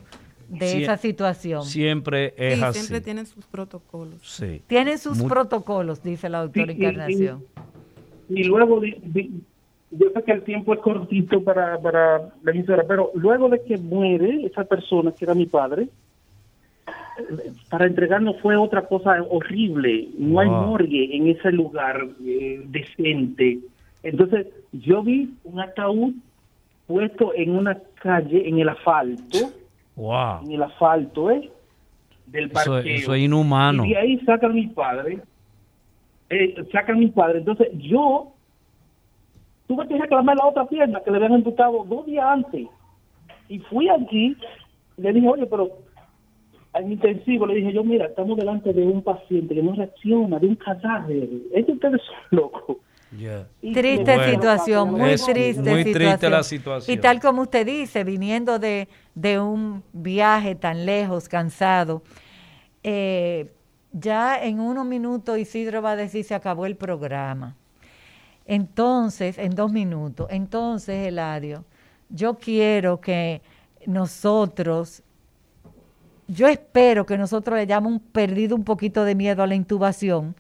de 0.59 0.67
Sie- 0.67 0.83
esa 0.83 0.97
situación. 0.97 1.65
Siempre 1.65 2.35
es 2.37 2.59
sí, 2.59 2.65
así. 2.65 2.79
siempre 2.81 3.01
tienen 3.01 3.27
sus 3.27 3.47
protocolos. 3.47 4.21
Sí. 4.23 4.63
Tienen 4.67 4.99
sus 4.99 5.23
protocolos, 5.23 6.03
dice 6.03 6.29
la 6.29 6.43
doctora 6.43 6.73
Sí, 6.73 6.79
y- 6.79 6.85
Encarnación. 6.85 7.45
Y 8.29 8.45
luego, 8.45 8.81
yo 8.85 10.07
sé 10.15 10.23
que 10.25 10.33
el 10.33 10.43
tiempo 10.43 10.73
es 10.75 10.81
cortito 10.81 11.43
para, 11.43 11.79
para 11.81 12.19
la 12.43 12.51
emisora, 12.51 12.85
pero 12.87 13.11
luego 13.15 13.49
de 13.49 13.63
que 13.63 13.77
muere 13.79 14.47
esa 14.47 14.65
persona, 14.65 15.13
que 15.13 15.25
era 15.25 15.35
mi 15.35 15.47
padre, 15.47 15.89
para 17.69 17.87
entregarnos 17.87 18.41
fue 18.41 18.57
otra 18.57 18.83
cosa 18.87 19.23
horrible. 19.29 20.09
No 20.19 20.41
hay 20.41 20.49
Wow. 20.49 20.67
morgue 20.67 21.15
en 21.17 21.29
ese 21.29 21.53
lugar 21.53 22.07
eh, 22.25 22.63
decente. 22.69 23.59
Entonces, 24.03 24.47
yo 24.73 25.03
vi 25.03 25.31
un 25.45 25.61
ataúd 25.61 26.15
puesto 26.87 27.33
en 27.35 27.51
una 27.57 27.79
calle, 28.03 28.49
en 28.49 28.59
el 28.59 28.69
asfalto, 28.69 29.39
Wow. 29.97 30.45
en 30.45 30.53
el 30.53 30.63
asfalto, 30.63 31.31
¿eh? 31.31 31.51
del 32.27 32.45
Eso, 32.47 32.55
parqueo. 32.55 32.95
eso 32.95 33.15
es 33.15 33.23
inhumano. 33.23 33.85
Y 33.85 33.91
de 33.91 33.99
ahí 33.99 34.19
sacan 34.21 34.53
a 34.53 34.55
mis 34.55 34.73
padres, 34.73 35.21
eh, 36.31 36.55
sacan 36.73 36.97
a 36.97 36.99
mis 36.99 37.13
padres. 37.13 37.39
Entonces 37.41 37.69
yo 37.75 38.33
tuve 39.67 39.87
que 39.89 39.99
reclamar 39.99 40.37
la 40.37 40.47
otra 40.47 40.67
pierna 40.67 41.01
que 41.05 41.11
le 41.11 41.17
habían 41.19 41.35
imputado 41.35 41.85
dos 41.85 42.07
días 42.07 42.25
antes. 42.27 42.69
Y 43.49 43.59
fui 43.59 43.89
allí, 43.89 44.37
le 44.97 45.13
dije, 45.13 45.29
oye, 45.29 45.47
pero 45.47 45.69
en 46.75 46.93
intensivo 46.93 47.47
le 47.47 47.57
dije 47.57 47.73
yo, 47.73 47.85
mira, 47.85 48.07
estamos 48.07 48.39
delante 48.39 48.73
de 48.73 48.83
un 48.83 49.03
paciente 49.03 49.55
que 49.55 49.63
no 49.63 49.75
reacciona, 49.75 50.39
de 50.39 50.47
un 50.47 50.57
cadáver. 50.57 51.29
Es 51.53 51.67
que 51.67 51.73
ustedes 51.73 52.01
son 52.03 52.39
locos. 52.39 52.77
Triste 53.61 54.15
Bueno, 54.17 54.33
situación, 54.33 54.91
muy 54.91 55.17
triste 55.17 55.35
muy 55.71 55.85
situación. 55.85 55.93
triste 55.95 56.31
la 56.31 56.43
situación. 56.43 56.99
Y 56.99 57.01
tal 57.01 57.21
como 57.21 57.43
usted 57.43 57.67
dice, 57.67 58.05
viniendo 58.05 58.59
de, 58.59 58.89
de 59.15 59.39
un 59.39 59.83
viaje 59.93 60.55
tan 60.55 60.87
lejos, 60.87 61.29
cansado, 61.29 62.03
eh, 62.83 63.53
ya 63.93 64.43
en 64.43 64.61
unos 64.61 64.87
minutos 64.87 65.39
Isidro 65.39 65.83
va 65.83 65.91
a 65.93 65.97
decir 65.97 66.25
se 66.25 66.35
acabó 66.35 66.65
el 66.67 66.77
programa. 66.77 67.57
Entonces, 68.47 69.39
en 69.39 69.55
dos 69.55 69.71
minutos, 69.71 70.27
entonces, 70.31 71.07
Eladio, 71.07 71.65
yo 72.09 72.35
quiero 72.39 73.01
que 73.01 73.43
nosotros, 73.87 75.03
yo 76.29 76.49
espero 76.49 77.05
que 77.07 77.19
nosotros 77.19 77.57
le 77.57 77.63
hayamos 77.63 78.01
perdido 78.13 78.57
un 78.57 78.65
poquito 78.65 79.05
de 79.05 79.15
miedo 79.15 79.43
a 79.43 79.47
la 79.47 79.55
intubación, 79.55 80.35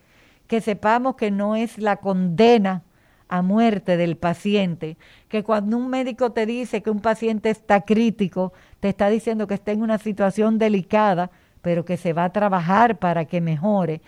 que 0.52 0.60
sepamos 0.60 1.16
que 1.16 1.30
no 1.30 1.56
es 1.56 1.78
la 1.78 1.96
condena 1.96 2.82
a 3.26 3.40
muerte 3.40 3.96
del 3.96 4.18
paciente, 4.18 4.98
que 5.30 5.42
cuando 5.42 5.78
un 5.78 5.88
médico 5.88 6.32
te 6.32 6.44
dice 6.44 6.82
que 6.82 6.90
un 6.90 7.00
paciente 7.00 7.48
está 7.48 7.80
crítico, 7.80 8.52
te 8.78 8.90
está 8.90 9.08
diciendo 9.08 9.46
que 9.46 9.54
está 9.54 9.72
en 9.72 9.80
una 9.80 9.96
situación 9.96 10.58
delicada, 10.58 11.30
pero 11.62 11.86
que 11.86 11.96
se 11.96 12.12
va 12.12 12.24
a 12.24 12.32
trabajar 12.34 12.98
para 12.98 13.24
que 13.24 13.40
mejore. 13.40 14.02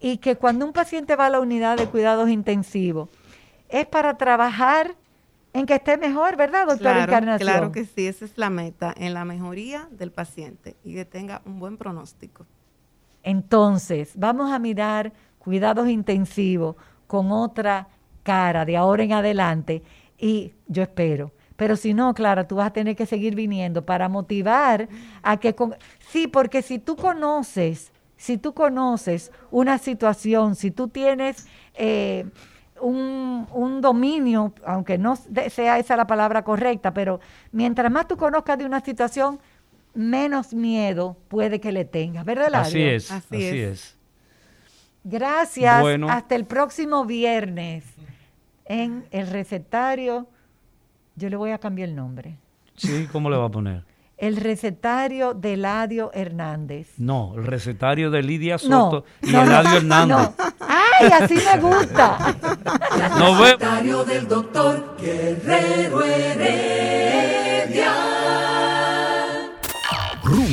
Y 0.00 0.16
que 0.16 0.36
cuando 0.36 0.64
un 0.64 0.72
paciente 0.72 1.14
va 1.14 1.26
a 1.26 1.28
la 1.28 1.40
unidad 1.40 1.76
de 1.76 1.86
cuidados 1.88 2.30
intensivos, 2.30 3.10
es 3.68 3.84
para 3.84 4.16
trabajar 4.16 4.94
en 5.52 5.66
que 5.66 5.74
esté 5.74 5.98
mejor, 5.98 6.36
¿verdad, 6.36 6.68
doctora 6.68 6.94
Claro, 6.94 7.12
Encarnación? 7.12 7.50
claro 7.50 7.72
que 7.72 7.84
sí, 7.84 8.06
esa 8.06 8.24
es 8.24 8.38
la 8.38 8.48
meta, 8.48 8.94
en 8.96 9.12
la 9.12 9.26
mejoría 9.26 9.90
del 9.90 10.10
paciente 10.10 10.74
y 10.84 10.94
que 10.94 11.04
tenga 11.04 11.42
un 11.44 11.58
buen 11.58 11.76
pronóstico. 11.76 12.46
Entonces, 13.22 14.12
vamos 14.16 14.50
a 14.50 14.58
mirar 14.58 15.12
cuidados 15.42 15.88
intensivos 15.88 16.76
con 17.06 17.32
otra 17.32 17.88
cara 18.22 18.64
de 18.64 18.76
ahora 18.76 19.02
en 19.02 19.12
adelante 19.12 19.82
y 20.18 20.52
yo 20.68 20.82
espero. 20.82 21.32
Pero 21.56 21.76
si 21.76 21.94
no, 21.94 22.14
Clara, 22.14 22.46
tú 22.48 22.56
vas 22.56 22.68
a 22.68 22.72
tener 22.72 22.96
que 22.96 23.06
seguir 23.06 23.34
viniendo 23.34 23.84
para 23.84 24.08
motivar 24.08 24.88
a 25.22 25.36
que... 25.38 25.54
con- 25.54 25.74
Sí, 26.08 26.26
porque 26.26 26.62
si 26.62 26.78
tú 26.78 26.96
conoces, 26.96 27.92
si 28.16 28.38
tú 28.38 28.52
conoces 28.54 29.30
una 29.50 29.78
situación, 29.78 30.54
si 30.56 30.70
tú 30.70 30.88
tienes 30.88 31.46
eh, 31.74 32.26
un, 32.80 33.46
un 33.52 33.80
dominio, 33.80 34.52
aunque 34.64 34.98
no 34.98 35.16
sea 35.16 35.78
esa 35.78 35.96
la 35.96 36.06
palabra 36.06 36.42
correcta, 36.42 36.92
pero 36.94 37.20
mientras 37.52 37.90
más 37.90 38.08
tú 38.08 38.16
conozcas 38.16 38.58
de 38.58 38.64
una 38.66 38.80
situación, 38.80 39.38
menos 39.94 40.54
miedo 40.54 41.16
puede 41.28 41.60
que 41.60 41.70
le 41.72 41.84
tengas, 41.84 42.24
¿verdad, 42.24 42.54
Así 42.54 42.78
Eladio? 42.78 42.96
es, 42.96 43.10
así, 43.10 43.36
es. 43.36 43.96
Gracias. 45.04 45.80
Bueno. 45.80 46.08
Hasta 46.08 46.34
el 46.34 46.44
próximo 46.44 47.04
viernes 47.04 47.84
en 48.64 49.04
el 49.10 49.26
recetario. 49.28 50.26
Yo 51.16 51.28
le 51.28 51.36
voy 51.36 51.50
a 51.50 51.58
cambiar 51.58 51.88
el 51.88 51.96
nombre. 51.96 52.38
Sí, 52.76 53.08
¿cómo 53.12 53.28
le 53.30 53.36
va 53.36 53.46
a 53.46 53.50
poner? 53.50 53.84
El 54.16 54.36
recetario 54.36 55.34
de 55.34 55.54
Eladio 55.54 56.10
Hernández. 56.14 56.92
No, 56.96 57.32
el 57.36 57.44
recetario 57.44 58.10
de 58.10 58.22
Lidia 58.22 58.56
No, 58.68 58.90
Soto 58.90 59.04
y 59.20 59.32
no, 59.32 59.44
no, 59.44 59.50
Eladio 59.50 59.78
Hernández. 59.78 60.16
no. 60.16 60.34
¡Ay, 60.60 61.10
así 61.10 61.34
me 61.34 61.58
gusta! 61.60 62.36
Vemos. 63.18 63.40
Recetario 63.40 64.04
del 64.04 64.28
doctor 64.28 64.96
Guerrero 65.00 66.04
Heredia. 66.04 67.92